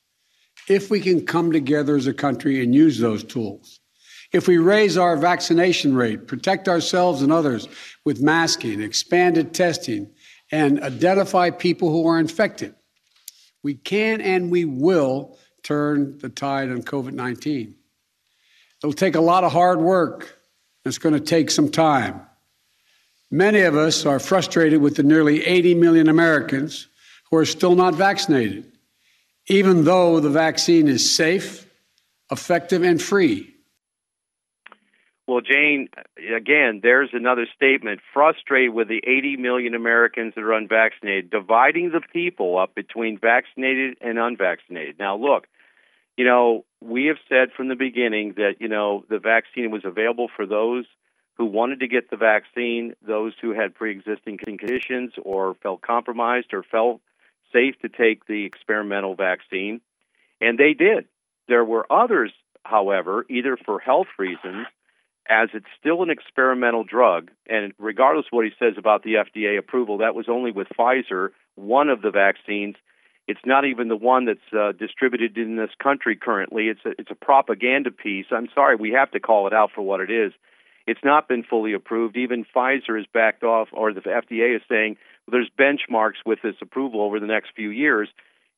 if 0.67 0.89
we 0.89 0.99
can 0.99 1.25
come 1.25 1.53
together 1.53 1.95
as 1.95 2.07
a 2.07 2.13
country 2.13 2.61
and 2.61 2.75
use 2.75 2.99
those 2.99 3.23
tools. 3.23 3.79
If 4.33 4.47
we 4.47 4.57
raise 4.57 4.97
our 4.97 5.15
vaccination 5.15 5.95
rate, 5.95 6.27
protect 6.27 6.67
ourselves 6.67 7.21
and 7.21 7.31
others 7.31 7.67
with 8.05 8.21
masking, 8.21 8.81
expanded 8.81 9.53
testing, 9.53 10.11
and 10.51 10.81
identify 10.81 11.49
people 11.49 11.89
who 11.89 12.07
are 12.07 12.19
infected, 12.19 12.75
we 13.63 13.75
can 13.75 14.19
and 14.19 14.51
we 14.51 14.65
will 14.65 15.37
turn 15.63 16.17
the 16.17 16.29
tide 16.29 16.69
on 16.69 16.81
COVID 16.81 17.13
19. 17.13 17.75
It'll 18.83 18.93
take 18.93 19.15
a 19.15 19.21
lot 19.21 19.43
of 19.43 19.51
hard 19.51 19.79
work. 19.79 20.37
It's 20.85 20.97
going 20.97 21.13
to 21.13 21.19
take 21.19 21.51
some 21.51 21.69
time. 21.69 22.21
Many 23.29 23.61
of 23.61 23.75
us 23.75 24.05
are 24.05 24.19
frustrated 24.19 24.81
with 24.81 24.95
the 24.95 25.03
nearly 25.03 25.45
80 25.45 25.75
million 25.75 26.09
Americans 26.09 26.87
who 27.29 27.37
are 27.37 27.45
still 27.45 27.75
not 27.75 27.95
vaccinated, 27.95 28.69
even 29.47 29.85
though 29.85 30.19
the 30.19 30.29
vaccine 30.29 30.87
is 30.87 31.15
safe, 31.15 31.65
effective, 32.29 32.83
and 32.83 33.01
free. 33.01 33.47
Well, 35.27 35.39
Jane, 35.39 35.87
again, 36.35 36.81
there's 36.83 37.11
another 37.13 37.47
statement 37.55 38.01
frustrated 38.13 38.73
with 38.73 38.89
the 38.89 39.01
80 39.07 39.37
million 39.37 39.75
Americans 39.75 40.33
that 40.35 40.41
are 40.41 40.51
unvaccinated, 40.51 41.29
dividing 41.29 41.91
the 41.91 42.01
people 42.11 42.57
up 42.57 42.75
between 42.75 43.17
vaccinated 43.17 43.97
and 44.01 44.19
unvaccinated. 44.19 44.99
Now, 44.99 45.15
look, 45.15 45.47
you 46.17 46.25
know, 46.25 46.65
we 46.81 47.05
have 47.05 47.17
said 47.29 47.49
from 47.55 47.67
the 47.67 47.75
beginning 47.75 48.33
that, 48.37 48.55
you 48.59 48.67
know, 48.67 49.03
the 49.09 49.19
vaccine 49.19 49.71
was 49.71 49.83
available 49.85 50.29
for 50.35 50.45
those 50.45 50.85
who 51.35 51.45
wanted 51.45 51.79
to 51.79 51.87
get 51.87 52.09
the 52.09 52.17
vaccine, 52.17 52.93
those 53.05 53.33
who 53.41 53.51
had 53.51 53.73
pre 53.73 53.91
existing 53.91 54.37
conditions 54.37 55.13
or 55.21 55.55
felt 55.55 55.81
compromised 55.81 56.53
or 56.53 56.63
felt 56.63 57.01
safe 57.53 57.75
to 57.81 57.89
take 57.89 58.25
the 58.27 58.45
experimental 58.45 59.15
vaccine. 59.15 59.81
And 60.39 60.57
they 60.57 60.73
did. 60.73 61.05
There 61.47 61.65
were 61.65 61.91
others, 61.91 62.31
however, 62.63 63.25
either 63.29 63.57
for 63.57 63.79
health 63.79 64.07
reasons 64.17 64.67
as 65.29 65.49
it's 65.53 65.65
still 65.79 66.03
an 66.03 66.09
experimental 66.09 66.83
drug, 66.83 67.31
and 67.47 67.73
regardless 67.77 68.25
of 68.25 68.35
what 68.35 68.45
he 68.45 68.51
says 68.59 68.73
about 68.77 69.03
the 69.03 69.15
FDA 69.15 69.57
approval, 69.57 69.99
that 69.99 70.15
was 70.15 70.27
only 70.27 70.51
with 70.51 70.67
Pfizer, 70.77 71.29
one 71.55 71.89
of 71.89 72.01
the 72.01 72.11
vaccines. 72.11 72.75
It's 73.27 73.39
not 73.45 73.65
even 73.65 73.87
the 73.87 73.95
one 73.95 74.25
that's 74.25 74.39
uh, 74.53 74.71
distributed 74.73 75.37
in 75.37 75.55
this 75.55 75.69
country 75.81 76.15
currently. 76.15 76.67
It's 76.67 76.81
a, 76.85 76.89
it's 76.99 77.11
a 77.11 77.15
propaganda 77.15 77.91
piece. 77.91 78.25
I'm 78.31 78.49
sorry, 78.53 78.75
we 78.75 78.91
have 78.91 79.11
to 79.11 79.19
call 79.19 79.47
it 79.47 79.53
out 79.53 79.71
for 79.73 79.81
what 79.81 80.01
it 80.01 80.11
is. 80.11 80.33
It's 80.87 80.99
not 81.03 81.27
been 81.27 81.43
fully 81.43 81.73
approved. 81.73 82.17
Even 82.17 82.45
Pfizer 82.55 82.97
has 82.97 83.05
backed 83.13 83.43
off, 83.43 83.69
or 83.71 83.93
the 83.93 84.01
FDA 84.01 84.55
is 84.55 84.61
saying 84.67 84.97
well, 85.27 85.39
there's 85.39 85.49
benchmarks 85.57 86.25
with 86.25 86.39
this 86.43 86.55
approval 86.61 87.01
over 87.01 87.19
the 87.19 87.27
next 87.27 87.51
few 87.55 87.69
years. 87.69 88.09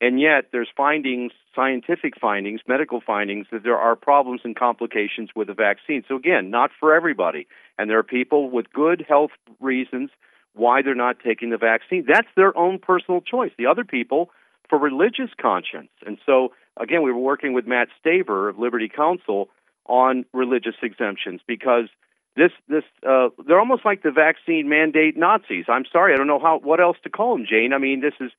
And 0.01 0.20
yet, 0.20 0.49
there's 0.51 0.70
findings, 0.76 1.32
scientific 1.55 2.20
findings, 2.20 2.61
medical 2.68 2.99
findings, 2.99 3.47
that 3.51 3.64
there 3.64 3.78
are 3.78 3.95
problems 3.95 4.41
and 4.43 4.55
complications 4.55 5.30
with 5.36 5.47
the 5.47 5.53
vaccine. 5.53 6.03
So, 6.07 6.16
again, 6.16 6.49
not 6.49 6.72
for 6.78 6.93
everybody. 6.93 7.47
And 7.78 7.89
there 7.89 7.99
are 7.99 8.03
people 8.03 8.49
with 8.49 8.72
good 8.74 9.05
health 9.07 9.32
reasons 9.61 10.09
why 10.55 10.82
they're 10.82 10.95
not 10.95 11.18
taking 11.24 11.51
the 11.51 11.57
vaccine. 11.57 12.05
That's 12.07 12.28
their 12.36 12.55
own 12.57 12.80
personal 12.80 13.22
choice. 13.22 13.51
The 13.57 13.66
other 13.66 13.84
people, 13.84 14.30
for 14.74 14.80
religious 14.80 15.30
conscience. 15.39 15.91
And 16.03 16.17
so, 16.26 16.51
again, 16.82 17.03
we 17.03 17.11
were 17.11 17.19
working 17.19 17.53
with 17.53 17.67
Matt 17.67 17.89
Staver 18.03 18.49
of 18.49 18.57
Liberty 18.57 18.89
Counsel 18.89 19.49
on 19.86 20.26
religious 20.34 20.74
exemptions 20.82 21.41
because 21.45 21.89
this 22.36 22.49
this 22.67 22.84
uh, 23.07 23.28
they're 23.45 23.59
almost 23.59 23.86
like 23.86 24.01
the 24.01 24.09
vaccine 24.09 24.67
mandate 24.67 25.15
Nazis. 25.15 25.65
I'm 25.67 25.84
sorry, 25.91 26.15
I 26.15 26.17
don't 26.17 26.26
know 26.26 26.39
how 26.39 26.57
what 26.57 26.82
else 26.82 26.97
to 27.03 27.11
call 27.11 27.38
them, 27.38 27.45
Jane. 27.47 27.71
I 27.71 27.78
mean, 27.78 28.01
this 28.01 28.15
is 28.19 28.32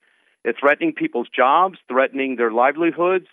it's 0.44 0.58
threatening 0.58 0.92
people's 0.92 1.28
jobs, 1.28 1.78
threatening 1.86 2.34
their 2.34 2.50
livelihoods, 2.50 3.26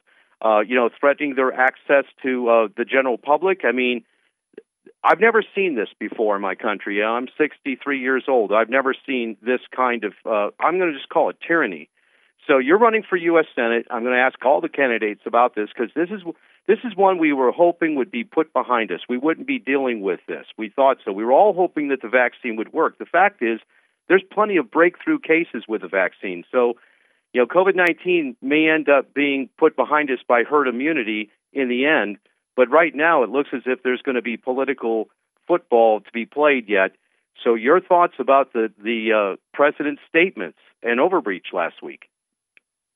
uh, 0.45 0.59
you 0.59 0.75
know, 0.75 0.91
threatening 0.99 1.33
their 1.33 1.51
access 1.51 2.05
to 2.21 2.49
uh, 2.49 2.67
the 2.77 2.85
general 2.85 3.17
public. 3.17 3.61
I 3.63 3.71
mean, 3.71 4.03
I've 5.03 5.19
never 5.19 5.41
seen 5.55 5.73
this 5.73 5.89
before 5.99 6.35
in 6.35 6.43
my 6.43 6.53
country. 6.53 7.03
I'm 7.03 7.29
63 7.35 7.99
years 7.99 8.25
old. 8.27 8.53
I've 8.53 8.69
never 8.69 8.93
seen 9.07 9.37
this 9.41 9.61
kind 9.75 10.03
of, 10.03 10.13
uh, 10.23 10.51
I'm 10.59 10.77
going 10.77 10.91
to 10.91 10.97
just 10.97 11.09
call 11.09 11.31
it 11.31 11.37
tyranny. 11.47 11.89
So 12.47 12.57
you're 12.57 12.79
running 12.79 13.03
for 13.07 13.15
U.S. 13.15 13.45
Senate. 13.55 13.85
I'm 13.89 14.03
going 14.03 14.15
to 14.15 14.21
ask 14.21 14.43
all 14.43 14.61
the 14.61 14.69
candidates 14.69 15.21
about 15.25 15.55
this 15.55 15.69
because 15.73 15.91
this 15.95 16.09
is 16.09 16.21
this 16.67 16.79
is 16.83 16.95
one 16.95 17.17
we 17.17 17.33
were 17.33 17.51
hoping 17.51 17.95
would 17.95 18.11
be 18.11 18.23
put 18.23 18.53
behind 18.53 18.91
us. 18.91 19.01
We 19.09 19.17
wouldn't 19.17 19.47
be 19.47 19.59
dealing 19.59 20.01
with 20.01 20.19
this. 20.27 20.45
We 20.57 20.69
thought 20.69 20.97
so. 21.03 21.11
We 21.11 21.23
were 21.23 21.31
all 21.31 21.53
hoping 21.53 21.89
that 21.89 22.01
the 22.01 22.07
vaccine 22.07 22.55
would 22.57 22.73
work. 22.73 22.97
The 22.97 23.05
fact 23.05 23.41
is, 23.41 23.59
there's 24.07 24.23
plenty 24.31 24.57
of 24.57 24.71
breakthrough 24.71 25.19
cases 25.19 25.63
with 25.67 25.81
the 25.81 25.87
vaccine. 25.87 26.43
So 26.51 26.75
you 27.33 27.41
know, 27.41 27.47
COVID 27.47 27.75
19 27.75 28.35
may 28.41 28.69
end 28.69 28.89
up 28.89 29.13
being 29.13 29.49
put 29.57 29.75
behind 29.75 30.09
us 30.11 30.19
by 30.27 30.43
herd 30.43 30.67
immunity 30.67 31.29
in 31.53 31.69
the 31.69 31.85
end, 31.85 32.17
but 32.55 32.69
right 32.69 32.93
now 32.93 33.23
it 33.23 33.29
looks 33.29 33.49
as 33.53 33.61
if 33.65 33.83
there's 33.83 34.01
going 34.01 34.15
to 34.15 34.21
be 34.21 34.37
political 34.37 35.09
football 35.47 36.01
to 36.01 36.11
be 36.13 36.25
played 36.25 36.67
yet. 36.67 36.91
So, 37.43 37.55
your 37.55 37.79
thoughts 37.79 38.13
about 38.19 38.53
the, 38.53 38.71
the 38.83 39.11
uh, 39.13 39.35
president's 39.53 40.01
statements 40.09 40.59
and 40.83 40.99
overreach 40.99 41.47
last 41.53 41.81
week? 41.81 42.10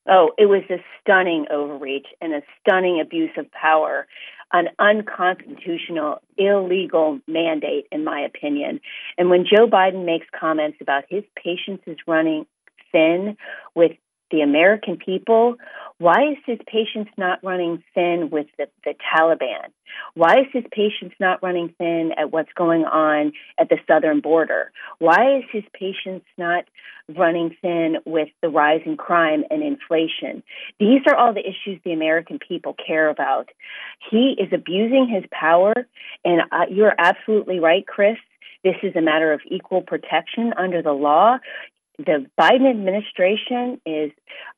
Oh, 0.07 0.31
it 0.37 0.45
was 0.45 0.63
a 0.69 0.83
stunning 1.01 1.47
overreach 1.51 2.07
and 2.21 2.33
a 2.33 2.41
stunning 2.59 3.01
abuse 3.01 3.31
of 3.37 3.51
power, 3.51 4.07
an 4.53 4.69
unconstitutional, 4.77 6.21
illegal 6.37 7.19
mandate, 7.27 7.87
in 7.91 8.03
my 8.03 8.21
opinion. 8.21 8.79
And 9.17 9.29
when 9.29 9.45
Joe 9.45 9.67
Biden 9.67 10.05
makes 10.05 10.27
comments 10.39 10.77
about 10.79 11.05
his 11.09 11.23
patience 11.35 11.81
is 11.87 11.97
running 12.07 12.45
thin 12.91 13.35
with 13.73 13.93
the 14.31 14.41
American 14.41 14.97
people, 14.97 15.55
why 15.97 16.31
is 16.31 16.37
his 16.45 16.59
patience 16.67 17.09
not 17.17 17.43
running 17.43 17.81
thin 17.93 18.29
with 18.29 18.47
the, 18.57 18.67
the 18.83 18.95
Taliban? 19.15 19.69
Why 20.13 20.39
is 20.39 20.47
his 20.51 20.65
patience 20.71 21.13
not 21.19 21.41
running 21.41 21.73
thin 21.77 22.11
at 22.17 22.31
what's 22.31 22.51
going 22.53 22.83
on 22.83 23.31
at 23.57 23.69
the 23.69 23.77
southern 23.87 24.19
border? 24.19 24.71
Why 24.99 25.37
is 25.37 25.43
his 25.51 25.63
patience 25.73 26.25
not 26.37 26.65
running 27.15 27.55
thin 27.61 27.97
with 28.05 28.29
the 28.41 28.49
rise 28.49 28.81
in 28.85 28.97
crime 28.97 29.45
and 29.49 29.63
inflation? 29.63 30.43
These 30.79 31.01
are 31.07 31.15
all 31.15 31.33
the 31.33 31.47
issues 31.47 31.79
the 31.85 31.93
American 31.93 32.39
people 32.39 32.75
care 32.85 33.09
about. 33.09 33.49
He 34.11 34.35
is 34.37 34.49
abusing 34.51 35.07
his 35.07 35.23
power, 35.31 35.73
and 36.25 36.41
uh, 36.51 36.65
you're 36.69 36.95
absolutely 36.97 37.59
right, 37.59 37.87
Chris. 37.87 38.17
This 38.65 38.75
is 38.81 38.95
a 38.95 39.01
matter 39.01 39.31
of 39.31 39.41
equal 39.47 39.81
protection 39.81 40.51
under 40.57 40.81
the 40.81 40.91
law 40.91 41.37
the 41.97 42.25
Biden 42.39 42.69
administration 42.69 43.79
is 43.85 44.11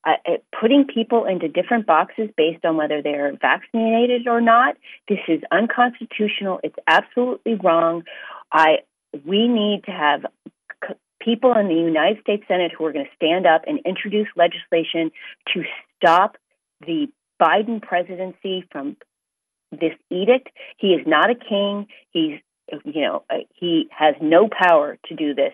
uh, 0.05 0.13
uh, 0.27 0.31
putting 0.59 0.85
people 0.85 1.25
into 1.25 1.47
different 1.47 1.85
boxes 1.85 2.29
based 2.35 2.65
on 2.65 2.77
whether 2.77 3.01
they're 3.01 3.33
vaccinated 3.39 4.27
or 4.27 4.41
not. 4.41 4.75
This 5.07 5.19
is 5.27 5.41
unconstitutional. 5.51 6.59
It's 6.63 6.77
absolutely 6.87 7.55
wrong. 7.55 8.03
I 8.51 8.79
we 9.25 9.47
need 9.47 9.83
to 9.85 9.91
have 9.91 10.25
c- 10.87 10.95
people 11.21 11.53
in 11.53 11.67
the 11.67 11.75
United 11.75 12.21
States 12.21 12.43
Senate 12.47 12.71
who 12.77 12.85
are 12.85 12.93
going 12.93 13.05
to 13.05 13.15
stand 13.15 13.45
up 13.45 13.63
and 13.67 13.79
introduce 13.85 14.27
legislation 14.35 15.11
to 15.53 15.63
stop 15.97 16.37
the 16.85 17.07
Biden 17.41 17.81
presidency 17.81 18.65
from 18.71 18.97
this 19.71 19.93
edict. 20.09 20.49
He 20.77 20.87
is 20.87 21.05
not 21.05 21.29
a 21.29 21.35
king. 21.35 21.87
He's 22.11 22.39
you 22.85 23.01
know 23.01 23.23
uh, 23.29 23.37
he 23.55 23.87
has 23.91 24.15
no 24.21 24.49
power 24.49 24.97
to 25.07 25.15
do 25.15 25.33
this 25.33 25.53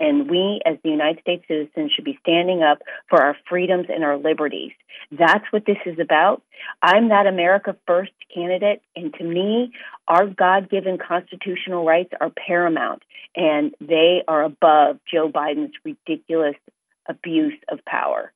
and 0.00 0.28
we, 0.28 0.60
as 0.66 0.76
the 0.82 0.90
United 0.90 1.20
States 1.20 1.44
citizens, 1.46 1.92
should 1.94 2.04
be 2.04 2.18
standing 2.20 2.62
up 2.62 2.82
for 3.08 3.22
our 3.22 3.36
freedoms 3.48 3.86
and 3.88 4.02
our 4.02 4.16
liberties. 4.16 4.72
That's 5.12 5.44
what 5.52 5.66
this 5.66 5.76
is 5.86 5.98
about. 6.00 6.42
I'm 6.82 7.10
that 7.10 7.26
America 7.26 7.76
First 7.86 8.12
candidate, 8.34 8.82
and 8.96 9.14
to 9.14 9.24
me, 9.24 9.72
our 10.08 10.26
God 10.26 10.68
given 10.68 10.98
constitutional 10.98 11.84
rights 11.84 12.12
are 12.20 12.30
paramount, 12.30 13.02
and 13.36 13.72
they 13.80 14.22
are 14.26 14.42
above 14.42 14.98
Joe 15.10 15.30
Biden's 15.30 15.74
ridiculous 15.84 16.56
abuse 17.08 17.58
of 17.68 17.84
power. 17.84 18.32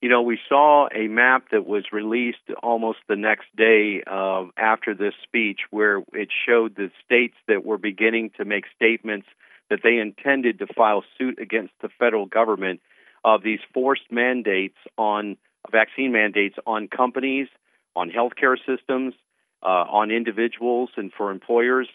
You 0.00 0.08
know, 0.08 0.22
we 0.22 0.38
saw 0.48 0.88
a 0.94 1.08
map 1.08 1.46
that 1.50 1.66
was 1.66 1.86
released 1.92 2.38
almost 2.62 2.98
the 3.08 3.16
next 3.16 3.46
day 3.56 4.02
uh, 4.06 4.44
after 4.56 4.94
this 4.94 5.14
speech 5.24 5.60
where 5.70 6.02
it 6.12 6.28
showed 6.46 6.76
the 6.76 6.90
states 7.04 7.34
that 7.48 7.64
were 7.64 7.78
beginning 7.78 8.30
to 8.36 8.44
make 8.44 8.64
statements 8.76 9.26
that 9.70 9.80
they 9.82 9.98
intended 9.98 10.60
to 10.60 10.66
file 10.68 11.02
suit 11.18 11.38
against 11.40 11.72
the 11.82 11.88
federal 11.98 12.26
government 12.26 12.80
of 13.24 13.42
these 13.42 13.58
forced 13.74 14.10
mandates 14.10 14.76
on 14.96 15.36
vaccine 15.70 16.12
mandates 16.12 16.56
on 16.64 16.86
companies, 16.86 17.48
on 17.96 18.10
healthcare 18.10 18.56
systems, 18.56 19.14
uh, 19.62 19.84
on 19.90 20.12
individuals, 20.12 20.90
and 20.96 21.12
for 21.12 21.32
employers. 21.32 21.88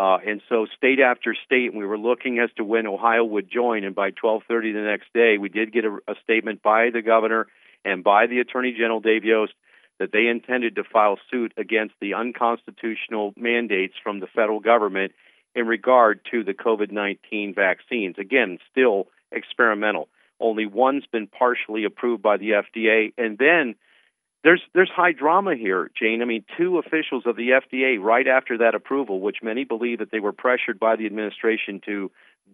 Uh, 0.00 0.16
and 0.26 0.40
so, 0.48 0.66
state 0.78 0.98
after 0.98 1.36
state, 1.44 1.74
we 1.74 1.84
were 1.84 1.98
looking 1.98 2.38
as 2.38 2.48
to 2.56 2.64
when 2.64 2.86
Ohio 2.86 3.22
would 3.22 3.50
join. 3.50 3.84
And 3.84 3.94
by 3.94 4.12
12:30 4.12 4.72
the 4.72 4.80
next 4.80 5.12
day, 5.12 5.36
we 5.36 5.50
did 5.50 5.74
get 5.74 5.84
a, 5.84 5.98
a 6.08 6.14
statement 6.24 6.62
by 6.62 6.88
the 6.88 7.02
governor 7.02 7.48
and 7.84 8.02
by 8.02 8.26
the 8.26 8.40
Attorney 8.40 8.72
General 8.72 9.00
Dave 9.00 9.24
Yost 9.24 9.52
that 9.98 10.10
they 10.10 10.26
intended 10.26 10.76
to 10.76 10.84
file 10.84 11.18
suit 11.30 11.52
against 11.58 11.96
the 12.00 12.14
unconstitutional 12.14 13.34
mandates 13.36 13.92
from 14.02 14.20
the 14.20 14.26
federal 14.26 14.60
government 14.60 15.12
in 15.54 15.66
regard 15.66 16.20
to 16.30 16.44
the 16.44 16.54
COVID 16.54 16.90
19 16.90 17.52
vaccines. 17.54 18.16
Again, 18.18 18.58
still 18.70 19.08
experimental. 19.30 20.08
Only 20.40 20.64
one's 20.64 21.04
been 21.12 21.26
partially 21.26 21.84
approved 21.84 22.22
by 22.22 22.38
the 22.38 22.52
FDA. 22.52 23.12
And 23.18 23.36
then 23.36 23.74
there's 24.42 24.62
there's 24.74 24.90
high 24.90 25.12
drama 25.12 25.54
here, 25.54 25.90
Jane. 25.98 26.22
I 26.22 26.24
mean, 26.24 26.44
two 26.56 26.78
officials 26.78 27.24
of 27.26 27.36
the 27.36 27.50
FDA 27.50 28.00
right 28.00 28.26
after 28.26 28.58
that 28.58 28.74
approval, 28.74 29.20
which 29.20 29.38
many 29.42 29.64
believe 29.64 29.98
that 29.98 30.10
they 30.10 30.20
were 30.20 30.32
pressured 30.32 30.78
by 30.80 30.96
the 30.96 31.06
administration 31.06 31.80
to 31.86 32.10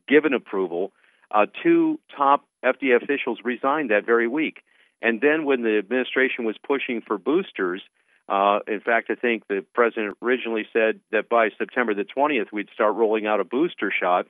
give 0.08 0.24
an 0.24 0.34
approval, 0.34 0.92
uh, 1.30 1.46
two 1.62 2.00
top 2.16 2.44
FDA 2.64 3.00
officials 3.00 3.38
resigned 3.44 3.90
that 3.90 4.04
very 4.04 4.26
week. 4.26 4.62
And 5.02 5.20
then 5.20 5.44
when 5.44 5.62
the 5.62 5.78
administration 5.78 6.44
was 6.44 6.56
pushing 6.66 7.02
for 7.06 7.18
boosters, 7.18 7.82
uh, 8.28 8.60
in 8.66 8.80
fact, 8.80 9.10
I 9.10 9.14
think 9.14 9.46
the 9.46 9.64
president 9.74 10.16
originally 10.20 10.66
said 10.72 11.00
that 11.12 11.28
by 11.28 11.50
September 11.56 11.94
the 11.94 12.04
20th 12.04 12.50
we'd 12.52 12.68
start 12.74 12.96
rolling 12.96 13.26
out 13.26 13.40
a 13.40 13.44
booster 13.44 13.92
shot. 13.92 14.26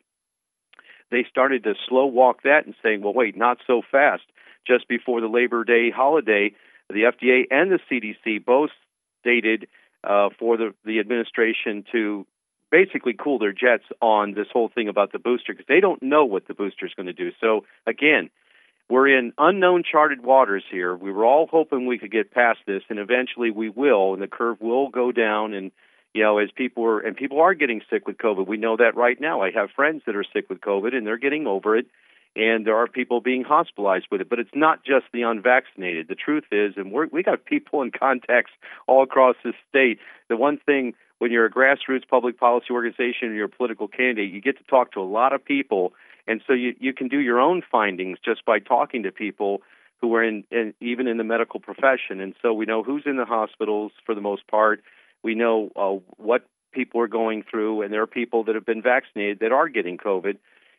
they 1.10 1.24
started 1.30 1.62
to 1.62 1.74
slow 1.88 2.04
walk 2.04 2.42
that 2.42 2.66
and 2.66 2.74
saying, 2.82 3.00
well, 3.00 3.14
wait, 3.14 3.36
not 3.36 3.58
so 3.66 3.80
fast. 3.90 4.24
Just 4.66 4.88
before 4.88 5.20
the 5.20 5.28
Labor 5.28 5.62
Day 5.62 5.90
holiday, 5.90 6.52
the 6.88 7.02
FDA 7.02 7.44
and 7.50 7.70
the 7.70 7.80
CDC 7.90 8.44
both 8.44 8.70
stated 9.20 9.68
uh, 10.04 10.28
for 10.38 10.56
the, 10.56 10.74
the 10.84 11.00
administration 11.00 11.84
to 11.92 12.26
basically 12.70 13.14
cool 13.18 13.38
their 13.38 13.52
jets 13.52 13.84
on 14.00 14.34
this 14.34 14.46
whole 14.52 14.68
thing 14.68 14.88
about 14.88 15.12
the 15.12 15.18
booster 15.18 15.52
because 15.52 15.66
they 15.68 15.80
don't 15.80 16.02
know 16.02 16.24
what 16.24 16.46
the 16.46 16.54
booster 16.54 16.86
is 16.86 16.94
going 16.94 17.06
to 17.06 17.12
do. 17.12 17.30
So, 17.40 17.64
again, 17.86 18.30
we're 18.88 19.08
in 19.08 19.32
unknown 19.38 19.82
charted 19.90 20.22
waters 20.22 20.62
here. 20.70 20.94
We 20.94 21.10
were 21.10 21.24
all 21.24 21.48
hoping 21.50 21.86
we 21.86 21.98
could 21.98 22.12
get 22.12 22.30
past 22.30 22.60
this, 22.66 22.82
and 22.88 22.98
eventually 22.98 23.50
we 23.50 23.68
will, 23.68 24.12
and 24.14 24.22
the 24.22 24.28
curve 24.28 24.60
will 24.60 24.88
go 24.88 25.10
down. 25.10 25.54
And 25.54 25.72
you 26.14 26.22
know, 26.22 26.38
as 26.38 26.50
people 26.54 26.84
are 26.84 27.00
and 27.00 27.16
people 27.16 27.40
are 27.40 27.54
getting 27.54 27.82
sick 27.90 28.06
with 28.06 28.16
COVID, 28.16 28.46
we 28.46 28.56
know 28.56 28.76
that 28.76 28.96
right 28.96 29.20
now. 29.20 29.42
I 29.42 29.50
have 29.50 29.70
friends 29.74 30.02
that 30.06 30.14
are 30.14 30.24
sick 30.32 30.48
with 30.48 30.60
COVID, 30.60 30.94
and 30.94 31.06
they're 31.06 31.18
getting 31.18 31.46
over 31.46 31.76
it. 31.76 31.86
And 32.36 32.66
there 32.66 32.76
are 32.76 32.86
people 32.86 33.20
being 33.20 33.42
hospitalized 33.42 34.06
with 34.10 34.20
it, 34.20 34.28
but 34.28 34.38
it's 34.38 34.50
not 34.54 34.84
just 34.84 35.06
the 35.12 35.22
unvaccinated. 35.22 36.08
The 36.08 36.14
truth 36.14 36.44
is, 36.52 36.74
and 36.76 36.92
we're, 36.92 37.06
we 37.06 37.22
got 37.22 37.46
people 37.46 37.82
in 37.82 37.90
contacts 37.90 38.52
all 38.86 39.02
across 39.02 39.36
the 39.42 39.54
state. 39.68 39.98
The 40.28 40.36
one 40.36 40.58
thing 40.58 40.94
when 41.18 41.32
you're 41.32 41.46
a 41.46 41.50
grassroots 41.50 42.06
public 42.08 42.38
policy 42.38 42.66
organization 42.70 43.30
or 43.30 43.32
you're 43.32 43.46
a 43.46 43.48
political 43.48 43.88
candidate, 43.88 44.30
you 44.30 44.42
get 44.42 44.58
to 44.58 44.64
talk 44.64 44.92
to 44.92 45.00
a 45.00 45.08
lot 45.08 45.32
of 45.32 45.42
people 45.42 45.94
and 46.26 46.42
so 46.46 46.52
you, 46.52 46.74
you 46.78 46.92
can 46.92 47.08
do 47.08 47.18
your 47.18 47.40
own 47.40 47.62
findings 47.70 48.18
just 48.24 48.44
by 48.44 48.58
talking 48.58 49.04
to 49.04 49.12
people 49.12 49.62
who 50.00 50.14
are 50.14 50.22
in, 50.22 50.44
in 50.50 50.74
even 50.80 51.06
in 51.06 51.16
the 51.16 51.24
medical 51.24 51.60
profession. 51.60 52.20
And 52.20 52.34
so 52.42 52.52
we 52.52 52.66
know 52.66 52.82
who's 52.82 53.04
in 53.06 53.16
the 53.16 53.24
hospitals 53.24 53.92
for 54.04 54.14
the 54.14 54.20
most 54.20 54.46
part. 54.48 54.82
We 55.22 55.34
know 55.34 55.70
uh, 55.76 56.04
what 56.16 56.46
people 56.72 57.00
are 57.00 57.08
going 57.08 57.44
through, 57.48 57.82
and 57.82 57.92
there 57.92 58.02
are 58.02 58.06
people 58.06 58.44
that 58.44 58.54
have 58.54 58.66
been 58.66 58.82
vaccinated 58.82 59.38
that 59.40 59.52
are 59.52 59.68
getting 59.68 59.96
COVID. 59.96 60.36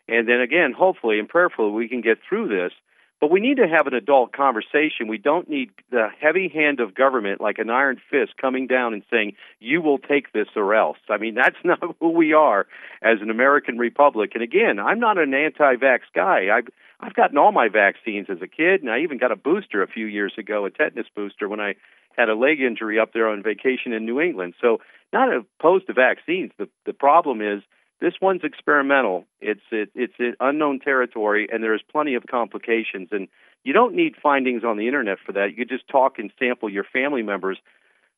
And 0.08 0.28
then 0.28 0.41
again, 0.41 0.74
hopefully 0.78 1.20
and 1.20 1.28
prayerfully, 1.28 1.72
we 1.72 1.89
can 1.89 2.01
get 2.01 2.20
through 2.28 2.47
this. 2.47 2.72
But 3.20 3.32
we 3.32 3.39
need 3.39 3.58
to 3.58 3.68
have 3.68 3.88
an 3.88 3.95
adult 3.95 4.32
conversation. 4.32 5.08
We 5.08 5.18
don't 5.18 5.49
need 5.49 5.72
the 5.89 6.08
heavy 6.22 6.49
hand 6.49 6.80
of 6.80 6.93
government 6.93 7.41
like 7.41 7.58
an 7.58 7.70
iron 7.70 7.99
fist 8.12 8.34
coming 8.39 8.68
down 8.68 8.93
and 8.93 9.01
saying, 9.10 9.34
you 9.60 9.82
will 9.82 9.97
take 9.97 10.34
this 10.34 10.47
or 10.55 10.76
else. 10.76 10.99
I 11.10 11.18
mean, 11.18 11.34
that's 11.41 11.58
not 11.64 11.80
who 11.99 12.10
we 12.10 12.34
are 12.34 12.68
as 13.01 13.20
an 13.22 13.32
American 13.32 13.80
republic. 13.80 14.32
And 14.36 14.43
again, 14.43 14.78
I'm 14.78 14.99
not 14.99 15.18
an 15.18 15.34
anti 15.34 15.76
vax 15.76 16.01
guy. 16.14 16.55
I've, 16.55 16.68
I've 16.99 17.16
gotten 17.16 17.38
all 17.38 17.51
my 17.51 17.70
vaccines 17.70 18.28
as 18.30 18.41
a 18.41 18.47
kid, 18.47 18.82
and 18.82 18.91
I 18.91 18.99
even 18.99 19.18
got 19.18 19.32
a 19.32 19.36
booster 19.36 19.82
a 19.82 19.88
few 19.88 20.05
years 20.05 20.34
ago, 20.38 20.66
a 20.66 20.72
tetanus 20.72 21.08
booster, 21.16 21.49
when 21.49 21.60
I 21.60 21.76
had 22.18 22.30
a 22.30 22.36
leg 22.36 22.60
injury 22.60 22.99
up 22.99 23.14
there 23.14 23.30
on 23.30 23.43
vacation 23.43 23.93
in 23.93 24.05
New 24.05 24.20
England. 24.20 24.55
So, 24.62 24.80
not 25.14 25.30
opposed 25.32 25.88
to 25.88 25.93
vaccines. 25.93 26.51
The, 26.58 26.68
the 26.86 26.93
problem 26.93 27.41
is, 27.41 27.62
this 28.00 28.14
one's 28.22 28.43
experimental. 28.43 29.26
It's 29.41 29.62
it, 29.72 29.89
it's 29.95 30.14
unknown 30.39 30.80
territory, 30.80 31.48
and 31.52 31.64
there's 31.64 31.84
plenty 31.91 32.16
of 32.16 32.26
complications. 32.30 33.10
And 33.12 33.28
you 33.64 33.74
don't 33.74 33.95
need 33.95 34.16
findings 34.22 34.64
on 34.64 34.78
the 34.78 34.88
internet 34.88 35.18
for 35.26 35.32
that. 35.34 35.58
You 35.58 35.66
just 35.66 35.88
talk 35.88 36.20
and 36.20 36.32
sample 36.39 36.70
your 36.70 36.84
family 36.84 37.24
members 37.24 37.58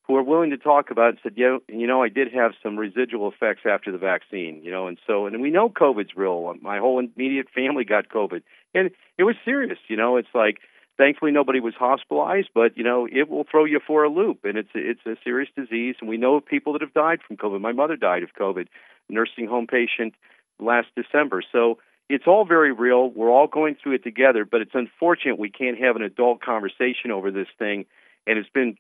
who 0.04 0.16
are 0.16 0.24
willing 0.24 0.50
to 0.50 0.58
talk 0.58 0.90
about 0.90 1.10
it 1.10 1.10
and 1.10 1.20
said, 1.22 1.34
yeah, 1.38 1.58
you 1.68 1.86
know, 1.86 2.02
I 2.02 2.10
did 2.10 2.34
have 2.34 2.54
some 2.64 2.78
residual 2.78 3.32
effects 3.32 3.62
after 3.70 3.92
the 3.92 4.00
vaccine, 4.00 4.60
you 4.64 4.72
know, 4.72 4.88
and 4.88 4.98
so 5.06 5.28
and 5.28 5.40
we 5.40 5.52
know 5.52 5.70
COVID's 5.70 6.16
real. 6.16 6.54
My 6.62 6.80
whole 6.80 7.00
immediate 7.00 7.48
family 7.54 7.86
got 7.86 8.10
COVID, 8.10 8.42
and 8.74 8.90
it 9.18 9.24
was 9.24 9.36
serious. 9.46 9.78
You 9.88 9.98
know, 9.98 10.18
it's 10.18 10.34
like 10.34 10.58
thankfully 10.98 11.32
nobody 11.32 11.60
was 11.60 11.76
hospitalized, 11.78 12.50
but 12.54 12.76
you 12.76 12.84
know, 12.84 13.08
it 13.10 13.30
will 13.30 13.46
throw 13.50 13.66
you 13.66 13.80
for 13.86 14.04
a 14.04 14.10
loop, 14.10 14.40
and 14.44 14.58
it's 14.58 14.72
it's 14.74 15.06
a 15.06 15.16
serious 15.24 15.50
disease, 15.56 15.96
and 16.02 16.10
we 16.10 16.18
know 16.18 16.36
of 16.36 16.46
people 16.46 16.74
that 16.74 16.82
have 16.82 16.94
died 16.94 17.20
from 17.26 17.38
COVID. 17.38 17.62
My 17.62 17.72
mother 17.72 17.96
died 17.96 18.24
of 18.24 18.30
COVID 18.40 18.68
nursing 19.10 19.47
home 19.47 19.68
patient 19.68 20.14
last 20.60 20.88
December. 20.95 21.41
So 21.51 21.80
it's 22.10 22.26
all 22.28 22.45
very 22.45 22.72
real. 22.72 23.10
We're 23.10 23.30
all 23.30 23.47
going 23.47 23.76
through 23.82 23.93
it 23.93 24.03
together, 24.03 24.45
but 24.45 24.62
it's 24.62 24.74
unfortunate 24.74 25.38
we 25.38 25.49
can't 25.49 25.80
have 25.80 25.95
an 25.95 26.01
adult 26.01 26.41
conversation 26.41 27.12
over 27.12 27.32
this 27.32 27.47
thing, 27.57 27.86
and 28.26 28.38
it's 28.38 28.49
been 28.49 28.78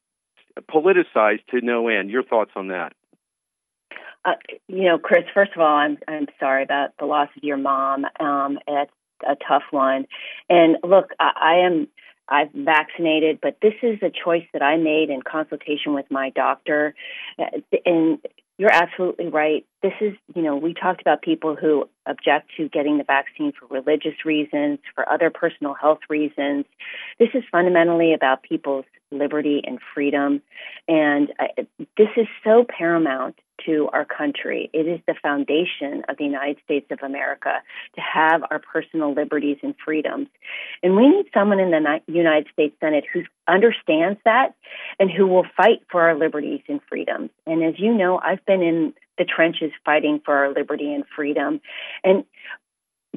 politicized 0.69 1.45
to 1.51 1.61
no 1.61 1.87
end. 1.87 2.09
Your 2.09 2.23
thoughts 2.23 2.51
on 2.55 2.69
that? 2.69 2.93
Uh, 4.25 4.33
you 4.67 4.83
know, 4.83 4.97
Chris. 4.97 5.23
First 5.33 5.51
of 5.55 5.61
all, 5.61 5.75
I'm 5.75 5.97
I'm 6.07 6.27
sorry 6.39 6.63
about 6.63 6.89
the 6.99 7.05
loss 7.05 7.29
of 7.37 7.43
your 7.43 7.57
mom. 7.57 8.05
Um, 8.19 8.59
it's 8.67 8.91
a 9.27 9.35
tough 9.47 9.63
one, 9.71 10.07
and 10.49 10.77
look, 10.83 11.11
I, 11.19 11.31
I 11.35 11.65
am 11.65 11.87
I've 12.27 12.51
vaccinated, 12.51 13.39
but 13.41 13.57
this 13.61 13.73
is 13.81 13.99
a 14.01 14.11
choice 14.11 14.45
that 14.53 14.61
I 14.61 14.77
made 14.77 15.09
in 15.09 15.21
consultation 15.21 15.93
with 15.93 16.05
my 16.11 16.29
doctor. 16.29 16.93
Uh, 17.39 17.45
and 17.85 18.19
you're 18.57 18.71
absolutely 18.71 19.29
right. 19.29 19.65
This 19.81 19.93
is, 20.01 20.13
you 20.35 20.41
know, 20.41 20.57
we 20.57 20.73
talked 20.73 20.99
about 20.99 21.21
people 21.21 21.55
who 21.55 21.87
object 22.05 22.51
to 22.57 22.67
getting 22.67 22.97
the 22.97 23.03
vaccine 23.03 23.53
for 23.57 23.65
religious 23.67 24.25
reasons, 24.25 24.79
for 24.93 25.07
other 25.07 25.29
personal 25.29 25.73
health 25.73 25.99
reasons. 26.09 26.65
This 27.17 27.29
is 27.33 27.43
fundamentally 27.51 28.13
about 28.13 28.43
people's 28.43 28.85
liberty 29.11 29.61
and 29.65 29.79
freedom. 29.93 30.41
And 30.87 31.31
this 31.97 32.09
is 32.17 32.27
so 32.43 32.65
paramount 32.67 33.39
to 33.65 33.89
our 33.91 34.05
country. 34.05 34.69
It 34.73 34.87
is 34.87 34.99
the 35.07 35.15
foundation 35.21 36.03
of 36.07 36.17
the 36.17 36.23
United 36.23 36.57
States 36.63 36.87
of 36.91 36.99
America 37.01 37.61
to 37.95 38.01
have 38.01 38.43
our 38.49 38.59
personal 38.59 39.13
liberties 39.13 39.57
and 39.63 39.75
freedoms. 39.83 40.27
And 40.83 40.95
we 40.95 41.07
need 41.07 41.25
someone 41.33 41.59
in 41.59 41.71
the 41.71 42.01
United 42.07 42.47
States 42.53 42.75
Senate 42.79 43.05
who 43.11 43.23
understands 43.47 44.19
that 44.25 44.55
and 44.99 45.09
who 45.09 45.27
will 45.27 45.45
fight 45.57 45.81
for 45.91 46.01
our 46.01 46.17
liberties 46.17 46.61
and 46.67 46.79
freedoms. 46.87 47.29
And 47.45 47.63
as 47.63 47.75
you 47.77 47.93
know, 47.93 48.19
I've 48.23 48.45
been 48.45 48.61
in 48.61 48.93
the 49.19 49.25
trenches 49.25 49.71
fighting 49.85 50.19
for 50.25 50.35
our 50.35 50.51
liberty 50.51 50.91
and 50.91 51.03
freedom. 51.15 51.61
And 52.03 52.23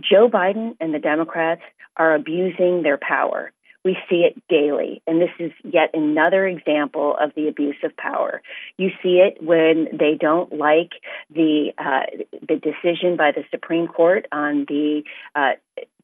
Joe 0.01 0.29
Biden 0.29 0.77
and 0.81 0.93
the 0.93 0.99
Democrats 0.99 1.63
are 1.97 2.15
abusing 2.15 2.83
their 2.83 2.99
power. 2.99 3.53
We 3.85 3.97
see 4.09 4.25
it 4.25 4.41
daily. 4.49 5.03
And 5.07 5.21
this 5.21 5.31
is 5.41 5.51
yet 5.65 5.91
another 5.93 6.47
example 6.47 7.17
of 7.21 7.33
the 7.35 7.49
abuse 7.49 7.77
of 7.83 7.97
power. 7.97 8.41
You 8.77 8.91
see 9.03 9.19
it 9.19 9.43
when 9.43 9.89
they 9.93 10.17
don't 10.19 10.53
like 10.57 10.93
the 11.35 11.73
uh, 11.79 12.07
the 12.47 12.57
decision 12.57 13.17
by 13.17 13.33
the 13.33 13.45
Supreme 13.51 13.89
Court 13.89 14.27
on 14.31 14.67
the 14.69 15.03
uh, 15.35 15.53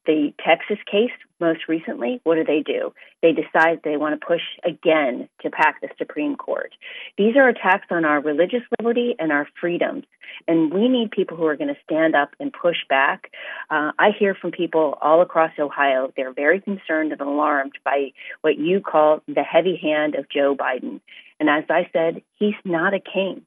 the 0.08 0.32
Texas 0.44 0.78
case 0.90 1.12
most 1.38 1.68
recently, 1.68 2.20
what 2.24 2.36
do 2.36 2.42
they 2.42 2.62
do? 2.62 2.94
They 3.20 3.32
decide 3.32 3.80
they 3.84 3.98
want 3.98 4.18
to 4.18 4.26
push 4.26 4.40
again 4.64 5.28
to 5.42 5.50
pack 5.50 5.82
the 5.82 5.88
Supreme 5.98 6.34
Court. 6.34 6.72
These 7.18 7.36
are 7.36 7.46
attacks 7.46 7.86
on 7.90 8.06
our 8.06 8.20
religious 8.20 8.62
liberty 8.80 9.14
and 9.18 9.30
our 9.30 9.46
freedoms, 9.60 10.04
and 10.48 10.72
we 10.72 10.88
need 10.88 11.10
people 11.10 11.36
who 11.36 11.44
are 11.44 11.56
going 11.56 11.72
to 11.72 11.80
stand 11.84 12.16
up 12.16 12.30
and 12.40 12.50
push 12.52 12.78
back. 12.88 13.30
Uh, 13.70 13.92
I 13.98 14.12
hear 14.18 14.34
from 14.34 14.50
people 14.50 14.96
all 15.02 15.20
across 15.20 15.52
Ohio. 15.58 16.10
They're 16.16 16.32
very 16.32 16.62
concerned 16.62 17.12
and 17.12 17.20
alarmed 17.20 17.74
by 17.84 18.12
what 18.40 18.58
you 18.58 18.80
call 18.80 19.22
the 19.28 19.42
heavy 19.42 19.76
hand 19.76 20.14
of 20.14 20.30
Joe 20.30 20.56
Biden. 20.56 21.00
And 21.38 21.50
as 21.50 21.64
I 21.68 21.88
said, 21.92 22.22
he's 22.38 22.54
not 22.64 22.94
a 22.94 23.00
king. 23.00 23.42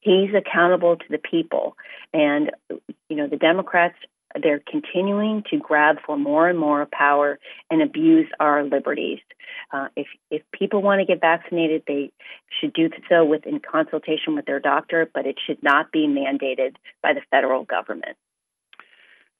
He's 0.00 0.30
accountable 0.34 0.96
to 0.96 1.04
the 1.08 1.18
people. 1.18 1.76
And, 2.12 2.50
you 3.08 3.16
know, 3.16 3.28
the 3.28 3.36
Democrats 3.36 3.96
they're 4.40 4.62
continuing 4.70 5.42
to 5.50 5.58
grab 5.58 5.96
for 6.06 6.16
more 6.16 6.48
and 6.48 6.58
more 6.58 6.86
power 6.92 7.38
and 7.70 7.82
abuse 7.82 8.28
our 8.40 8.64
liberties. 8.64 9.20
Uh, 9.72 9.88
if 9.96 10.06
if 10.30 10.42
people 10.52 10.82
want 10.82 11.00
to 11.00 11.06
get 11.06 11.20
vaccinated, 11.20 11.82
they 11.86 12.10
should 12.60 12.72
do 12.72 12.88
so 13.08 13.24
with 13.24 13.46
in 13.46 13.60
consultation 13.60 14.34
with 14.34 14.46
their 14.46 14.60
doctor, 14.60 15.08
but 15.12 15.26
it 15.26 15.36
should 15.44 15.62
not 15.62 15.92
be 15.92 16.06
mandated 16.06 16.76
by 17.02 17.12
the 17.12 17.20
federal 17.30 17.64
government. 17.64 18.16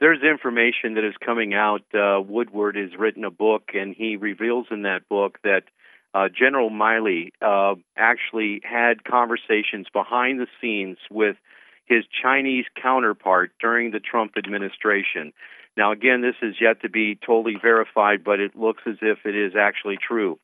There's 0.00 0.22
information 0.22 0.94
that 0.94 1.04
is 1.04 1.14
coming 1.24 1.54
out. 1.54 1.82
Uh, 1.94 2.20
Woodward 2.20 2.76
has 2.76 2.90
written 2.98 3.24
a 3.24 3.30
book, 3.30 3.70
and 3.74 3.94
he 3.94 4.16
reveals 4.16 4.66
in 4.70 4.82
that 4.82 5.08
book 5.08 5.38
that 5.44 5.62
uh, 6.14 6.28
General 6.28 6.70
Milley 6.70 7.30
uh, 7.40 7.76
actually 7.96 8.60
had 8.64 9.04
conversations 9.04 9.86
behind 9.92 10.40
the 10.40 10.48
scenes 10.60 10.98
with 11.10 11.36
his 11.92 12.04
Chinese 12.22 12.64
counterpart 12.80 13.52
during 13.60 13.90
the 13.90 14.00
Trump 14.00 14.32
administration. 14.38 15.32
Now, 15.76 15.92
again, 15.92 16.22
this 16.22 16.36
is 16.42 16.56
yet 16.60 16.82
to 16.82 16.88
be 16.88 17.18
totally 17.26 17.56
verified, 17.60 18.24
but 18.24 18.40
it 18.40 18.56
looks 18.56 18.82
as 18.86 18.96
if 19.02 19.18
it 19.24 19.36
is 19.36 19.52
actually 19.58 19.96
true. 19.96 20.38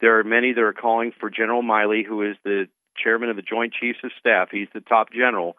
There 0.00 0.18
are 0.18 0.24
many 0.24 0.52
that 0.52 0.60
are 0.60 0.72
calling 0.72 1.12
for 1.18 1.30
General 1.30 1.62
Milley, 1.62 2.04
who 2.06 2.22
is 2.22 2.36
the 2.44 2.68
chairman 2.96 3.30
of 3.30 3.36
the 3.36 3.42
Joint 3.42 3.72
Chiefs 3.72 3.98
of 4.04 4.10
Staff. 4.18 4.48
He's 4.50 4.68
the 4.74 4.80
top 4.80 5.12
general. 5.12 5.56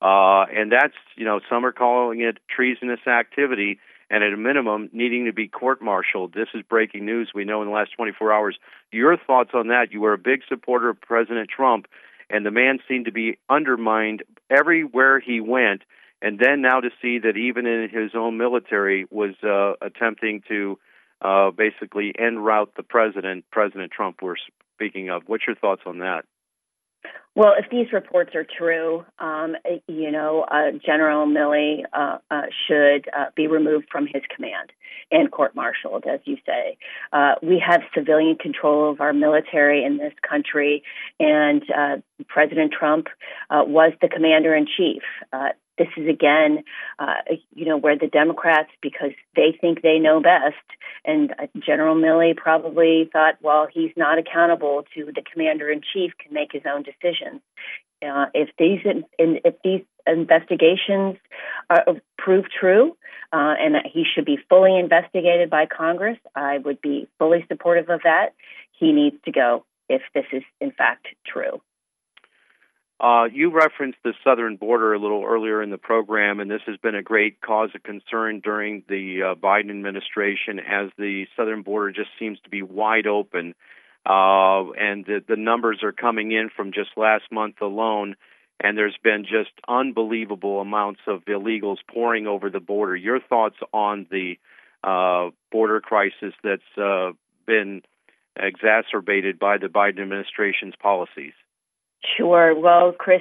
Uh, 0.00 0.44
and 0.52 0.72
that's, 0.72 0.96
you 1.16 1.24
know, 1.24 1.40
some 1.48 1.64
are 1.64 1.72
calling 1.72 2.20
it 2.20 2.38
treasonous 2.54 3.06
activity 3.06 3.78
and 4.10 4.22
at 4.22 4.32
a 4.32 4.36
minimum 4.36 4.90
needing 4.92 5.24
to 5.26 5.32
be 5.32 5.48
court 5.48 5.80
martialed. 5.80 6.34
This 6.34 6.48
is 6.54 6.62
breaking 6.68 7.06
news 7.06 7.30
we 7.34 7.44
know 7.44 7.62
in 7.62 7.68
the 7.68 7.74
last 7.74 7.92
24 7.96 8.32
hours. 8.32 8.58
Your 8.90 9.16
thoughts 9.16 9.50
on 9.54 9.68
that? 9.68 9.92
You 9.92 10.00
were 10.00 10.12
a 10.12 10.18
big 10.18 10.40
supporter 10.48 10.90
of 10.90 11.00
President 11.00 11.48
Trump 11.48 11.86
and 12.30 12.44
the 12.44 12.50
man 12.50 12.78
seemed 12.88 13.06
to 13.06 13.12
be 13.12 13.38
undermined 13.48 14.22
everywhere 14.50 15.20
he 15.20 15.40
went. 15.40 15.82
And 16.20 16.38
then 16.38 16.62
now 16.62 16.80
to 16.80 16.90
see 17.00 17.18
that 17.18 17.36
even 17.36 17.66
in 17.66 17.88
his 17.90 18.12
own 18.14 18.38
military 18.38 19.06
was 19.10 19.34
uh, 19.42 19.74
attempting 19.84 20.42
to 20.48 20.78
uh, 21.20 21.50
basically 21.50 22.12
end 22.16 22.44
route 22.44 22.72
the 22.76 22.82
president, 22.82 23.44
President 23.50 23.90
Trump, 23.92 24.22
we're 24.22 24.36
speaking 24.76 25.10
of. 25.10 25.22
What's 25.26 25.44
your 25.46 25.56
thoughts 25.56 25.82
on 25.86 25.98
that? 25.98 26.24
Well, 27.34 27.54
if 27.58 27.70
these 27.70 27.92
reports 27.92 28.34
are 28.34 28.44
true, 28.44 29.06
um, 29.18 29.56
you 29.88 30.10
know, 30.10 30.42
uh, 30.42 30.72
General 30.84 31.26
Milley 31.26 31.82
uh, 31.92 32.18
uh, 32.30 32.42
should 32.66 33.08
uh, 33.08 33.26
be 33.34 33.46
removed 33.46 33.86
from 33.90 34.06
his 34.06 34.22
command 34.34 34.70
and 35.10 35.30
court-martialed, 35.30 36.04
as 36.06 36.20
you 36.24 36.36
say. 36.44 36.76
Uh, 37.10 37.34
we 37.42 37.62
have 37.66 37.80
civilian 37.94 38.36
control 38.36 38.90
of 38.90 39.00
our 39.00 39.14
military 39.14 39.82
in 39.82 39.96
this 39.96 40.12
country, 40.28 40.82
and 41.18 41.62
uh, 41.74 41.96
President 42.28 42.72
Trump 42.78 43.08
was 43.50 43.92
the 44.02 44.08
commander 44.08 44.54
in 44.54 44.66
chief 44.66 45.02
this 45.82 46.04
is 46.04 46.08
again, 46.08 46.64
uh, 46.98 47.14
you 47.54 47.64
know, 47.64 47.76
where 47.76 47.98
the 47.98 48.06
Democrats, 48.06 48.70
because 48.80 49.10
they 49.34 49.56
think 49.60 49.82
they 49.82 49.98
know 49.98 50.20
best, 50.20 50.54
and 51.04 51.32
uh, 51.32 51.46
General 51.58 51.96
Milley 51.96 52.36
probably 52.36 53.10
thought, 53.12 53.34
well, 53.40 53.66
he's 53.72 53.90
not 53.96 54.18
accountable 54.18 54.84
to 54.94 55.06
the 55.06 55.22
commander 55.32 55.70
in 55.70 55.80
chief, 55.92 56.12
can 56.22 56.32
make 56.32 56.52
his 56.52 56.62
own 56.72 56.82
decisions. 56.82 57.40
Uh, 58.02 58.26
if 58.34 58.48
these 58.58 58.80
if 59.18 59.54
these 59.62 59.82
investigations 60.06 61.16
are, 61.70 61.84
prove 62.18 62.46
true, 62.60 62.96
uh, 63.32 63.54
and 63.58 63.74
that 63.74 63.86
he 63.92 64.04
should 64.04 64.24
be 64.24 64.38
fully 64.48 64.78
investigated 64.78 65.48
by 65.50 65.66
Congress, 65.66 66.18
I 66.34 66.58
would 66.58 66.80
be 66.80 67.08
fully 67.18 67.44
supportive 67.48 67.88
of 67.88 68.00
that. 68.04 68.34
He 68.72 68.92
needs 68.92 69.16
to 69.24 69.32
go 69.32 69.64
if 69.88 70.02
this 70.14 70.26
is 70.32 70.42
in 70.60 70.72
fact 70.72 71.06
true. 71.26 71.60
Uh, 73.02 73.24
you 73.24 73.50
referenced 73.50 73.98
the 74.04 74.14
southern 74.22 74.54
border 74.54 74.94
a 74.94 74.98
little 74.98 75.24
earlier 75.24 75.60
in 75.60 75.70
the 75.70 75.78
program, 75.78 76.38
and 76.38 76.48
this 76.48 76.60
has 76.66 76.76
been 76.76 76.94
a 76.94 77.02
great 77.02 77.40
cause 77.40 77.70
of 77.74 77.82
concern 77.82 78.38
during 78.38 78.84
the 78.88 79.22
uh, 79.22 79.34
Biden 79.34 79.70
administration 79.70 80.60
as 80.60 80.88
the 80.96 81.26
southern 81.36 81.62
border 81.62 81.90
just 81.90 82.10
seems 82.16 82.38
to 82.44 82.48
be 82.48 82.62
wide 82.62 83.08
open. 83.08 83.56
Uh, 84.06 84.70
and 84.78 85.04
the, 85.04 85.20
the 85.26 85.34
numbers 85.34 85.80
are 85.82 85.90
coming 85.90 86.30
in 86.30 86.48
from 86.54 86.72
just 86.72 86.90
last 86.96 87.24
month 87.32 87.60
alone, 87.60 88.14
and 88.60 88.78
there's 88.78 88.96
been 89.02 89.24
just 89.24 89.50
unbelievable 89.66 90.60
amounts 90.60 91.00
of 91.08 91.24
illegals 91.24 91.78
pouring 91.92 92.28
over 92.28 92.50
the 92.50 92.60
border. 92.60 92.94
Your 92.94 93.18
thoughts 93.18 93.56
on 93.72 94.06
the 94.12 94.38
uh, 94.84 95.30
border 95.50 95.80
crisis 95.80 96.34
that's 96.44 96.62
uh, 96.80 97.10
been 97.46 97.82
exacerbated 98.36 99.40
by 99.40 99.58
the 99.58 99.66
Biden 99.66 100.00
administration's 100.02 100.74
policies? 100.80 101.32
Sure. 102.16 102.58
Well, 102.58 102.92
Chris, 102.92 103.20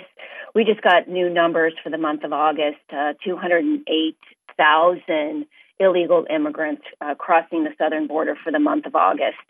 we 0.54 0.66
just 0.66 0.82
got 0.82 1.08
new 1.08 1.30
numbers 1.30 1.74
for 1.84 1.90
the 1.90 1.98
month 1.98 2.24
of 2.24 2.34
August 2.34 2.78
uh, 2.92 3.14
208,000 3.24 5.46
illegal 5.82 6.26
immigrants 6.30 6.84
uh, 7.02 7.16
crossing 7.16 7.64
the 7.64 7.72
southern 7.78 8.08
border 8.08 8.36
for 8.42 8.52
the 8.52 8.60
month 8.60 8.86
of 8.86 8.96
August. 8.96 9.48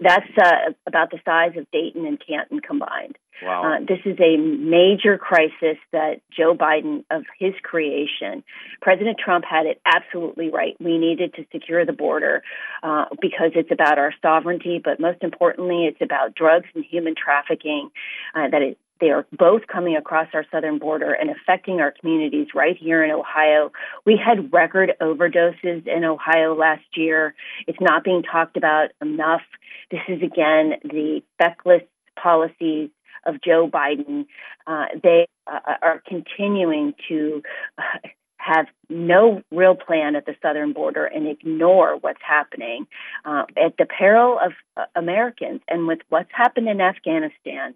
That's 0.00 0.26
uh, 0.40 0.72
about 0.86 1.10
the 1.10 1.18
size 1.24 1.56
of 1.56 1.70
Dayton 1.72 2.06
and 2.06 2.22
Canton 2.24 2.60
combined. 2.60 3.18
Wow. 3.42 3.64
Uh, 3.64 3.80
this 3.80 3.98
is 4.04 4.18
a 4.20 4.36
major 4.36 5.18
crisis 5.18 5.76
that 5.90 6.20
Joe 6.30 6.54
Biden, 6.54 7.04
of 7.10 7.24
his 7.38 7.54
creation, 7.62 8.44
President 8.80 9.18
Trump 9.18 9.44
had 9.44 9.66
it 9.66 9.80
absolutely 9.84 10.48
right. 10.50 10.76
We 10.78 10.98
needed 10.98 11.34
to 11.34 11.44
secure 11.50 11.84
the 11.84 11.92
border 11.92 12.42
uh, 12.82 13.06
because 13.20 13.50
it's 13.56 13.72
about 13.72 13.98
our 13.98 14.14
sovereignty, 14.22 14.80
but 14.82 15.00
most 15.00 15.22
importantly, 15.22 15.86
it's 15.86 16.00
about 16.00 16.36
drugs 16.36 16.66
and 16.74 16.84
human 16.84 17.14
trafficking. 17.16 17.90
Uh, 18.34 18.48
that 18.50 18.62
it, 18.62 18.78
they 19.02 19.10
are 19.10 19.26
both 19.36 19.66
coming 19.66 19.96
across 19.96 20.28
our 20.32 20.46
southern 20.52 20.78
border 20.78 21.12
and 21.12 21.28
affecting 21.28 21.80
our 21.80 21.90
communities 21.90 22.46
right 22.54 22.76
here 22.78 23.02
in 23.02 23.10
Ohio. 23.10 23.72
We 24.06 24.16
had 24.16 24.52
record 24.52 24.92
overdoses 25.02 25.88
in 25.88 26.04
Ohio 26.04 26.54
last 26.54 26.84
year. 26.94 27.34
It's 27.66 27.80
not 27.80 28.04
being 28.04 28.22
talked 28.22 28.56
about 28.56 28.90
enough. 29.02 29.42
This 29.90 30.02
is 30.06 30.22
again 30.22 30.74
the 30.84 31.20
feckless 31.36 31.82
policies 32.22 32.90
of 33.26 33.42
Joe 33.44 33.68
Biden. 33.68 34.26
Uh, 34.68 34.86
they 35.02 35.26
uh, 35.52 35.58
are 35.82 36.00
continuing 36.06 36.94
to 37.08 37.42
uh, 37.78 38.08
have 38.42 38.66
no 38.88 39.42
real 39.50 39.76
plan 39.76 40.16
at 40.16 40.26
the 40.26 40.34
southern 40.42 40.72
border 40.72 41.06
and 41.06 41.28
ignore 41.28 41.96
what's 41.96 42.20
happening 42.26 42.86
uh, 43.24 43.44
at 43.56 43.76
the 43.78 43.86
peril 43.86 44.38
of 44.44 44.52
uh, 44.76 44.84
Americans. 44.96 45.60
And 45.68 45.86
with 45.86 46.00
what's 46.08 46.30
happened 46.32 46.68
in 46.68 46.80
Afghanistan, 46.80 47.74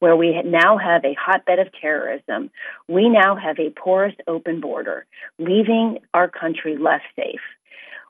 where 0.00 0.16
we 0.16 0.42
now 0.42 0.76
have 0.76 1.04
a 1.04 1.14
hotbed 1.14 1.60
of 1.60 1.68
terrorism, 1.80 2.50
we 2.88 3.08
now 3.08 3.36
have 3.36 3.58
a 3.60 3.70
porous 3.70 4.14
open 4.26 4.60
border, 4.60 5.06
leaving 5.38 5.98
our 6.12 6.28
country 6.28 6.76
less 6.76 7.02
safe. 7.14 7.40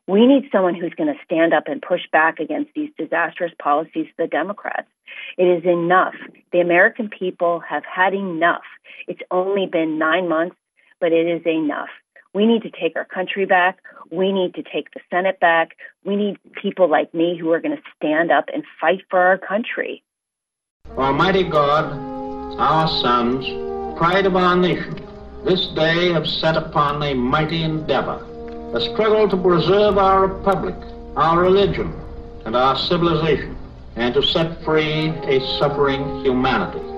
We 0.06 0.26
need 0.26 0.48
someone 0.50 0.74
who's 0.74 0.94
going 0.94 1.12
to 1.12 1.24
stand 1.24 1.52
up 1.52 1.64
and 1.66 1.82
push 1.82 2.00
back 2.10 2.40
against 2.40 2.70
these 2.74 2.90
disastrous 2.96 3.52
policies 3.62 4.06
of 4.06 4.16
the 4.16 4.26
Democrats. 4.26 4.88
It 5.36 5.44
is 5.44 5.64
enough. 5.64 6.14
The 6.52 6.60
American 6.60 7.10
people 7.10 7.60
have 7.68 7.82
had 7.84 8.14
enough. 8.14 8.64
It's 9.06 9.20
only 9.30 9.66
been 9.66 9.98
nine 9.98 10.26
months, 10.26 10.56
but 11.00 11.12
it 11.12 11.26
is 11.26 11.46
enough. 11.46 11.88
We 12.34 12.46
need 12.46 12.62
to 12.62 12.70
take 12.70 12.94
our 12.96 13.04
country 13.04 13.46
back. 13.46 13.78
We 14.10 14.32
need 14.32 14.54
to 14.54 14.62
take 14.62 14.92
the 14.92 15.00
Senate 15.10 15.40
back. 15.40 15.76
We 16.04 16.14
need 16.16 16.38
people 16.60 16.88
like 16.88 17.12
me 17.14 17.36
who 17.38 17.50
are 17.52 17.60
going 17.60 17.76
to 17.76 17.82
stand 17.96 18.30
up 18.30 18.46
and 18.52 18.64
fight 18.80 19.02
for 19.10 19.18
our 19.18 19.38
country. 19.38 20.02
Almighty 20.96 21.44
God, 21.44 21.92
our 22.58 22.88
sons, 23.00 23.46
pride 23.98 24.26
of 24.26 24.36
our 24.36 24.56
nation, 24.56 25.00
this 25.44 25.66
day 25.68 26.12
have 26.12 26.26
set 26.26 26.56
upon 26.56 27.02
a 27.02 27.14
mighty 27.14 27.62
endeavor 27.62 28.24
a 28.74 28.80
struggle 28.82 29.26
to 29.26 29.36
preserve 29.36 29.96
our 29.96 30.26
republic, 30.26 30.74
our 31.16 31.40
religion, 31.40 31.90
and 32.44 32.54
our 32.54 32.76
civilization, 32.76 33.56
and 33.96 34.12
to 34.12 34.22
set 34.22 34.62
free 34.62 35.08
a 35.24 35.40
suffering 35.58 36.22
humanity. 36.22 36.97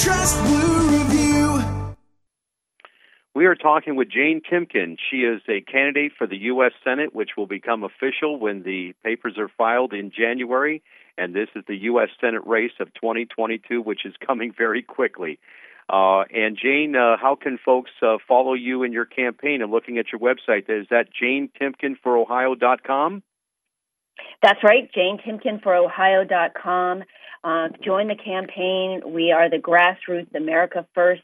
Trust 0.00 0.40
Blue 0.44 0.96
Review. 0.96 1.60
We 3.34 3.46
are 3.46 3.56
talking 3.56 3.96
with 3.96 4.08
Jane 4.08 4.40
Timken. 4.40 4.96
She 5.10 5.18
is 5.18 5.42
a 5.48 5.60
candidate 5.60 6.12
for 6.16 6.28
the 6.28 6.36
U.S. 6.36 6.70
Senate, 6.84 7.16
which 7.16 7.30
will 7.36 7.48
become 7.48 7.82
official 7.82 8.38
when 8.38 8.62
the 8.62 8.94
papers 9.02 9.34
are 9.38 9.48
filed 9.58 9.92
in 9.92 10.12
January. 10.16 10.84
And 11.16 11.34
this 11.34 11.48
is 11.56 11.64
the 11.66 11.74
U.S. 11.76 12.10
Senate 12.20 12.46
race 12.46 12.70
of 12.78 12.94
2022, 12.94 13.82
which 13.82 14.06
is 14.06 14.14
coming 14.24 14.52
very 14.56 14.82
quickly. 14.82 15.40
Uh, 15.88 16.22
and 16.32 16.56
Jane, 16.56 16.94
uh, 16.94 17.16
how 17.20 17.34
can 17.34 17.58
folks 17.64 17.90
uh, 18.00 18.18
follow 18.28 18.54
you 18.54 18.84
in 18.84 18.92
your 18.92 19.04
campaign 19.04 19.62
and 19.62 19.72
looking 19.72 19.98
at 19.98 20.12
your 20.12 20.20
website? 20.20 20.66
Is 20.68 20.86
that 20.90 21.08
janetimkenforohio.com? 21.20 23.24
That's 24.42 24.62
right, 24.62 24.90
janetimkenforohio.com. 24.96 27.02
Uh, 27.44 27.68
join 27.84 28.08
the 28.08 28.16
campaign. 28.16 29.02
We 29.06 29.32
are 29.32 29.48
the 29.48 29.58
grassroots 29.58 30.34
America 30.34 30.86
First 30.94 31.22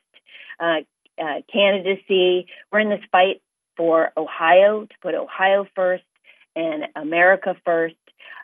uh, 0.61 0.81
uh, 1.21 1.41
candidacy. 1.53 2.47
We're 2.73 2.81
in 2.81 2.91
this 2.91 3.05
fight 3.11 3.43
for 3.77 4.13
Ohio 4.17 4.85
to 4.85 4.95
put 5.03 5.15
Ohio 5.15 5.67
first 5.75 6.05
and 6.55 6.85
America 6.95 7.57
first. 7.65 7.97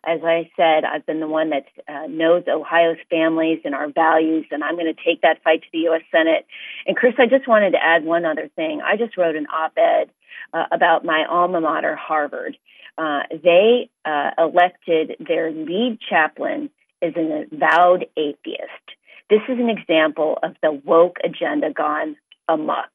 As 0.04 0.20
I 0.24 0.50
said, 0.56 0.84
I've 0.84 1.04
been 1.04 1.20
the 1.20 1.28
one 1.28 1.50
that 1.50 1.66
uh, 1.86 2.06
knows 2.08 2.44
Ohio's 2.48 2.96
families 3.10 3.60
and 3.64 3.74
our 3.74 3.90
values, 3.90 4.46
and 4.50 4.64
I'm 4.64 4.76
going 4.76 4.92
to 4.92 5.04
take 5.04 5.20
that 5.22 5.42
fight 5.44 5.60
to 5.60 5.68
the 5.72 5.80
U.S. 5.80 6.00
Senate. 6.10 6.46
And 6.86 6.96
Chris, 6.96 7.14
I 7.18 7.26
just 7.26 7.46
wanted 7.46 7.72
to 7.72 7.84
add 7.84 8.02
one 8.02 8.24
other 8.24 8.48
thing. 8.56 8.80
I 8.80 8.96
just 8.96 9.18
wrote 9.18 9.36
an 9.36 9.46
op-ed 9.46 10.10
uh, 10.54 10.64
about 10.72 11.04
my 11.04 11.26
alma 11.28 11.60
mater, 11.60 11.96
Harvard. 11.96 12.56
Uh, 12.96 13.20
they 13.30 13.90
uh, 14.04 14.30
elected 14.38 15.16
their 15.20 15.50
lead 15.50 15.98
chaplain 16.08 16.70
as 17.02 17.12
an 17.16 17.48
avowed 17.52 18.06
atheist. 18.16 18.86
This 19.28 19.40
is 19.48 19.58
an 19.58 19.70
example 19.70 20.38
of 20.42 20.56
the 20.62 20.72
woke 20.72 21.18
agenda 21.22 21.72
gone 21.72 22.16
amok. 22.48 22.90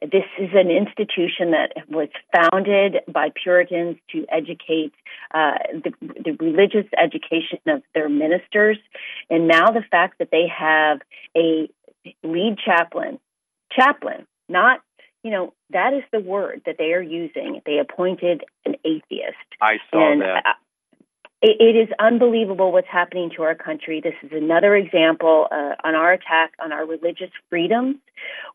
This 0.00 0.24
is 0.38 0.50
an 0.54 0.70
institution 0.70 1.52
that 1.52 1.72
was 1.88 2.08
founded 2.34 2.96
by 3.08 3.30
Puritans 3.42 3.96
to 4.12 4.26
educate 4.30 4.92
uh, 5.34 5.58
the, 5.72 5.92
the 6.00 6.36
religious 6.40 6.86
education 6.96 7.58
of 7.66 7.82
their 7.94 8.08
ministers. 8.08 8.78
And 9.30 9.48
now 9.48 9.66
the 9.66 9.84
fact 9.90 10.18
that 10.18 10.28
they 10.30 10.46
have 10.48 11.00
a 11.36 11.68
lead 12.22 12.56
chaplain, 12.64 13.18
chaplain, 13.70 14.26
not 14.48 14.80
you 15.22 15.32
know, 15.32 15.54
that 15.70 15.92
is 15.92 16.04
the 16.12 16.20
word 16.20 16.62
that 16.66 16.76
they 16.78 16.92
are 16.92 17.02
using. 17.02 17.60
They 17.66 17.78
appointed 17.78 18.44
an 18.64 18.76
atheist. 18.84 19.34
I 19.60 19.78
saw 19.90 20.12
and 20.12 20.20
that 20.20 20.54
it 21.42 21.76
is 21.76 21.88
unbelievable 21.98 22.72
what's 22.72 22.88
happening 22.88 23.30
to 23.36 23.42
our 23.42 23.54
country. 23.54 24.00
This 24.00 24.14
is 24.22 24.30
another 24.32 24.74
example 24.74 25.46
uh, 25.50 25.74
on 25.84 25.94
our 25.94 26.12
attack 26.12 26.52
on 26.62 26.72
our 26.72 26.86
religious 26.86 27.30
freedoms. 27.50 27.96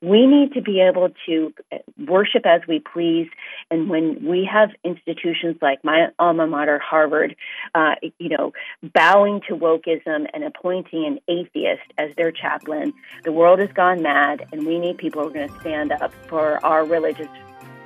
We 0.01 0.25
need 0.25 0.53
to 0.53 0.61
be 0.61 0.81
able 0.81 1.09
to 1.27 1.53
uh, 1.71 1.77
worship 2.07 2.45
as 2.45 2.61
we 2.67 2.79
please. 2.79 3.29
And 3.69 3.87
when 3.87 4.25
we 4.25 4.49
have 4.51 4.71
institutions 4.83 5.57
like 5.61 5.83
my 5.83 6.07
alma 6.17 6.47
mater, 6.47 6.79
Harvard, 6.79 7.35
uh, 7.75 7.95
you 8.17 8.29
know, 8.29 8.51
bowing 8.81 9.41
to 9.47 9.55
wokeism 9.55 10.25
and 10.33 10.43
appointing 10.43 11.05
an 11.05 11.19
atheist 11.27 11.83
as 11.99 12.15
their 12.15 12.31
chaplain, 12.31 12.93
the 13.23 13.31
world 13.31 13.59
has 13.59 13.71
gone 13.73 14.01
mad, 14.01 14.47
and 14.51 14.65
we 14.65 14.79
need 14.79 14.97
people 14.97 15.21
who 15.21 15.27
are 15.27 15.33
going 15.33 15.49
to 15.49 15.59
stand 15.59 15.91
up 15.91 16.11
for 16.27 16.63
our 16.65 16.83
religious 16.83 17.29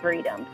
freedoms. 0.02 0.48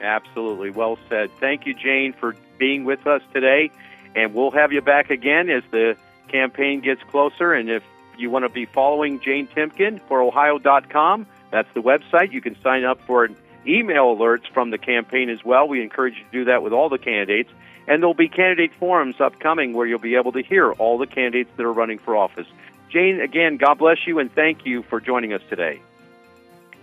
Absolutely. 0.00 0.70
Well 0.70 0.98
said. 1.08 1.30
Thank 1.38 1.64
you, 1.64 1.74
Jane, 1.74 2.12
for 2.12 2.34
being 2.58 2.84
with 2.84 3.06
us 3.06 3.22
today. 3.32 3.70
And 4.14 4.34
we'll 4.34 4.52
have 4.52 4.72
you 4.72 4.80
back 4.80 5.10
again 5.10 5.50
as 5.50 5.62
the 5.70 5.96
campaign 6.28 6.80
gets 6.80 7.02
closer. 7.04 7.52
And 7.52 7.68
if 7.68 7.82
you 8.16 8.30
want 8.30 8.44
to 8.44 8.48
be 8.48 8.66
following 8.66 9.20
Jane 9.20 9.46
Timken 9.48 10.00
for 10.08 10.22
Ohio.com, 10.22 11.26
that's 11.50 11.72
the 11.74 11.82
website. 11.82 12.32
You 12.32 12.40
can 12.40 12.60
sign 12.62 12.84
up 12.84 13.00
for 13.06 13.28
email 13.66 14.16
alerts 14.16 14.46
from 14.52 14.70
the 14.70 14.78
campaign 14.78 15.30
as 15.30 15.44
well. 15.44 15.68
We 15.68 15.82
encourage 15.82 16.14
you 16.16 16.24
to 16.24 16.30
do 16.30 16.44
that 16.46 16.62
with 16.62 16.72
all 16.72 16.88
the 16.88 16.98
candidates. 16.98 17.50
And 17.86 18.02
there'll 18.02 18.14
be 18.14 18.28
candidate 18.28 18.72
forums 18.74 19.20
upcoming 19.20 19.74
where 19.74 19.86
you'll 19.86 19.98
be 19.98 20.14
able 20.16 20.32
to 20.32 20.42
hear 20.42 20.72
all 20.72 20.96
the 20.98 21.06
candidates 21.06 21.50
that 21.56 21.64
are 21.64 21.72
running 21.72 21.98
for 21.98 22.16
office. 22.16 22.46
Jane, 22.90 23.20
again, 23.20 23.56
God 23.56 23.74
bless 23.74 24.06
you 24.06 24.18
and 24.20 24.32
thank 24.32 24.64
you 24.64 24.82
for 24.84 25.00
joining 25.00 25.32
us 25.32 25.42
today. 25.50 25.80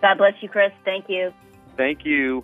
God 0.02 0.18
bless 0.18 0.34
you, 0.42 0.50
Chris. 0.50 0.72
Thank 0.84 1.10
you. 1.10 1.34
Thank 1.78 2.06
you. 2.06 2.44